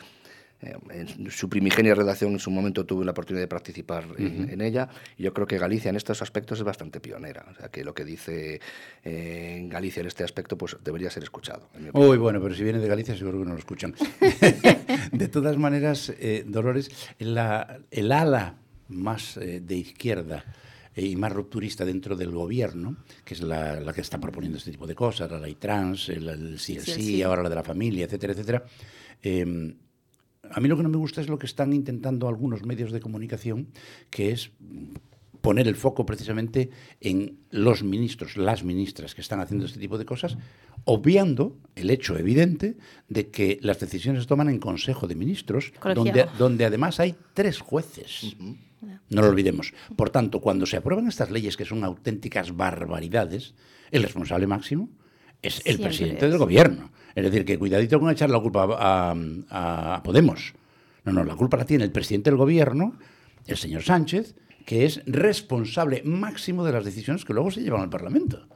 [0.91, 5.23] en su primigenia redacción en su momento tuve la oportunidad de participar en, ella y
[5.23, 7.45] yo creo que Galicia en estos aspectos es bastante pionera.
[7.51, 8.59] O sea, que lo que dice
[9.03, 11.69] eh, en Galicia en este aspecto pues debería ser escuchado.
[11.93, 13.93] Uy, bueno, pero si viene de Galicia seguro que no lo escuchan.
[15.11, 18.55] de todas maneras, eh, Dolores, la, el ala
[18.89, 20.45] más de izquierda
[20.95, 24.85] y más rupturista dentro del gobierno, que es la, la, que está proponiendo este tipo
[24.85, 28.05] de cosas, la ley trans, el, el sí, el sí, ahora la de la familia,
[28.05, 28.63] etcétera, etcétera.
[29.21, 29.73] Eh,
[30.49, 32.99] a mí lo que no me gusta es lo que están intentando algunos medios de
[32.99, 33.67] comunicación,
[34.09, 34.51] que es
[35.41, 36.69] poner el foco precisamente
[37.01, 40.37] en los ministros, las ministras que están haciendo este tipo de cosas,
[40.85, 42.77] obviando el hecho evidente
[43.09, 47.59] de que las decisiones se toman en Consejo de Ministros, donde, donde, además hay tres
[47.59, 48.35] jueces.
[49.09, 49.73] No lo olvidemos.
[49.95, 53.53] Por tanto, cuando se aprueban estas leyes que son auténticas barbaridades,
[53.91, 54.89] el responsable máximo
[55.43, 56.89] es el presidente del gobierno.
[57.13, 58.65] Es decir, que cuidadito con echar la culpa
[59.49, 60.53] a, Podemos.
[61.05, 62.95] No, no, la culpa la tiene el presidente del gobierno,
[63.45, 67.89] el señor Sánchez, que es responsable máximo de las decisiones que luego se llevan al
[67.89, 68.47] Parlamento.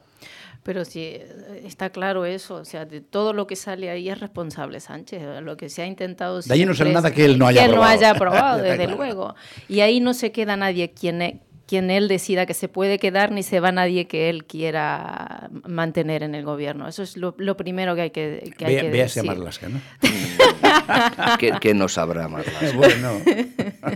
[0.62, 1.16] Pero sí,
[1.64, 5.56] está claro eso, o sea, de todo lo que sale ahí es responsable Sánchez, lo
[5.56, 6.40] que se ha intentado...
[6.40, 7.80] De ahí no sale nada que él no haya aprobado.
[7.80, 9.34] Que él no haya aprobado, desde luego.
[9.68, 13.42] Y ahí no se queda nadie quien, quien él decida que se puede quedar, ni
[13.42, 16.88] se va nadie que él quiera mantener en el gobierno.
[16.88, 19.20] Eso es lo, primero que hay que, que, hay que decir.
[19.20, 19.78] a Marlaska, ¿no?
[21.60, 22.72] ¿Qué, no sabrá Marlaska?
[22.74, 23.20] Bueno.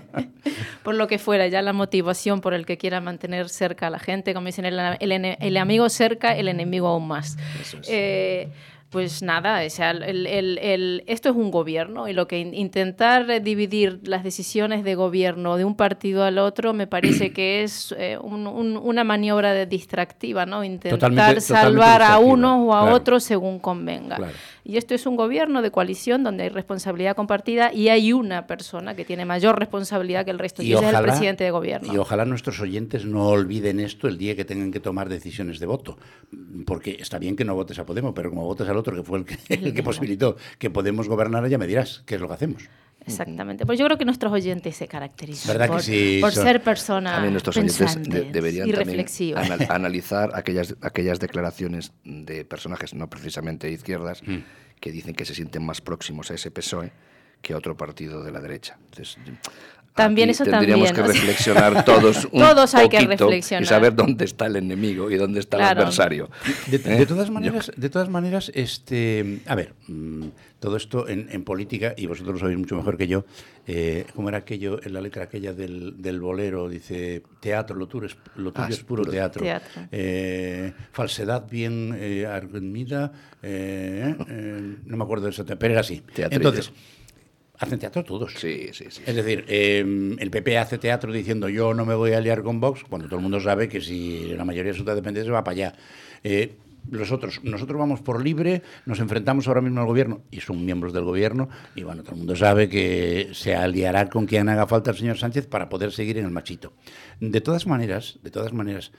[0.82, 3.98] por lo que fuera, ya la motivación por el que quiera mantener cerca a la
[3.98, 7.38] gente, como dicen, el, el, amigo cerca, el enemigo aún más.
[7.58, 7.88] Eso es.
[7.90, 8.48] Eh,
[8.92, 9.78] pues nada, esto
[11.06, 16.24] es un gobierno y lo que intentar dividir las decisiones de gobierno de un partido
[16.24, 20.62] al otro me parece que es eh, una maniobra de distractiva, ¿no?
[20.62, 24.18] Intentar salvar a uno o a otro según convenga.
[24.64, 28.94] Y esto es un gobierno de coalición donde hay responsabilidad compartida y hay una persona
[28.94, 31.92] que tiene mayor responsabilidad que el resto, y, es el presidente de gobierno.
[31.92, 35.66] Y ojalá nuestros oyentes no olviden esto el día que tengan que tomar decisiones de
[35.66, 35.98] voto,
[36.64, 39.18] porque está bien que no votes a Podemos, pero como votes al otro, que fue
[39.18, 42.34] el que, el que posibilitó que Podemos gobernar, ya me dirás qué es lo que
[42.34, 42.68] hacemos.
[43.06, 43.66] Exactamente.
[43.66, 48.68] Pues yo creo que nuestros oyentes se caracterizan por, ser personas también nuestros oyentes deberían
[48.68, 49.34] y
[49.68, 54.38] analizar aquellas, aquellas declaraciones de personajes no precisamente de izquierdas mm.
[54.80, 56.92] que dicen que se sienten más próximos a ese PSOE
[57.40, 58.78] que a otro partido de la derecha.
[58.78, 59.18] Entonces,
[59.94, 61.06] también eso tendríamos también.
[61.06, 65.16] que reflexionar todos un todos hay que reflexionar y saber dónde está el enemigo y
[65.16, 66.30] dónde está el adversario.
[66.66, 67.06] De, ¿Eh?
[67.06, 70.28] todas maneras, de todas maneras, este, a ver, mm,
[70.60, 73.24] todo esto en, política y vosotros lo sabéis mucho mejor que yo.
[73.66, 76.68] Eh, ¿Cómo era aquello en la letra aquella del, del bolero?
[76.68, 79.44] Dice teatro, lo tuyo es, lo tuyo ah, es puro teatro.
[79.90, 82.24] Eh, falsedad bien eh,
[83.42, 86.00] eh, no me acuerdo de eso, pero era así.
[86.16, 86.72] Entonces
[87.62, 88.34] hacen teatro todos.
[88.36, 89.02] Sí, sí, sí.
[89.06, 92.60] Es decir, em, el PP hace teatro diciendo yo no me voy a liar con
[92.60, 95.52] Vox, cuando todo el mundo sabe que si la mayoría de sus dependencia va para
[95.52, 95.74] allá.
[96.24, 96.56] Eh,
[96.90, 100.92] los otros, nosotros vamos por libre, nos enfrentamos ahora mismo al gobierno y son miembros
[100.92, 104.90] del gobierno y bueno, todo el mundo sabe que se aliará con quien haga falta
[104.90, 106.72] el señor Sánchez para poder seguir en el machito.
[107.20, 108.90] De todas maneras, de todas maneras,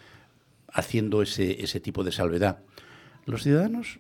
[0.72, 2.60] haciendo ese, ese tipo de salvedad,
[3.26, 4.00] los ciudadanos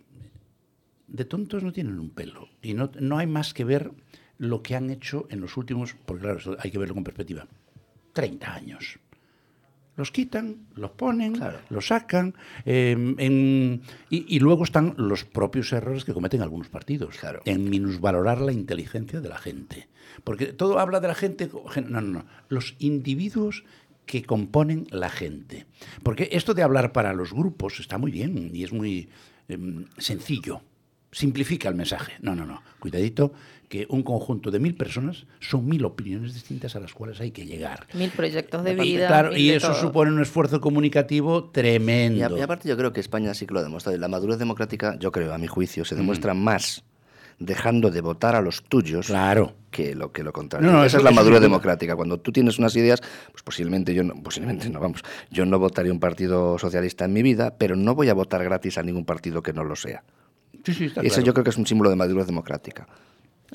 [1.07, 3.91] de tontos no tienen un pelo y no, no hay más que ver
[4.49, 7.47] lo que han hecho en los últimos, porque claro, hay que verlo con perspectiva,
[8.13, 8.99] 30 años.
[9.95, 11.35] los quitan, los ponen,
[11.69, 12.33] los sacan,
[12.65, 17.15] eh, en- y, y luego están los propios errores que cometen algunos partidos,
[17.45, 19.87] en minusvalorar la inteligencia de la gente.
[20.23, 21.47] Porque todo habla de la gente,
[21.87, 23.65] no, no, no, los individuos
[24.07, 25.67] que componen la gente.
[26.01, 29.09] Porque esto de hablar para los grupos está muy bien y es muy
[29.47, 30.61] em, sencillo.
[31.13, 32.13] Simplifica el mensaje.
[32.21, 32.61] No, no, no.
[32.79, 33.31] Cuidadito,
[33.69, 37.45] que un conjunto de mil personas son mil opiniones distintas a las cuales hay que
[37.45, 37.87] llegar.
[37.93, 39.07] Mil proyectos de Aparte, vida.
[39.07, 39.79] Claro, mil y de eso todo.
[39.81, 42.19] supone un esfuerzo comunicativo tremendo.
[42.19, 43.95] Y, a- y aparte yo creo que España sí que lo ha demostrado.
[43.95, 46.83] Y la madurez democrática, yo creo, a mi juicio, se demuestra más
[47.39, 49.55] dejando de votar a los tuyos claro.
[49.71, 50.67] que lo que lo contrario.
[50.69, 51.95] No, no, Esa es la madurez democrática.
[51.95, 55.91] Cuando tú tienes unas ideas, pues posiblemente yo no, posiblemente no, vamos, yo no votaría
[55.91, 59.41] un partido socialista en mi vida, pero no voy a votar gratis a ningún partido
[59.41, 60.03] que no lo sea.
[60.63, 61.25] Sí, sí, está Eso claro.
[61.25, 62.87] yo creo que es un símbolo de madurez democrática.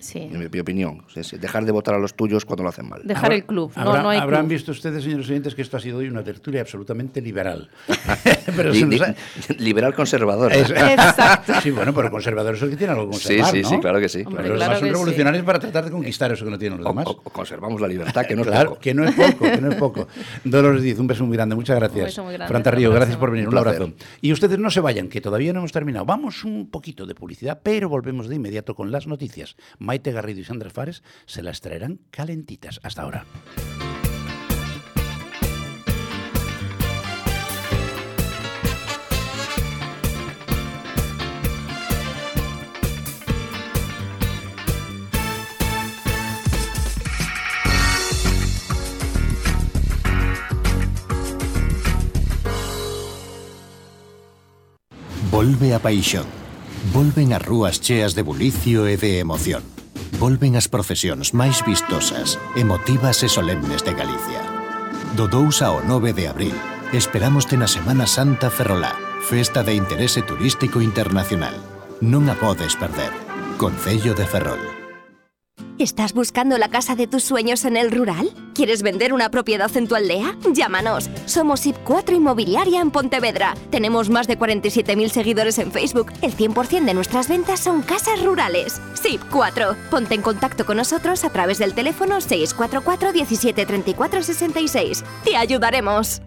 [0.00, 0.18] Sí.
[0.20, 1.02] En mi, mi opinión.
[1.12, 3.02] Sí, sí, Dejar de votar a los tuyos cuando lo hacen mal.
[3.04, 3.72] Dejar el club.
[3.76, 4.50] No, Habrá- no hay habrán club.
[4.52, 7.68] visto ustedes, señores oyentes, que esto ha sido hoy una tertulia absolutamente liberal.
[8.56, 9.14] pero Li- li- ha-
[9.58, 10.52] liberal conservador.
[10.52, 11.52] Es- Exacto.
[11.62, 13.68] Sí, bueno, pero conservadores son los que tienen algo que Sí, conservar, sí, ¿no?
[13.68, 14.18] sí, claro que sí.
[14.18, 14.92] Pero Hombre, los claro demás son que sí.
[14.94, 17.06] revolucionarios para tratar de conquistar eso que no tienen los demás.
[17.06, 18.80] O, o conservamos la libertad, que no es claro, poco.
[18.80, 20.08] que no es poco, que no es poco.
[20.44, 22.04] Dolores Díaz, un beso muy grande, muchas gracias.
[22.06, 23.92] beso muy grande, Fran hasta la Tarrío, gracias por venir, un, Un abrazo.
[24.20, 26.04] Y ustedes no se vayan, que todavía no hemos terminado.
[26.04, 29.56] Vamos un poquito de publicidad, pero volvemos de inmediato con las noticias.
[29.88, 33.24] Maite Garrido y Sandra Fares se las traerán calentitas hasta ahora.
[55.30, 56.26] Volve a Paixón.
[56.92, 59.77] Volven as rúas cheas de bulicio e de emoción
[60.16, 64.40] volven as procesións máis vistosas, emotivas e solemnes de Galicia.
[65.12, 66.56] Do 2 ao 9 de abril,
[66.92, 68.96] esperámoste na Semana Santa Ferrolá,
[69.28, 71.54] festa de interese turístico internacional.
[72.00, 73.10] Non a podes perder.
[73.58, 74.77] Concello de Ferrol.
[75.78, 78.30] ¿Estás buscando la casa de tus sueños en el rural?
[78.54, 80.36] ¿Quieres vender una propiedad en tu aldea?
[80.52, 81.08] Llámanos.
[81.26, 83.54] Somos IP4 Inmobiliaria en Pontevedra.
[83.70, 86.12] Tenemos más de 47.000 seguidores en Facebook.
[86.20, 88.80] El 100% de nuestras ventas son casas rurales.
[88.94, 89.76] SIP4.
[89.90, 95.04] Ponte en contacto con nosotros a través del teléfono 644 17 34 66.
[95.24, 96.22] Te ayudaremos.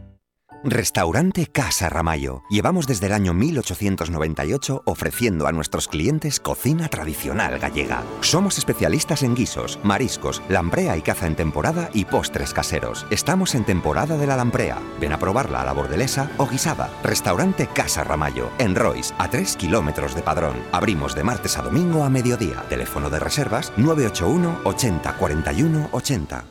[0.64, 2.44] Restaurante Casa Ramallo.
[2.48, 8.04] Llevamos desde el año 1898 ofreciendo a nuestros clientes cocina tradicional gallega.
[8.22, 13.08] Somos especialistas en guisos, mariscos, lamprea y caza en temporada y postres caseros.
[13.10, 14.78] Estamos en temporada de la lamprea.
[15.00, 16.92] Ven a probarla a la bordelesa o guisada.
[17.02, 20.58] Restaurante Casa Ramallo, en Rois, a 3 kilómetros de Padrón.
[20.72, 22.64] Abrimos de martes a domingo a mediodía.
[22.70, 26.51] Teléfono de reservas 981 80 41 80.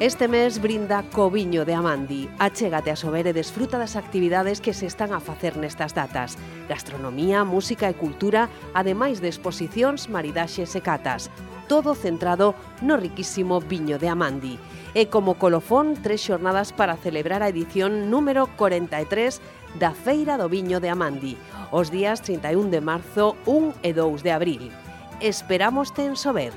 [0.00, 2.30] Este mes brinda Coviño de Amandi.
[2.38, 6.38] Achégate a Sober e desfruta das actividades que se están a facer nestas datas.
[6.70, 8.46] Gastronomía, música e cultura,
[8.78, 11.34] ademais de exposicións, maridaxes e catas.
[11.66, 14.54] Todo centrado no riquísimo viño de Amandi.
[14.94, 19.42] E como colofón, tres xornadas para celebrar a edición número 43
[19.82, 21.34] da Feira do Viño de Amandi.
[21.74, 24.62] Os días 31 de marzo, 1 e 2 de abril.
[25.18, 26.54] Esperamos ten Sober.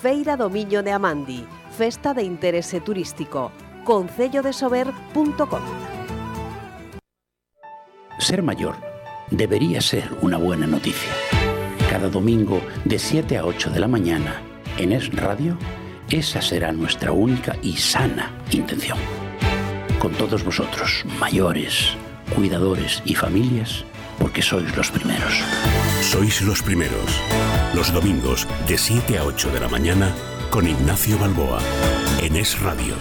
[0.00, 1.44] Feira do Viño de Amandi
[1.78, 3.52] festa de interese turístico.
[3.84, 5.62] concellodesober.com
[8.18, 8.74] Ser mayor
[9.30, 11.12] debería ser una buena noticia.
[11.88, 14.42] Cada domingo de 7 a 8 de la mañana
[14.76, 15.56] en Es Radio,
[16.10, 18.98] esa será nuestra única y sana intención.
[20.00, 21.96] Con todos vosotros, mayores,
[22.34, 23.84] cuidadores y familias,
[24.18, 25.32] porque sois los primeros.
[26.02, 27.20] Sois los primeros.
[27.72, 30.12] Los domingos de 7 a 8 de la mañana
[30.50, 31.60] con Ignacio Balboa
[32.20, 32.94] en Es Radio.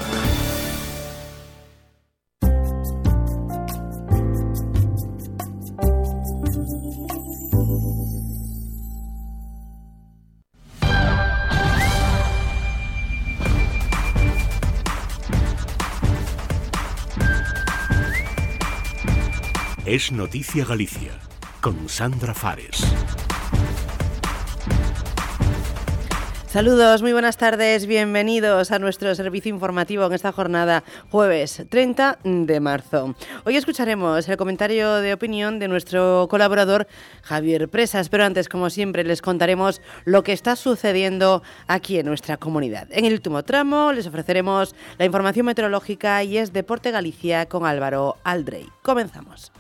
[19.86, 21.20] Es Noticia Galicia
[21.62, 22.84] con Sandra Fares.
[26.48, 32.60] Saludos, muy buenas tardes, bienvenidos a nuestro servicio informativo en esta jornada jueves 30 de
[32.62, 33.16] marzo.
[33.44, 36.88] Hoy escucharemos el comentario de opinión de nuestro colaborador
[37.22, 42.38] Javier Presas, pero antes, como siempre, les contaremos lo que está sucediendo aquí en nuestra
[42.38, 42.88] comunidad.
[42.92, 48.16] En el último tramo les ofreceremos la información meteorológica y es Deporte Galicia con Álvaro
[48.24, 48.70] Aldrey.
[48.84, 49.52] Comenzamos.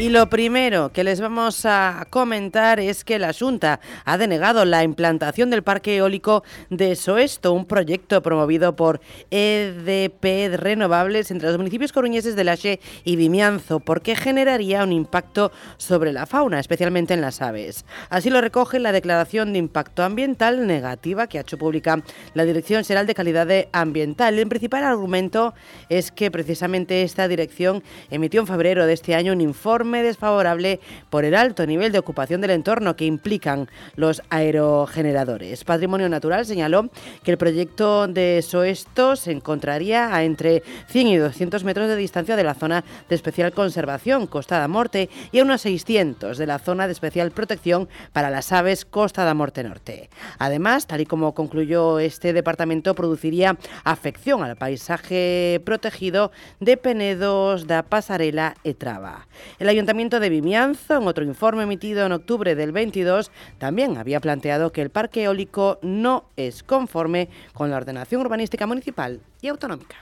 [0.00, 4.82] Y lo primero que les vamos a comentar es que la Junta ha denegado la
[4.82, 11.92] implantación del parque eólico de Soesto, un proyecto promovido por EDP Renovables entre los municipios
[11.92, 17.42] coruñeses de Laxe y Vimianzo, porque generaría un impacto sobre la fauna, especialmente en las
[17.42, 17.84] aves.
[18.08, 22.02] Así lo recoge la declaración de impacto ambiental negativa que ha hecho pública
[22.32, 24.38] la Dirección General de Calidad Ambiental.
[24.38, 25.52] El principal argumento
[25.90, 30.80] es que precisamente esta dirección emitió en febrero de este año un informe desfavorable
[31.10, 35.64] por el alto nivel de ocupación del entorno que implican los aerogeneradores.
[35.64, 36.88] Patrimonio Natural señaló
[37.22, 42.36] que el proyecto de Soesto se encontraría a entre 100 y 200 metros de distancia
[42.36, 46.58] de la zona de especial conservación Costa da Morte y a unos 600 de la
[46.58, 50.10] zona de especial protección para las aves Costa da Morte Norte.
[50.38, 56.30] Además, tal y como concluyó este departamento, produciría afección al paisaje protegido
[56.60, 59.26] de Penedos da Pasarela e Traba.
[59.58, 64.72] El Ayuntamiento de Vimianzo, en otro informe emitido en octubre del 22, también había planteado
[64.72, 69.96] que el parque eólico no es conforme con la ordenación urbanística municipal y autonómica.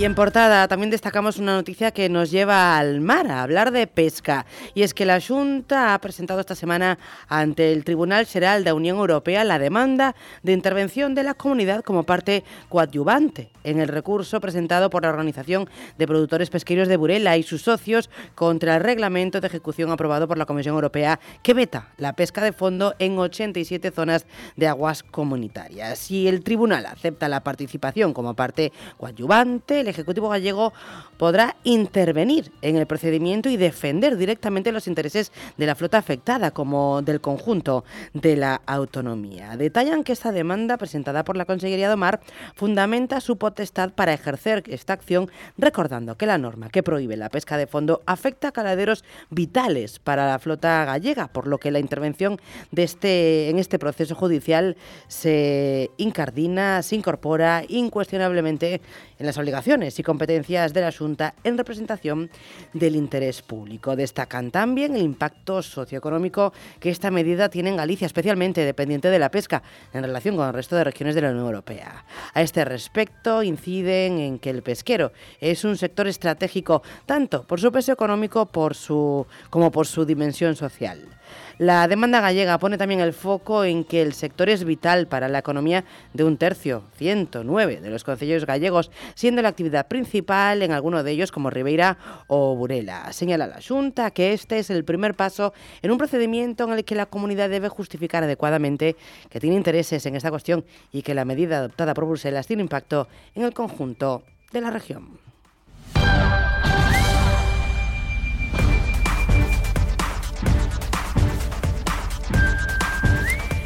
[0.00, 3.86] Y en portada también destacamos una noticia que nos lleva al mar, a hablar de
[3.86, 4.46] pesca.
[4.72, 6.98] Y es que la Junta ha presentado esta semana
[7.28, 11.84] ante el Tribunal General de la Unión Europea la demanda de intervención de la comunidad
[11.84, 15.68] como parte coadyuvante en el recurso presentado por la Organización
[15.98, 20.38] de Productores Pesqueros de Burela y sus socios contra el reglamento de ejecución aprobado por
[20.38, 24.24] la Comisión Europea que veta la pesca de fondo en 87 zonas
[24.56, 25.98] de aguas comunitarias.
[25.98, 30.72] Si el tribunal acepta la participación como parte coadyuvante, Ejecutivo gallego
[31.16, 37.02] podrá intervenir en el procedimiento y defender directamente los intereses de la flota afectada como
[37.02, 37.84] del conjunto
[38.14, 39.56] de la autonomía.
[39.56, 42.20] Detallan que esta demanda presentada por la Consellería de Mar
[42.54, 47.56] fundamenta su potestad para ejercer esta acción, recordando que la norma que prohíbe la pesca
[47.56, 52.40] de fondo afecta a caladeros vitales para la flota gallega, por lo que la intervención
[52.70, 54.76] de este, en este proceso judicial
[55.08, 58.80] se incardina, se incorpora incuestionablemente
[59.20, 62.30] en las obligaciones y competencias de la Junta en representación
[62.72, 63.94] del interés público.
[63.94, 69.30] Destacan también el impacto socioeconómico que esta medida tiene en Galicia, especialmente dependiente de la
[69.30, 72.04] pesca, en relación con el resto de regiones de la Unión Europea.
[72.32, 77.70] A este respecto, inciden en que el pesquero es un sector estratégico tanto por su
[77.70, 81.19] peso económico por su, como por su dimensión social.
[81.58, 85.40] La demanda gallega pone también el foco en que el sector es vital para la
[85.40, 85.84] economía
[86.14, 91.10] de un tercio, 109 de los concellos gallegos, siendo la actividad principal en alguno de
[91.10, 91.98] ellos como Ribeira
[92.28, 93.12] o Burela.
[93.12, 95.52] Señala la Junta que este es el primer paso
[95.82, 98.96] en un procedimiento en el que la comunidad debe justificar adecuadamente
[99.28, 103.08] que tiene intereses en esta cuestión y que la medida adoptada por Bruselas tiene impacto
[103.34, 105.29] en el conjunto de la región.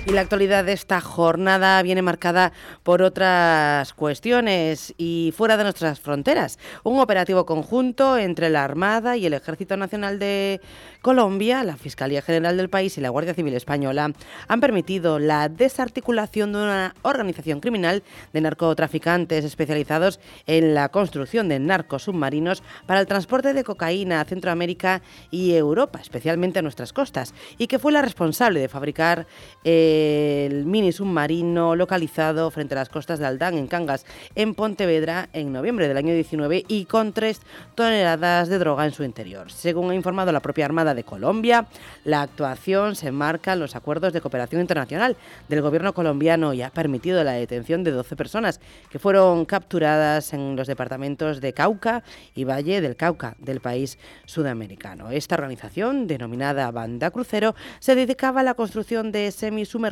[0.06, 2.52] Y la actualidad de esta jornada viene marcada
[2.82, 6.58] por otras cuestiones y fuera de nuestras fronteras.
[6.82, 10.60] Un operativo conjunto entre la Armada y el Ejército Nacional de
[11.04, 14.10] Colombia, la Fiscalía General del país y la Guardia Civil Española
[14.48, 18.02] han permitido la desarticulación de una organización criminal
[18.32, 24.24] de narcotraficantes especializados en la construcción de narcos submarinos para el transporte de cocaína a
[24.24, 29.26] Centroamérica y Europa, especialmente a nuestras costas, y que fue la responsable de fabricar
[29.62, 34.06] eh, el mini submarino localizado frente a las costas de Aldán, en Cangas,
[34.36, 37.42] en Pontevedra, en noviembre del año 19 y con tres
[37.74, 39.52] toneladas de droga en su interior.
[39.52, 41.66] Según ha informado la propia Armada de Colombia,
[42.04, 45.16] la actuación se enmarca en los acuerdos de cooperación internacional
[45.48, 48.60] del gobierno colombiano y ha permitido la detención de 12 personas
[48.90, 52.02] que fueron capturadas en los departamentos de Cauca
[52.34, 55.10] y Valle del Cauca del país sudamericano.
[55.10, 59.84] Esta organización, denominada Banda Crucero, se dedicaba a la construcción de semisubmarinos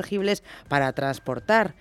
[0.67, 1.75] para transportar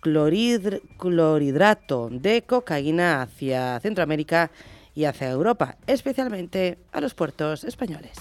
[0.00, 4.50] clorhidrato de cocaína hacia Centroamérica
[4.94, 8.18] y hacia Europa, especialmente a los puertos españoles.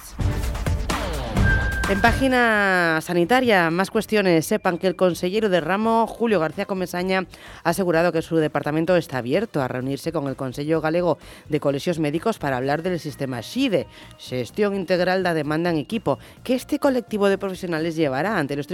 [1.89, 4.45] En página sanitaria, más cuestiones.
[4.45, 7.25] Sepan que el consejero de ramo, Julio García Comesaña,
[7.63, 11.17] ha asegurado que su departamento está abierto a reunirse con el Consejo Galego
[11.49, 13.87] de Colegios Médicos para hablar del sistema XIDE,
[14.19, 18.67] Gestión Integral de Demanda en Equipo, que este colectivo de profesionales llevará ante los,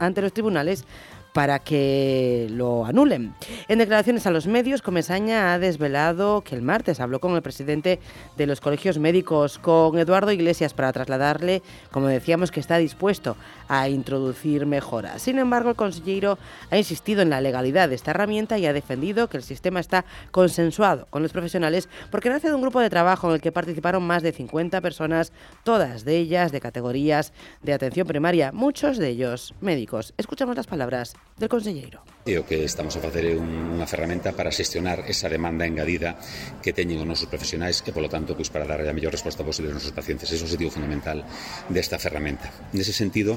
[0.00, 0.84] ante los tribunales
[1.32, 3.34] para que lo anulen.
[3.68, 8.00] En declaraciones a los medios, Comesaña ha desvelado que el martes habló con el presidente
[8.36, 13.36] de los colegios médicos, con Eduardo Iglesias, para trasladarle, como decíamos, que está dispuesto
[13.68, 15.22] a introducir mejoras.
[15.22, 16.38] Sin embargo, el consejero
[16.70, 20.04] ha insistido en la legalidad de esta herramienta y ha defendido que el sistema está
[20.30, 24.02] consensuado con los profesionales porque nace de un grupo de trabajo en el que participaron
[24.02, 25.32] más de 50 personas,
[25.64, 27.32] todas de ellas de categorías
[27.62, 30.12] de atención primaria, muchos de ellos médicos.
[30.16, 32.02] Escuchamos las palabras del Conselleiro.
[32.22, 36.14] E o que estamos a facer é unha ferramenta para xestionar esa demanda engadida
[36.62, 39.74] que teñen os nosos profesionais e, polo tanto, pois, para dar a mellor resposta posible
[39.74, 40.30] aos nosos pacientes.
[40.30, 41.26] Ese é o objetivo fundamental
[41.66, 42.46] desta ferramenta.
[42.70, 43.34] Nese sentido,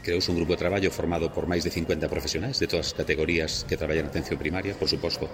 [0.00, 3.68] creouse un grupo de traballo formado por máis de 50 profesionais de todas as categorías
[3.68, 5.28] que traballan en atención primaria, por suposto,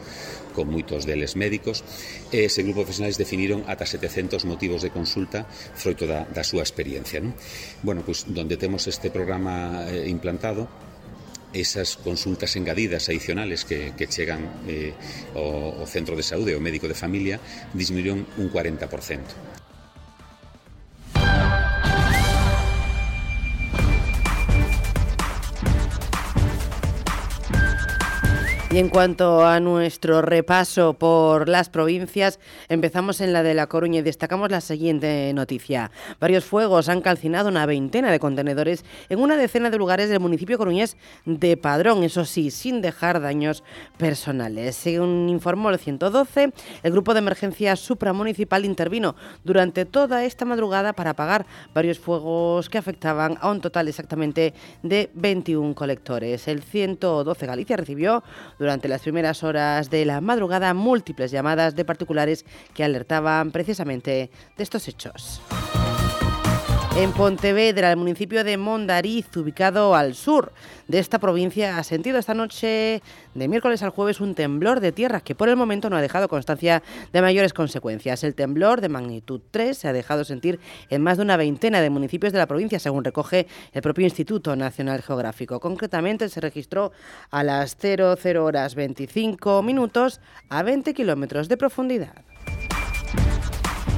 [0.56, 1.86] con moitos deles médicos.
[2.34, 5.46] E ese grupo de profesionais definiron ata 700 motivos de consulta
[5.76, 7.22] froito da, da súa experiencia.
[7.22, 7.36] Non?
[7.86, 10.66] Bueno, pois, donde temos este programa eh, implantado,
[11.52, 14.92] esas consultas engadidas adicionales que, que chegan eh,
[15.34, 17.40] ao, ao centro de saúde, o médico de familia,
[17.74, 19.51] disminuíron un 40%.
[28.72, 32.40] Y en cuanto a nuestro repaso por las provincias,
[32.70, 35.90] empezamos en la de La Coruña y destacamos la siguiente noticia.
[36.18, 40.56] Varios fuegos han calcinado una veintena de contenedores en una decena de lugares del municipio
[40.56, 40.96] coruñés
[41.26, 43.62] de Padrón, eso sí, sin dejar daños
[43.98, 44.74] personales.
[44.74, 51.10] Según informó el 112, el grupo de emergencia supramunicipal intervino durante toda esta madrugada para
[51.10, 51.44] apagar
[51.74, 56.48] varios fuegos que afectaban a un total exactamente de 21 colectores.
[56.48, 58.24] El 112 Galicia recibió
[58.62, 64.62] durante las primeras horas de la madrugada múltiples llamadas de particulares que alertaban precisamente de
[64.62, 65.42] estos hechos.
[66.94, 70.52] En Pontevedra, el municipio de Mondariz, ubicado al sur
[70.88, 73.02] de esta provincia, ha sentido esta noche
[73.34, 76.28] de miércoles al jueves un temblor de tierra que por el momento no ha dejado
[76.28, 78.24] constancia de mayores consecuencias.
[78.24, 80.60] El temblor de magnitud 3 se ha dejado sentir
[80.90, 84.54] en más de una veintena de municipios de la provincia, según recoge el propio Instituto
[84.54, 85.60] Nacional Geográfico.
[85.60, 86.92] Concretamente se registró
[87.30, 90.20] a las 00 horas 25 minutos
[90.50, 92.31] a 20 kilómetros de profundidad.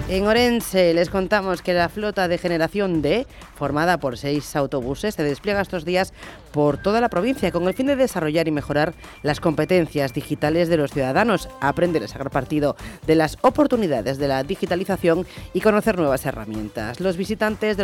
[0.06, 5.22] En Orense les contamos que la flota de generación D, formada por seis autobuses, se
[5.22, 6.12] despliega estos días
[6.52, 10.76] por toda la provincia con el fin de desarrollar y mejorar las competencias digitales de
[10.76, 12.76] los ciudadanos, aprender a sacar partido
[13.06, 17.00] de las oportunidades de la digitalización y conocer nuevas herramientas.
[17.00, 17.82] Los visitantes de,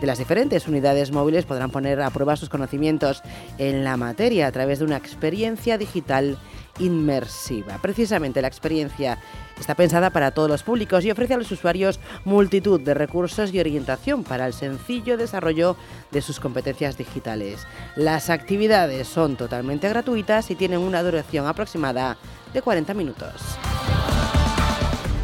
[0.00, 3.22] las diferentes unidades móviles podrán poner a prueba sus conocimientos
[3.58, 6.38] en la materia a través de una experiencia digital
[6.78, 7.78] inmersiva.
[7.80, 9.18] Precisamente la experiencia
[9.58, 13.60] está pensada para todos los públicos y ofrece a los usuarios multitud de recursos y
[13.60, 15.76] orientación para el sencillo desarrollo
[16.10, 17.66] de sus competencias digitales.
[17.96, 22.16] Las actividades son totalmente gratuitas y tienen una duración aproximada
[22.52, 23.58] de 40 minutos.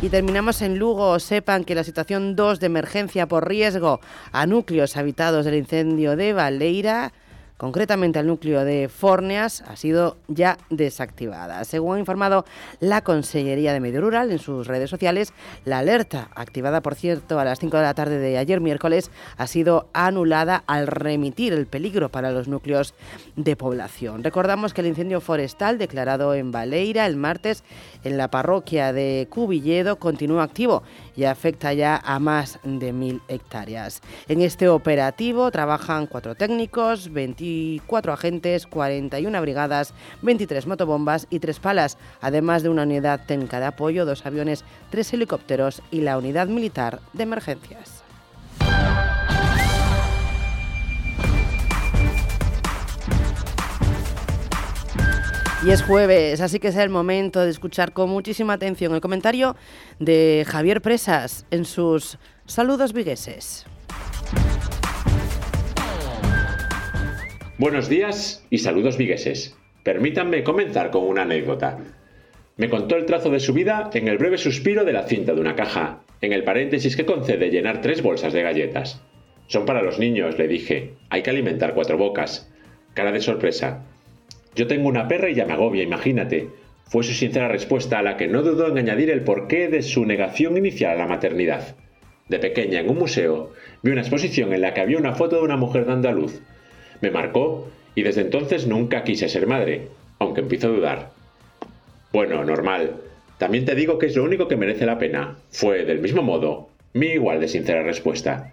[0.05, 1.19] Y terminamos en Lugo.
[1.19, 4.01] Sepan que la situación 2 de emergencia por riesgo
[4.33, 7.15] a núcleos habitados del incendio de Valeira
[7.57, 11.65] concretamente al núcleo de Forneas, ha sido ya desactivada.
[11.65, 12.45] Según ha informado
[12.81, 15.33] la Consellería de Medio Rural en sus redes sociales,
[15.65, 19.47] la alerta, activada por cierto a las 5 de la tarde de ayer miércoles, ha
[19.47, 22.95] sido anulada al remitir el peligro para los núcleos
[23.37, 24.23] de población.
[24.23, 27.65] Recordamos que el incendio forestal declarado en Valeira el martes
[28.05, 30.83] en la parroquia de Cubilledo continúa activo
[31.17, 34.03] y afecta ya a más de mil hectáreas.
[34.29, 41.99] En este operativo trabajan cuatro técnicos, 24 agentes, 41 brigadas, 23 motobombas y tres palas,
[42.21, 47.01] además de una unidad técnica de apoyo, dos aviones, tres helicópteros y la unidad militar
[47.13, 47.94] de emergencias.
[55.65, 59.57] Y es jueves, así que es el momento de escuchar con muchísima atención el comentario
[59.99, 63.65] de Javier Presas en sus saludos vigueses.
[67.57, 69.57] Buenos días y saludos vigueses.
[69.85, 71.79] Permítanme comenzar con una anécdota.
[72.59, 75.41] Me contó el trazo de su vida en el breve suspiro de la cinta de
[75.41, 79.01] una caja, en el paréntesis que concede llenar tres bolsas de galletas.
[79.47, 80.93] Son para los niños, le dije.
[81.09, 82.53] Hay que alimentar cuatro bocas.
[82.93, 83.83] Cara de sorpresa.
[84.55, 86.49] Yo tengo una perra y ya me agobia, imagínate.
[86.85, 90.05] Fue su sincera respuesta a la que no dudó en añadir el porqué de su
[90.05, 91.75] negación inicial a la maternidad.
[92.29, 93.53] De pequeña, en un museo,
[93.83, 96.41] vi una exposición en la que había una foto de una mujer dando a luz.
[97.01, 101.11] Me marcó y desde entonces nunca quise ser madre, aunque empiezo a dudar.
[102.13, 102.97] Bueno, normal.
[103.39, 105.39] También te digo que es lo único que merece la pena.
[105.51, 108.53] Fue, del mismo modo, mi igual de sincera respuesta.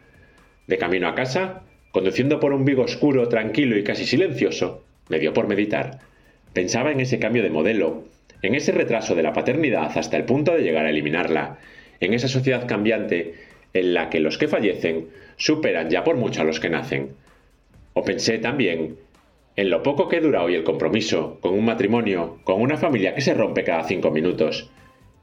[0.68, 1.61] De camino a casa,
[1.91, 5.99] conduciendo por un Vigo oscuro, tranquilo y casi silencioso, me dio por meditar.
[6.53, 8.06] Pensaba en ese cambio de modelo,
[8.41, 11.57] en ese retraso de la paternidad hasta el punto de llegar a eliminarla,
[11.99, 13.36] en esa sociedad cambiante
[13.73, 17.11] en la que los que fallecen superan ya por mucho a los que nacen.
[17.94, 18.98] O pensé también
[19.56, 23.22] en lo poco que dura hoy el compromiso con un matrimonio, con una familia que
[23.22, 24.69] se rompe cada cinco minutos.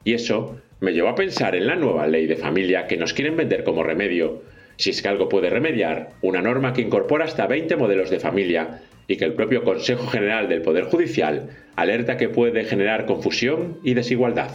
[0.05, 3.37] Y eso me llevó a pensar en la nueva ley de familia que nos quieren
[3.37, 4.43] vender como remedio,
[4.79, 8.81] si es que algo puede remediar, una norma que incorpora hasta 20 modelos de familia
[9.09, 13.95] y que el propio Consejo General del Poder Judicial alerta que puede generar confusión y
[13.95, 14.51] desigualdad.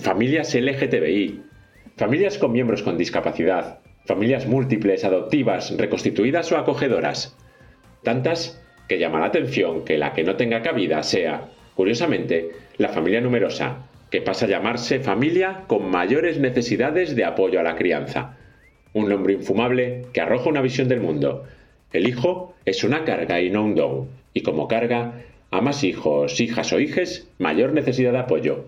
[0.00, 1.42] Familias LGTBI,
[1.96, 7.36] familias con miembros con discapacidad, familias múltiples, adoptivas, reconstituidas o acogedoras.
[8.04, 13.20] Tantas que llama la atención que la que no tenga cabida sea, curiosamente, la familia
[13.20, 18.36] numerosa, que pasa a llamarse familia con mayores necesidades de apoyo a la crianza.
[18.92, 21.44] Un nombre infumable que arroja una visión del mundo.
[21.92, 26.40] El hijo es una carga y no un don, y como carga, a más hijos,
[26.40, 28.66] hijas o hijes, mayor necesidad de apoyo.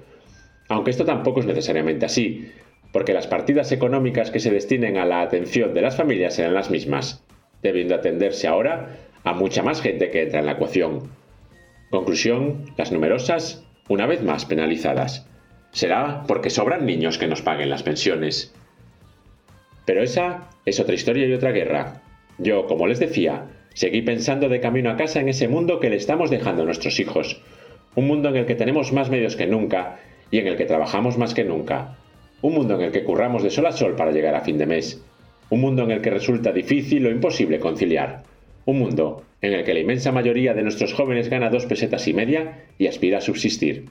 [0.68, 2.50] Aunque esto tampoco es necesariamente así,
[2.92, 6.70] porque las partidas económicas que se destinen a la atención de las familias serán las
[6.70, 7.24] mismas,
[7.62, 11.10] debiendo atenderse ahora a mucha más gente que entra en la ecuación.
[11.90, 15.26] Conclusión, las numerosas, una vez más penalizadas.
[15.70, 18.54] Será porque sobran niños que nos paguen las pensiones.
[19.84, 22.02] Pero esa es otra historia y otra guerra.
[22.38, 25.96] Yo, como les decía, seguí pensando de camino a casa en ese mundo que le
[25.96, 27.40] estamos dejando a nuestros hijos.
[27.94, 29.98] Un mundo en el que tenemos más medios que nunca
[30.30, 31.98] y en el que trabajamos más que nunca.
[32.40, 34.66] Un mundo en el que curramos de sol a sol para llegar a fin de
[34.66, 35.02] mes.
[35.50, 38.22] Un mundo en el que resulta difícil o imposible conciliar.
[38.64, 42.14] Un mundo en el que la inmensa mayoría de nuestros jóvenes gana dos pesetas y
[42.14, 43.86] media y aspira a subsistir.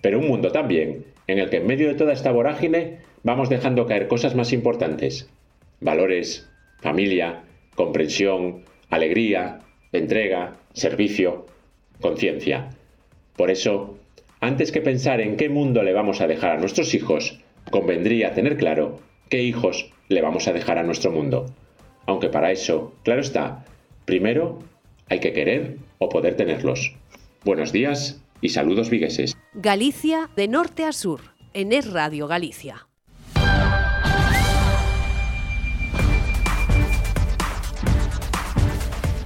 [0.00, 3.86] Pero un mundo también en el que en medio de toda esta vorágine vamos dejando
[3.86, 5.28] caer cosas más importantes.
[5.80, 6.48] Valores,
[6.80, 7.42] familia,
[7.74, 9.58] comprensión, alegría,
[9.90, 11.46] entrega, servicio,
[12.00, 12.70] conciencia.
[13.36, 13.98] Por eso,
[14.40, 17.40] antes que pensar en qué mundo le vamos a dejar a nuestros hijos,
[17.70, 21.46] convendría tener claro qué hijos le vamos a dejar a nuestro mundo.
[22.06, 23.64] Aunque para eso, claro está,
[24.04, 24.58] primero
[25.08, 26.94] hay que querer o poder tenerlos.
[27.44, 29.34] Buenos días y saludos vigueses.
[29.54, 31.20] Galicia de norte a sur,
[31.54, 32.86] en Es Radio Galicia.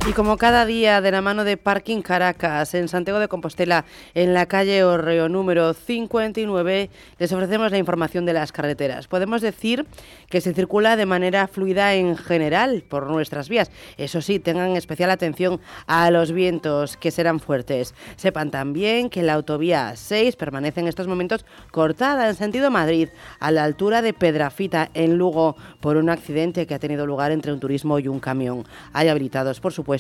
[0.09, 4.33] Y como cada día de la mano de Parking Caracas en Santiago de Compostela, en
[4.33, 9.07] la calle Orreo número 59, les ofrecemos la información de las carreteras.
[9.07, 9.85] Podemos decir
[10.31, 13.71] que se circula de manera fluida en general por nuestras vías.
[13.99, 17.95] Eso sí, tengan especial atención a los vientos que serán fuertes.
[18.17, 23.11] Sepan también que la autovía 6 permanece en estos momentos cortada en sentido Madrid,
[23.41, 27.53] a la altura de Pedrafita, en Lugo, por un accidente que ha tenido lugar entre
[27.53, 28.65] un turismo y un camión.
[28.95, 29.98] Hay habilitados, por supuesto,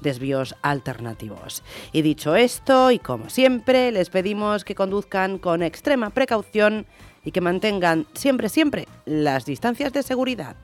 [0.00, 1.62] desvíos alternativos.
[1.92, 6.86] Y dicho esto, y como siempre, les pedimos que conduzcan con extrema precaución
[7.24, 10.56] y que mantengan siempre, siempre las distancias de seguridad.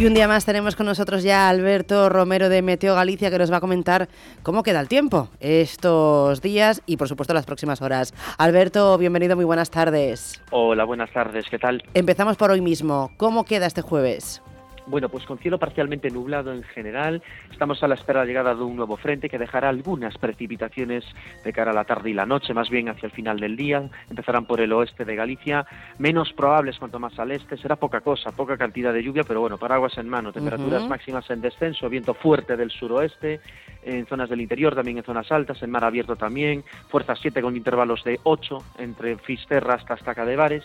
[0.00, 3.38] Y un día más tenemos con nosotros ya a Alberto Romero de Meteo Galicia que
[3.38, 4.08] nos va a comentar
[4.42, 8.14] cómo queda el tiempo estos días y por supuesto las próximas horas.
[8.38, 10.42] Alberto, bienvenido, muy buenas tardes.
[10.52, 11.82] Hola, buenas tardes, ¿qué tal?
[11.92, 13.10] Empezamos por hoy mismo.
[13.18, 14.40] ¿Cómo queda este jueves?
[14.86, 18.54] Bueno, pues con cielo parcialmente nublado en general, estamos a la espera de la llegada
[18.54, 21.04] de un nuevo frente que dejará algunas precipitaciones
[21.44, 23.88] de cara a la tarde y la noche, más bien hacia el final del día.
[24.08, 25.66] Empezarán por el oeste de Galicia,
[25.98, 27.56] menos probables cuanto más al este.
[27.56, 31.40] Será poca cosa, poca cantidad de lluvia, pero bueno, paraguas en mano, temperaturas máximas en
[31.40, 33.40] descenso, viento fuerte del suroeste,
[33.82, 37.56] en zonas del interior, también en zonas altas, en mar abierto también, fuerza 7 con
[37.56, 40.64] intervalos de 8 entre Fisterra hasta Estaca de Bares.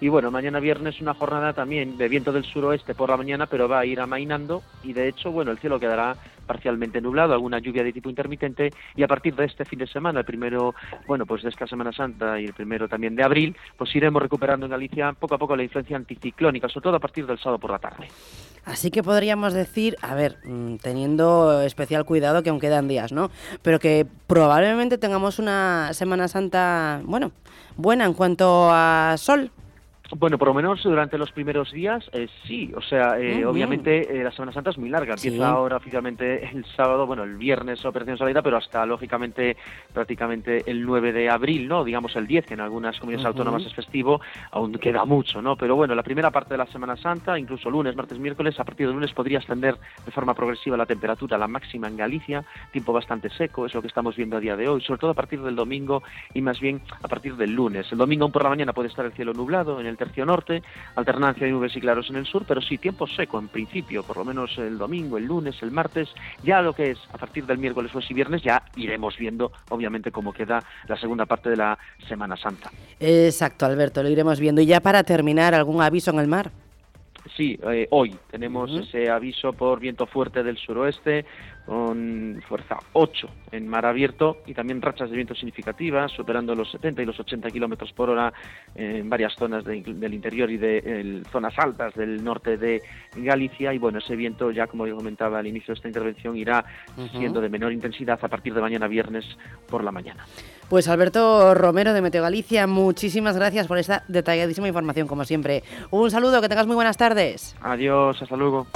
[0.00, 3.68] Y bueno, mañana viernes una jornada también de viento del suroeste por la mañana, pero
[3.68, 6.16] va a ir amainando y de hecho, bueno, el cielo quedará
[6.46, 10.20] parcialmente nublado, alguna lluvia de tipo intermitente y a partir de este fin de semana,
[10.20, 10.74] el primero,
[11.06, 14.66] bueno, pues de esta Semana Santa y el primero también de abril, pues iremos recuperando
[14.66, 17.70] en Galicia poco a poco la influencia anticiclónica, sobre todo a partir del sábado por
[17.70, 18.08] la tarde.
[18.64, 23.30] Así que podríamos decir, a ver, mm, teniendo especial cuidado que aún quedan días, ¿no?
[23.62, 27.32] Pero que probablemente tengamos una Semana Santa, bueno,
[27.76, 29.50] buena en cuanto a sol.
[30.14, 32.72] Bueno, por lo menos durante los primeros días, eh, sí.
[32.76, 35.14] O sea, eh, obviamente eh, la Semana Santa es muy larga.
[35.14, 39.56] Empieza ahora oficialmente el sábado, bueno, el viernes Operación Salida, pero hasta lógicamente
[39.92, 41.82] prácticamente el 9 de abril, ¿no?
[41.82, 44.20] Digamos el 10, que en algunas comunidades autónomas es festivo,
[44.52, 45.56] aún queda mucho, ¿no?
[45.56, 48.86] Pero bueno, la primera parte de la Semana Santa, incluso lunes, martes, miércoles, a partir
[48.86, 53.28] del lunes podría ascender de forma progresiva la temperatura, la máxima en Galicia, tiempo bastante
[53.30, 55.56] seco, es lo que estamos viendo a día de hoy, sobre todo a partir del
[55.56, 57.90] domingo y más bien a partir del lunes.
[57.90, 60.62] El domingo aún por la mañana puede estar el cielo nublado en el tercio norte,
[60.94, 64.18] alternancia de nubes y claros en el sur, pero sí tiempo seco en principio, por
[64.18, 66.08] lo menos el domingo, el lunes, el martes,
[66.42, 70.10] ya lo que es a partir del miércoles, jueves y viernes ya iremos viendo obviamente
[70.10, 71.78] cómo queda la segunda parte de la
[72.08, 72.70] Semana Santa.
[73.00, 74.60] Exacto, Alberto, lo iremos viendo.
[74.60, 76.50] Y ya para terminar, ¿algún aviso en el mar?
[77.34, 81.24] Sí, eh, hoy tenemos ese aviso por viento fuerte del suroeste
[81.66, 87.02] con fuerza 8 en mar abierto y también rachas de viento significativas, superando los 70
[87.02, 88.32] y los 80 kilómetros por hora
[88.74, 92.82] en varias zonas de- del interior y de el- zonas altas del norte de
[93.16, 93.74] Galicia.
[93.74, 96.64] Y bueno, ese viento, ya como yo comentaba al inicio de esta intervención, irá
[97.10, 99.24] siendo de menor intensidad a partir de mañana viernes
[99.68, 100.24] por la mañana.
[100.68, 105.62] Pues Alberto Romero de Meteo Galicia, muchísimas gracias por esta detalladísima información, como siempre.
[105.90, 107.56] Un saludo, que tengas muy buenas tardes.
[107.60, 108.66] Adiós, hasta luego.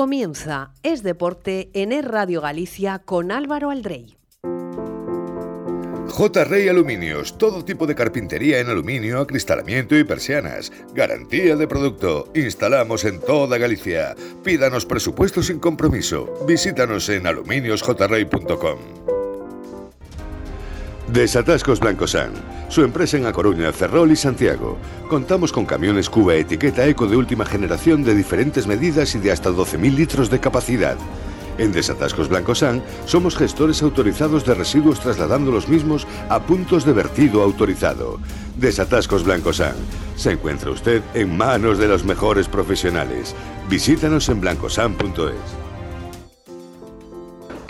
[0.00, 4.16] Comienza Es Deporte en Es Radio Galicia con Álvaro Aldrey.
[6.08, 6.44] J.
[6.44, 10.72] Rey Aluminios, todo tipo de carpintería en aluminio, acristalamiento y persianas.
[10.94, 12.32] Garantía de producto.
[12.34, 14.16] Instalamos en toda Galicia.
[14.42, 16.46] Pídanos presupuesto sin compromiso.
[16.46, 19.19] Visítanos en aluminiosjrey.com.
[21.12, 22.30] Desatascos Blancosan,
[22.68, 24.78] su empresa en A Coruña, Ferrol y Santiago.
[25.08, 29.50] Contamos con camiones Cuba etiqueta eco de última generación de diferentes medidas y de hasta
[29.50, 30.96] 12.000 litros de capacidad.
[31.58, 37.42] En Desatascos Blancosan somos gestores autorizados de residuos trasladando los mismos a puntos de vertido
[37.42, 38.20] autorizado.
[38.56, 39.74] Desatascos Blancosan.
[40.14, 43.34] Se encuentra usted en manos de los mejores profesionales.
[43.68, 45.69] Visítanos en blancosan.es.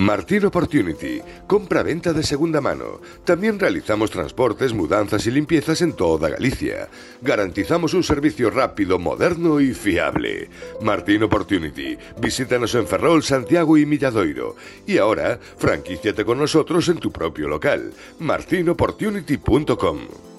[0.01, 3.03] Martín Opportunity, compra-venta de segunda mano.
[3.23, 6.89] También realizamos transportes, mudanzas y limpiezas en toda Galicia.
[7.21, 10.49] Garantizamos un servicio rápido, moderno y fiable.
[10.81, 14.57] Martín Opportunity, visítanos en Ferrol, Santiago y Milladoiro.
[14.87, 17.93] Y ahora, franquíciate con nosotros en tu propio local.
[18.21, 20.30] martinopportunity.com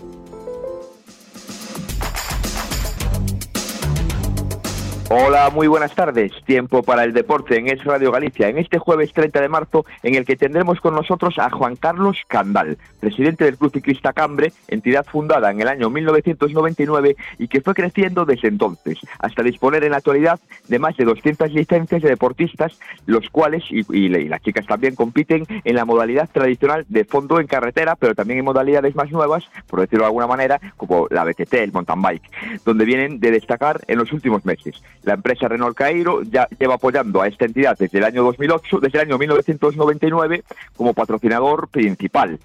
[5.14, 6.32] Hola, muy buenas tardes.
[6.46, 10.16] Tiempo para el deporte en Es Radio Galicia en este jueves 30 de marzo en
[10.16, 15.06] el que tendremos con nosotros a Juan Carlos Candal, presidente del Club Ciclista Cambre, entidad
[15.06, 19.98] fundada en el año 1999 y que fue creciendo desde entonces hasta disponer en la
[19.98, 20.40] actualidad
[20.70, 25.76] de más de 200 licencias de deportistas, los cuales, y, las chicas también compiten en
[25.76, 30.04] la modalidad tradicional de fondo en carretera, pero también en modalidades más nuevas, por decirlo
[30.04, 32.32] de alguna manera, como la BTT, el mountain bike,
[32.64, 34.82] donde vienen de destacar en los últimos meses.
[35.04, 39.00] La empresa Renault Cairo ya lleva apoyando a esta entidad desde el año 2008, desde
[39.00, 40.44] el año 1999
[40.76, 42.40] como patrocinador principal.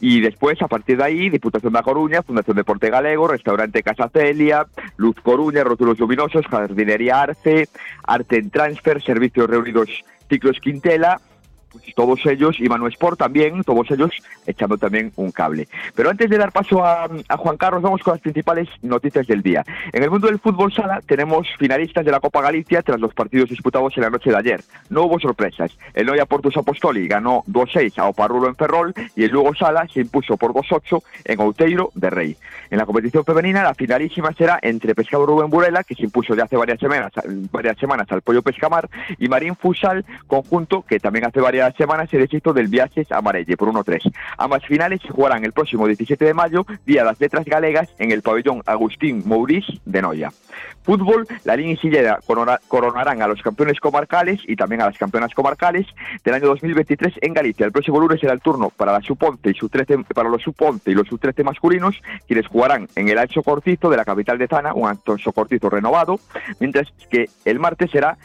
[0.00, 4.66] Y después, a partir de ahí, Diputación da Coruña, Fundación Deporte Galego, Restaurante Casa Celia,
[4.96, 7.68] Luz Coruña, Rótulos Luminosos, Jardinería Arce,
[8.04, 9.90] Arte en Transfer, Servicios Reunidos
[10.30, 11.20] Ciclos Quintela,
[11.94, 14.10] todos ellos, y Manu Sport también, todos ellos
[14.46, 15.68] echando también un cable.
[15.94, 19.42] Pero antes de dar paso a, a Juan Carlos, vamos con las principales noticias del
[19.42, 19.64] día.
[19.92, 23.50] En el mundo del fútbol sala tenemos finalistas de la Copa Galicia tras los partidos
[23.50, 24.60] disputados en la noche de ayer.
[24.88, 25.76] No hubo sorpresas.
[25.94, 30.00] El Noia Portus Apostoli ganó 2-6 a Oparrulo en Ferrol y el Lugo Sala se
[30.00, 32.36] impuso por 2-8 en Outeiro de Rey.
[32.70, 36.44] En la competición femenina, la finalísima será entre Pescado Rubén Burela, que se impuso ya
[36.44, 37.12] hace varias semanas,
[37.50, 38.88] varias semanas al Pollo Pescamar,
[39.18, 43.68] y Marín Fusal, conjunto que también hace varias semanas se deshizo del Viajes Amarelle por
[43.68, 44.12] 1-3.
[44.38, 48.22] Ambas finales jugarán el próximo 17 de mayo, día de las letras galegas, en el
[48.22, 50.32] pabellón Agustín Mourís de Noia.
[50.82, 55.86] Fútbol, la línea corona- coronarán a los campeones comarcales y también a las campeonas comarcales
[56.24, 57.66] del año 2023 en Galicia.
[57.66, 60.94] El próximo lunes será el turno para la sub-11 y sub-13 para los sub-11 y
[60.94, 64.88] los sub-13 masculinos, quienes jugarán en el Ancho Cortizo de la capital de Zana, un
[64.88, 66.18] Ancho Cortizo renovado,
[66.58, 68.16] mientras que el martes será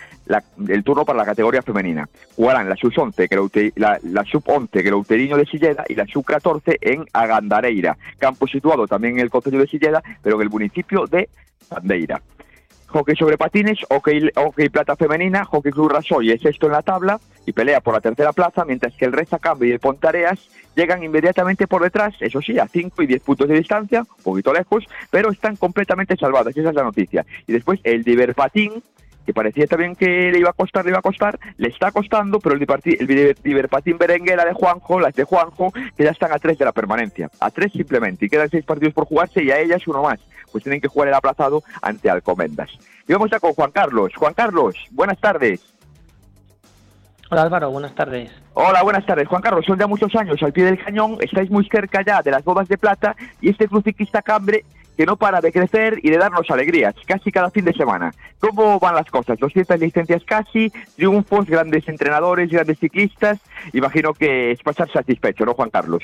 [0.68, 2.10] el turno para la categoría femenina.
[2.36, 6.78] Jugarán la sub-11, que la, la sub-11 que era Uteriño de Silleda y la sub-14
[6.82, 11.30] en Agandareira, campo situado también en el concello de Silleda, pero en el municipio de
[11.70, 12.22] Bandeira.
[12.88, 17.20] Hockey sobre patines, hockey, hockey plata femenina, hockey club Rasoy es sexto en la tabla
[17.46, 21.04] y pelea por la tercera plaza, mientras que el Reza Cambio y el Pontareas llegan
[21.04, 24.86] inmediatamente por detrás, eso sí, a 5 y 10 puntos de distancia, un poquito lejos,
[25.10, 27.26] pero están completamente salvados, esa es la noticia.
[27.48, 28.84] Y después el Diverpatín,
[29.26, 32.40] que parecía también que le iba a costar, le iba a costar, le está costando,
[32.40, 32.66] pero el,
[33.00, 36.72] el Liberpatín Berenguera de Juanjo, las de Juanjo, que ya están a tres de la
[36.72, 40.20] permanencia, a tres simplemente, y quedan seis partidos por jugarse y a ellas uno más,
[40.52, 42.70] pues tienen que jugar el aplazado ante Alcomendas.
[43.08, 44.14] Y vamos ya con Juan Carlos.
[44.16, 45.76] Juan Carlos, buenas tardes.
[47.32, 48.32] Hola Álvaro, buenas tardes.
[48.54, 49.28] Hola, buenas tardes.
[49.28, 52.32] Juan Carlos, son ya muchos años al pie del cañón, estáis muy cerca ya de
[52.32, 54.64] las bodas de plata y este cruciquista cambre
[54.96, 58.14] que no para de crecer y de darnos alegrías, casi cada fin de semana.
[58.40, 59.38] ¿Cómo van las cosas?
[59.40, 63.40] 200 licencias casi, triunfos, grandes entrenadores, grandes ciclistas.
[63.74, 66.04] Imagino que es pasar satisfecho, ¿no, Juan Carlos?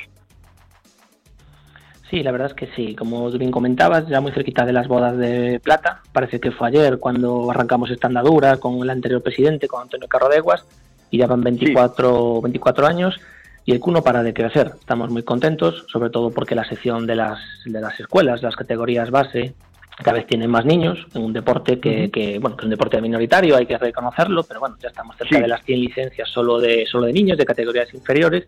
[2.10, 2.94] Sí, la verdad es que sí.
[2.94, 6.02] Como bien comentabas, ya muy cerquita de las bodas de plata.
[6.12, 10.66] Parece que fue ayer cuando arrancamos esta andadura con el anterior presidente, con Antonio Carrodeguas,
[11.10, 13.20] y ya van 24, 24 años
[13.66, 14.72] y el Q no para de crecer.
[14.80, 19.12] Estamos muy contentos, sobre todo porque la sección de las, de las escuelas, las categorías
[19.12, 19.54] base,
[19.98, 23.02] cada vez tienen más niños en un deporte que, que, bueno, que es un deporte
[23.02, 26.86] minoritario, hay que reconocerlo, pero bueno, ya estamos cerca de las 100 licencias solo de,
[26.86, 28.48] solo de niños, de categorías inferiores,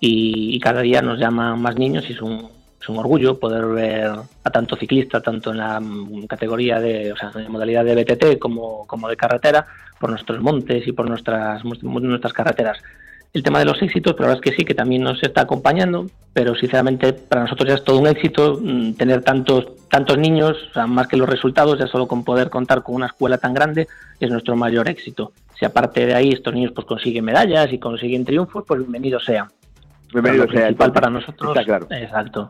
[0.00, 2.50] y, cada día nos llaman más niños y es un,
[2.80, 4.10] es un orgullo poder ver
[4.42, 5.80] a tanto ciclista, tanto en la
[6.26, 9.66] categoría de, o sea, en la modalidad de BTT como, como de carretera,
[9.98, 12.78] por nuestros montes y por nuestras, nuestras carreteras
[13.32, 15.42] el tema de los éxitos, pero la verdad es que sí, que también nos está
[15.42, 20.56] acompañando, pero sinceramente para nosotros ya es todo un éxito mm, tener tantos, tantos niños,
[20.88, 23.86] más que los resultados, ya solo con poder contar con una escuela tan grande
[24.18, 25.32] es nuestro mayor éxito.
[25.58, 29.48] Si aparte de ahí estos niños pues consiguen medallas y consiguen triunfos, pues bienvenido sea.
[30.12, 30.72] Bienvenido sea.
[30.72, 31.50] para nosotros.
[31.50, 31.86] Está claro.
[31.90, 32.48] Exacto.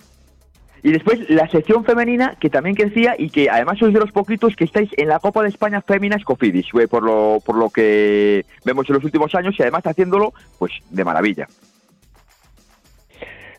[0.82, 4.56] Y después la sección femenina, que también crecía y que además sois de los poquitos
[4.56, 8.88] que estáis en la Copa de España Féminas Cofidis, por lo, por lo que vemos
[8.88, 11.46] en los últimos años y además haciéndolo pues de maravilla.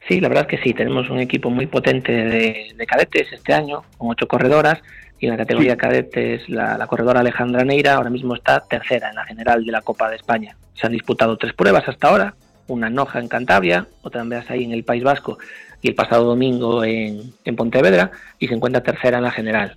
[0.07, 3.83] Sí, la verdad es que sí, tenemos un equipo muy potente de, cadetes este año,
[3.97, 4.81] con ocho corredoras,
[5.19, 9.15] y en la categoría cadetes la, la, corredora Alejandra Neira ahora mismo está tercera en
[9.15, 10.57] la general de la Copa de España.
[10.73, 12.33] Se han disputado tres pruebas hasta ahora,
[12.67, 15.37] una en Noja en Cantabria, otra en ahí en el País Vasco
[15.81, 19.75] y el pasado domingo en, Pontevedra y se encuentra tercera en la general.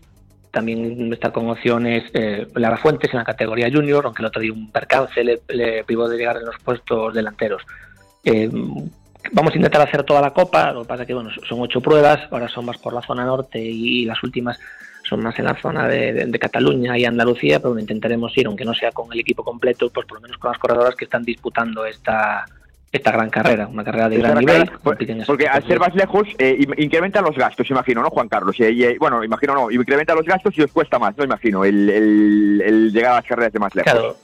[0.51, 4.53] También está con opciones eh, Lara Fuentes en la categoría junior, aunque el otro día
[4.53, 7.63] un percance le, le privó de llegar en los puestos delanteros.
[8.25, 8.49] Eh,
[9.33, 12.21] vamos a intentar hacer toda la copa, lo que pasa que bueno, son ocho pruebas,
[12.31, 14.59] ahora son más por la zona norte y las últimas
[15.09, 18.91] son más en la zona de, Cataluña y Andalucía, pero intentaremos ir, aunque no sea
[18.91, 22.47] con el equipo completo, pues por lo menos con las corredoras que están disputando esta,
[22.97, 24.71] esta gran carrera, una carrera de gran nivel.
[24.83, 28.55] porque al ser más lejos, eh, incrementa los gastos, imagino, ¿no, Juan Carlos?
[28.61, 31.25] Y, bueno, imagino no, incrementa los gastos y os cuesta más, ¿no?
[31.25, 33.93] Imagino, el, llegar a las carreras de más lejos.
[33.93, 34.17] Claro.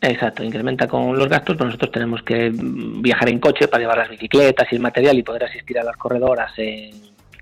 [0.00, 4.08] Exacto, incrementa con los gastos, pero nosotros tenemos que viajar en coche para llevar las
[4.08, 6.92] bicicletas y el material y poder asistir a las corredoras en,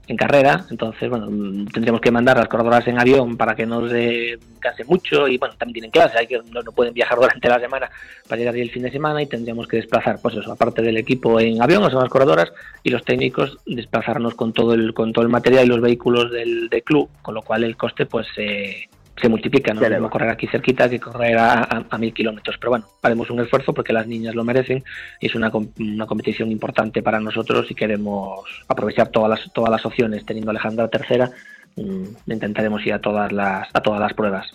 [0.09, 1.27] en carrera, entonces bueno,
[1.73, 5.37] tendríamos que mandar a las corredoras en avión para que no se canse mucho y
[5.37, 7.91] bueno, también tienen clase, hay que no, pueden viajar durante la semana
[8.29, 10.97] para llegar ahí el fin de semana y tendríamos que desplazar, pues eso, aparte del
[10.97, 12.53] equipo en avión, o sea, las corredoras
[12.85, 16.69] y los técnicos desplazarnos con todo el con todo el material y los vehículos del,
[16.69, 18.89] del club, con lo cual el coste pues eh,
[19.21, 22.57] se multiplica, no es mismo correr aquí cerquita que correr a, mil kilómetros.
[22.59, 24.85] Pero bueno, haremos un esfuerzo porque las niñas lo merecen
[25.21, 29.87] y es una, una, competición importante para nosotros y queremos aprovechar todas las, todas las
[29.87, 30.27] opciones.
[30.27, 31.31] Teniendo a Alejandra tercera,
[31.77, 34.51] mm, intentaremos ir a todas las, a todas las pruebas.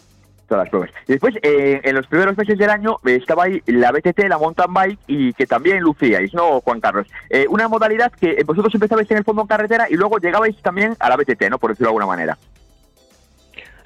[0.47, 0.91] Todas las pruebas.
[1.07, 4.37] Y después, eh, en los primeros meses del año, eh, estaba ahí la BTT, la
[4.37, 7.07] mountain bike y que también lucíais, ¿no, Juan Carlos?
[7.29, 10.95] Eh, una modalidad que vosotros empezabais en el fondo en carretera y luego llegabais también
[10.99, 11.57] a la BTT, ¿no?
[11.57, 12.37] Por decirlo de alguna manera.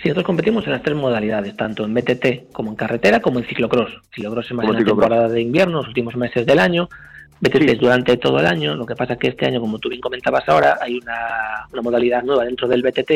[0.05, 3.45] Sí, nosotros competimos en las tres modalidades, tanto en BTT como en carretera, como en
[3.45, 3.89] ciclocross.
[4.13, 6.87] Ciclocross es más en la temporada de invierno, los últimos meses del año.
[7.39, 8.75] BTT es durante todo el año.
[8.75, 12.21] Lo que pasa es que este año, como tú bien comentabas ahora, hay una, modalidad
[12.21, 13.07] nueva dentro del BTT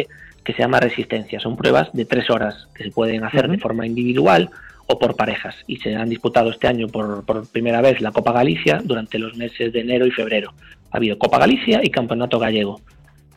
[0.43, 1.39] que se llama resistencia.
[1.39, 4.49] Son pruebas de tres horas que se pueden hacer de forma individual
[4.87, 5.57] o por parejas.
[5.67, 9.37] Y se han disputado este año por, por primera vez la Copa Galicia durante los
[9.37, 10.53] meses de enero y febrero.
[10.89, 12.81] Ha habido Copa Galicia y Campeonato Gallego.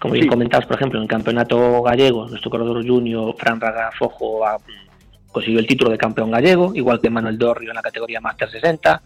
[0.02, 4.40] Como bien comentabas, por ejemplo, en el campeonato gallego, nuestro corredor junior, Fran Ragafojo,
[5.30, 9.00] consiguió el título de campeón gallego, igual que Manuel Dorrio en la categoría Master 60.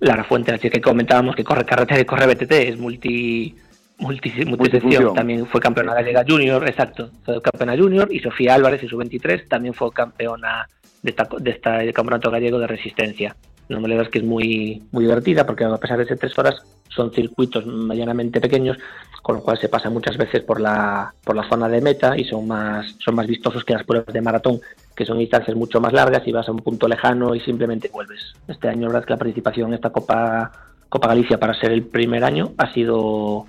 [0.00, 3.56] Lara Fuente, así que comentábamos que corre carretera y corre BTT, es multi,
[3.96, 8.90] multi, multisección, también fue campeona gallega junior, exacto, fue campeona junior, y Sofía Álvarez en
[8.90, 10.68] su 23 también fue campeona
[11.00, 13.34] de, esta, de este campeonato gallego de resistencia.
[13.68, 17.12] Una modalidad que es muy, muy divertida porque a pesar de ser tres horas son
[17.12, 18.76] circuitos medianamente pequeños,
[19.22, 22.24] con lo cual se pasa muchas veces por la, por la zona de meta y
[22.24, 24.60] son más, son más vistosos que las pruebas de maratón,
[24.94, 28.34] que son distancias mucho más largas y vas a un punto lejano y simplemente vuelves.
[28.48, 30.52] Este año, la verdad es que la participación en esta Copa,
[30.88, 33.46] Copa Galicia para ser el primer año ha sido,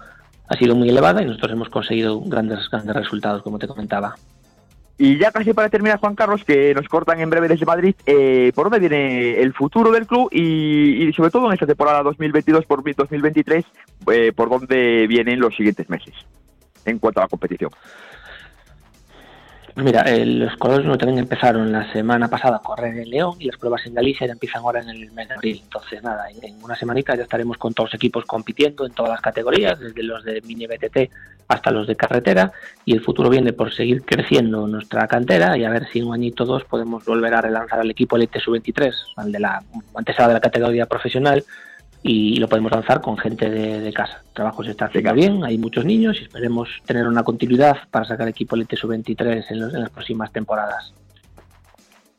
[0.48, 4.15] ha sido muy elevada y nosotros hemos conseguido grandes, grandes resultados, como te comentaba.
[4.98, 8.52] Y ya casi para terminar, Juan Carlos, que nos cortan en breve desde Madrid, eh,
[8.53, 12.84] ¿por dónde viene el futuro del club y, sobre todo en esta temporada 2022 por
[12.84, 13.65] 2023,
[14.11, 16.14] eh, por dónde vienen los siguientes meses
[16.86, 17.72] en cuanto a la competición?
[19.75, 23.57] Mira, los colores no también empezaron la semana pasada a correr en León y las
[23.57, 25.61] pruebas en Galicia ya empiezan ahora en el mes de abril.
[25.63, 29.21] Entonces, nada, en, una semanita ya estaremos con todos los equipos compitiendo en todas las
[29.21, 31.11] categorías, desde los de mini BTT
[31.47, 32.51] hasta los de carretera.
[32.85, 36.13] Y el futuro viene por seguir creciendo nuestra cantera y a ver si en un
[36.13, 39.63] añito o dos podemos volver a relanzar al equipo Elite Sub-23, al de la
[39.95, 41.43] antesada de la categoría profesional
[42.03, 44.21] y lo podemos lanzar con gente de, casa.
[44.27, 48.05] El trabajo se está haciendo bien, hay muchos niños y esperemos tener una continuidad para
[48.05, 50.93] sacar equipo Elite Sub-23 en, en las próximas temporadas.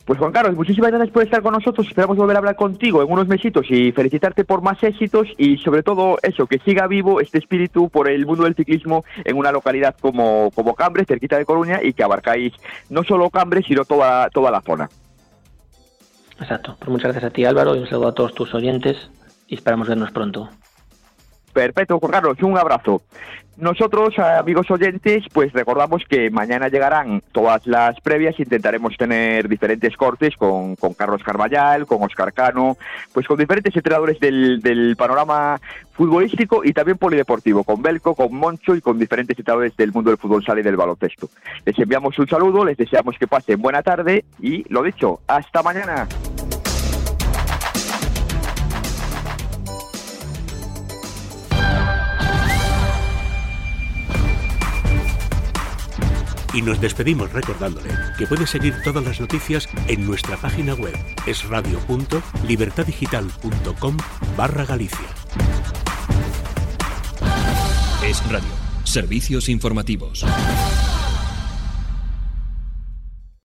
[0.04, 1.86] Pues Juan Carlos, muchísimas gracias por estar con nosotros.
[1.86, 5.82] Esperamos volver a hablar contigo en unos mesitos y felicitarte por más éxitos y sobre
[5.82, 9.96] todo eso, que siga vivo este espíritu por el mundo del ciclismo en una localidad
[9.98, 12.52] como, como Cambre, cerquita de Coruña, y que abarcáis
[12.90, 14.90] no solo Cambre, sino toda, toda la zona.
[16.38, 16.76] Exacto.
[16.78, 19.08] Pues muchas gracias a ti Álvaro y un saludo a todos tus oyentes
[19.54, 20.48] esperamos vernos pronto.
[21.52, 23.02] Perfecto, Juan Carlos, un abrazo.
[23.56, 30.36] Nosotros, amigos oyentes, pues recordamos que mañana llegarán todas las previas, intentaremos tener diferentes cortes
[30.36, 32.76] con, Carlos Carballal, con Oscar Cano,
[33.12, 35.60] pues con diferentes entrenadores del, del, panorama
[35.92, 40.18] futbolístico y también polideportivo, con Belco, con Moncho y con diferentes entrenadores del mundo del
[40.18, 41.28] fútbol sala y del baloncesto.
[41.64, 46.08] Les enviamos un saludo, les deseamos que pasen buena tarde y, lo dicho, hasta mañana.
[56.54, 60.94] Y nos despedimos recordándole que puede seguir todas las noticias en nuestra página web
[61.26, 63.96] esradio.libertadigital.com
[64.36, 65.08] barra Galicia.
[68.06, 68.50] Es Radio.
[68.84, 70.24] Servicios informativos.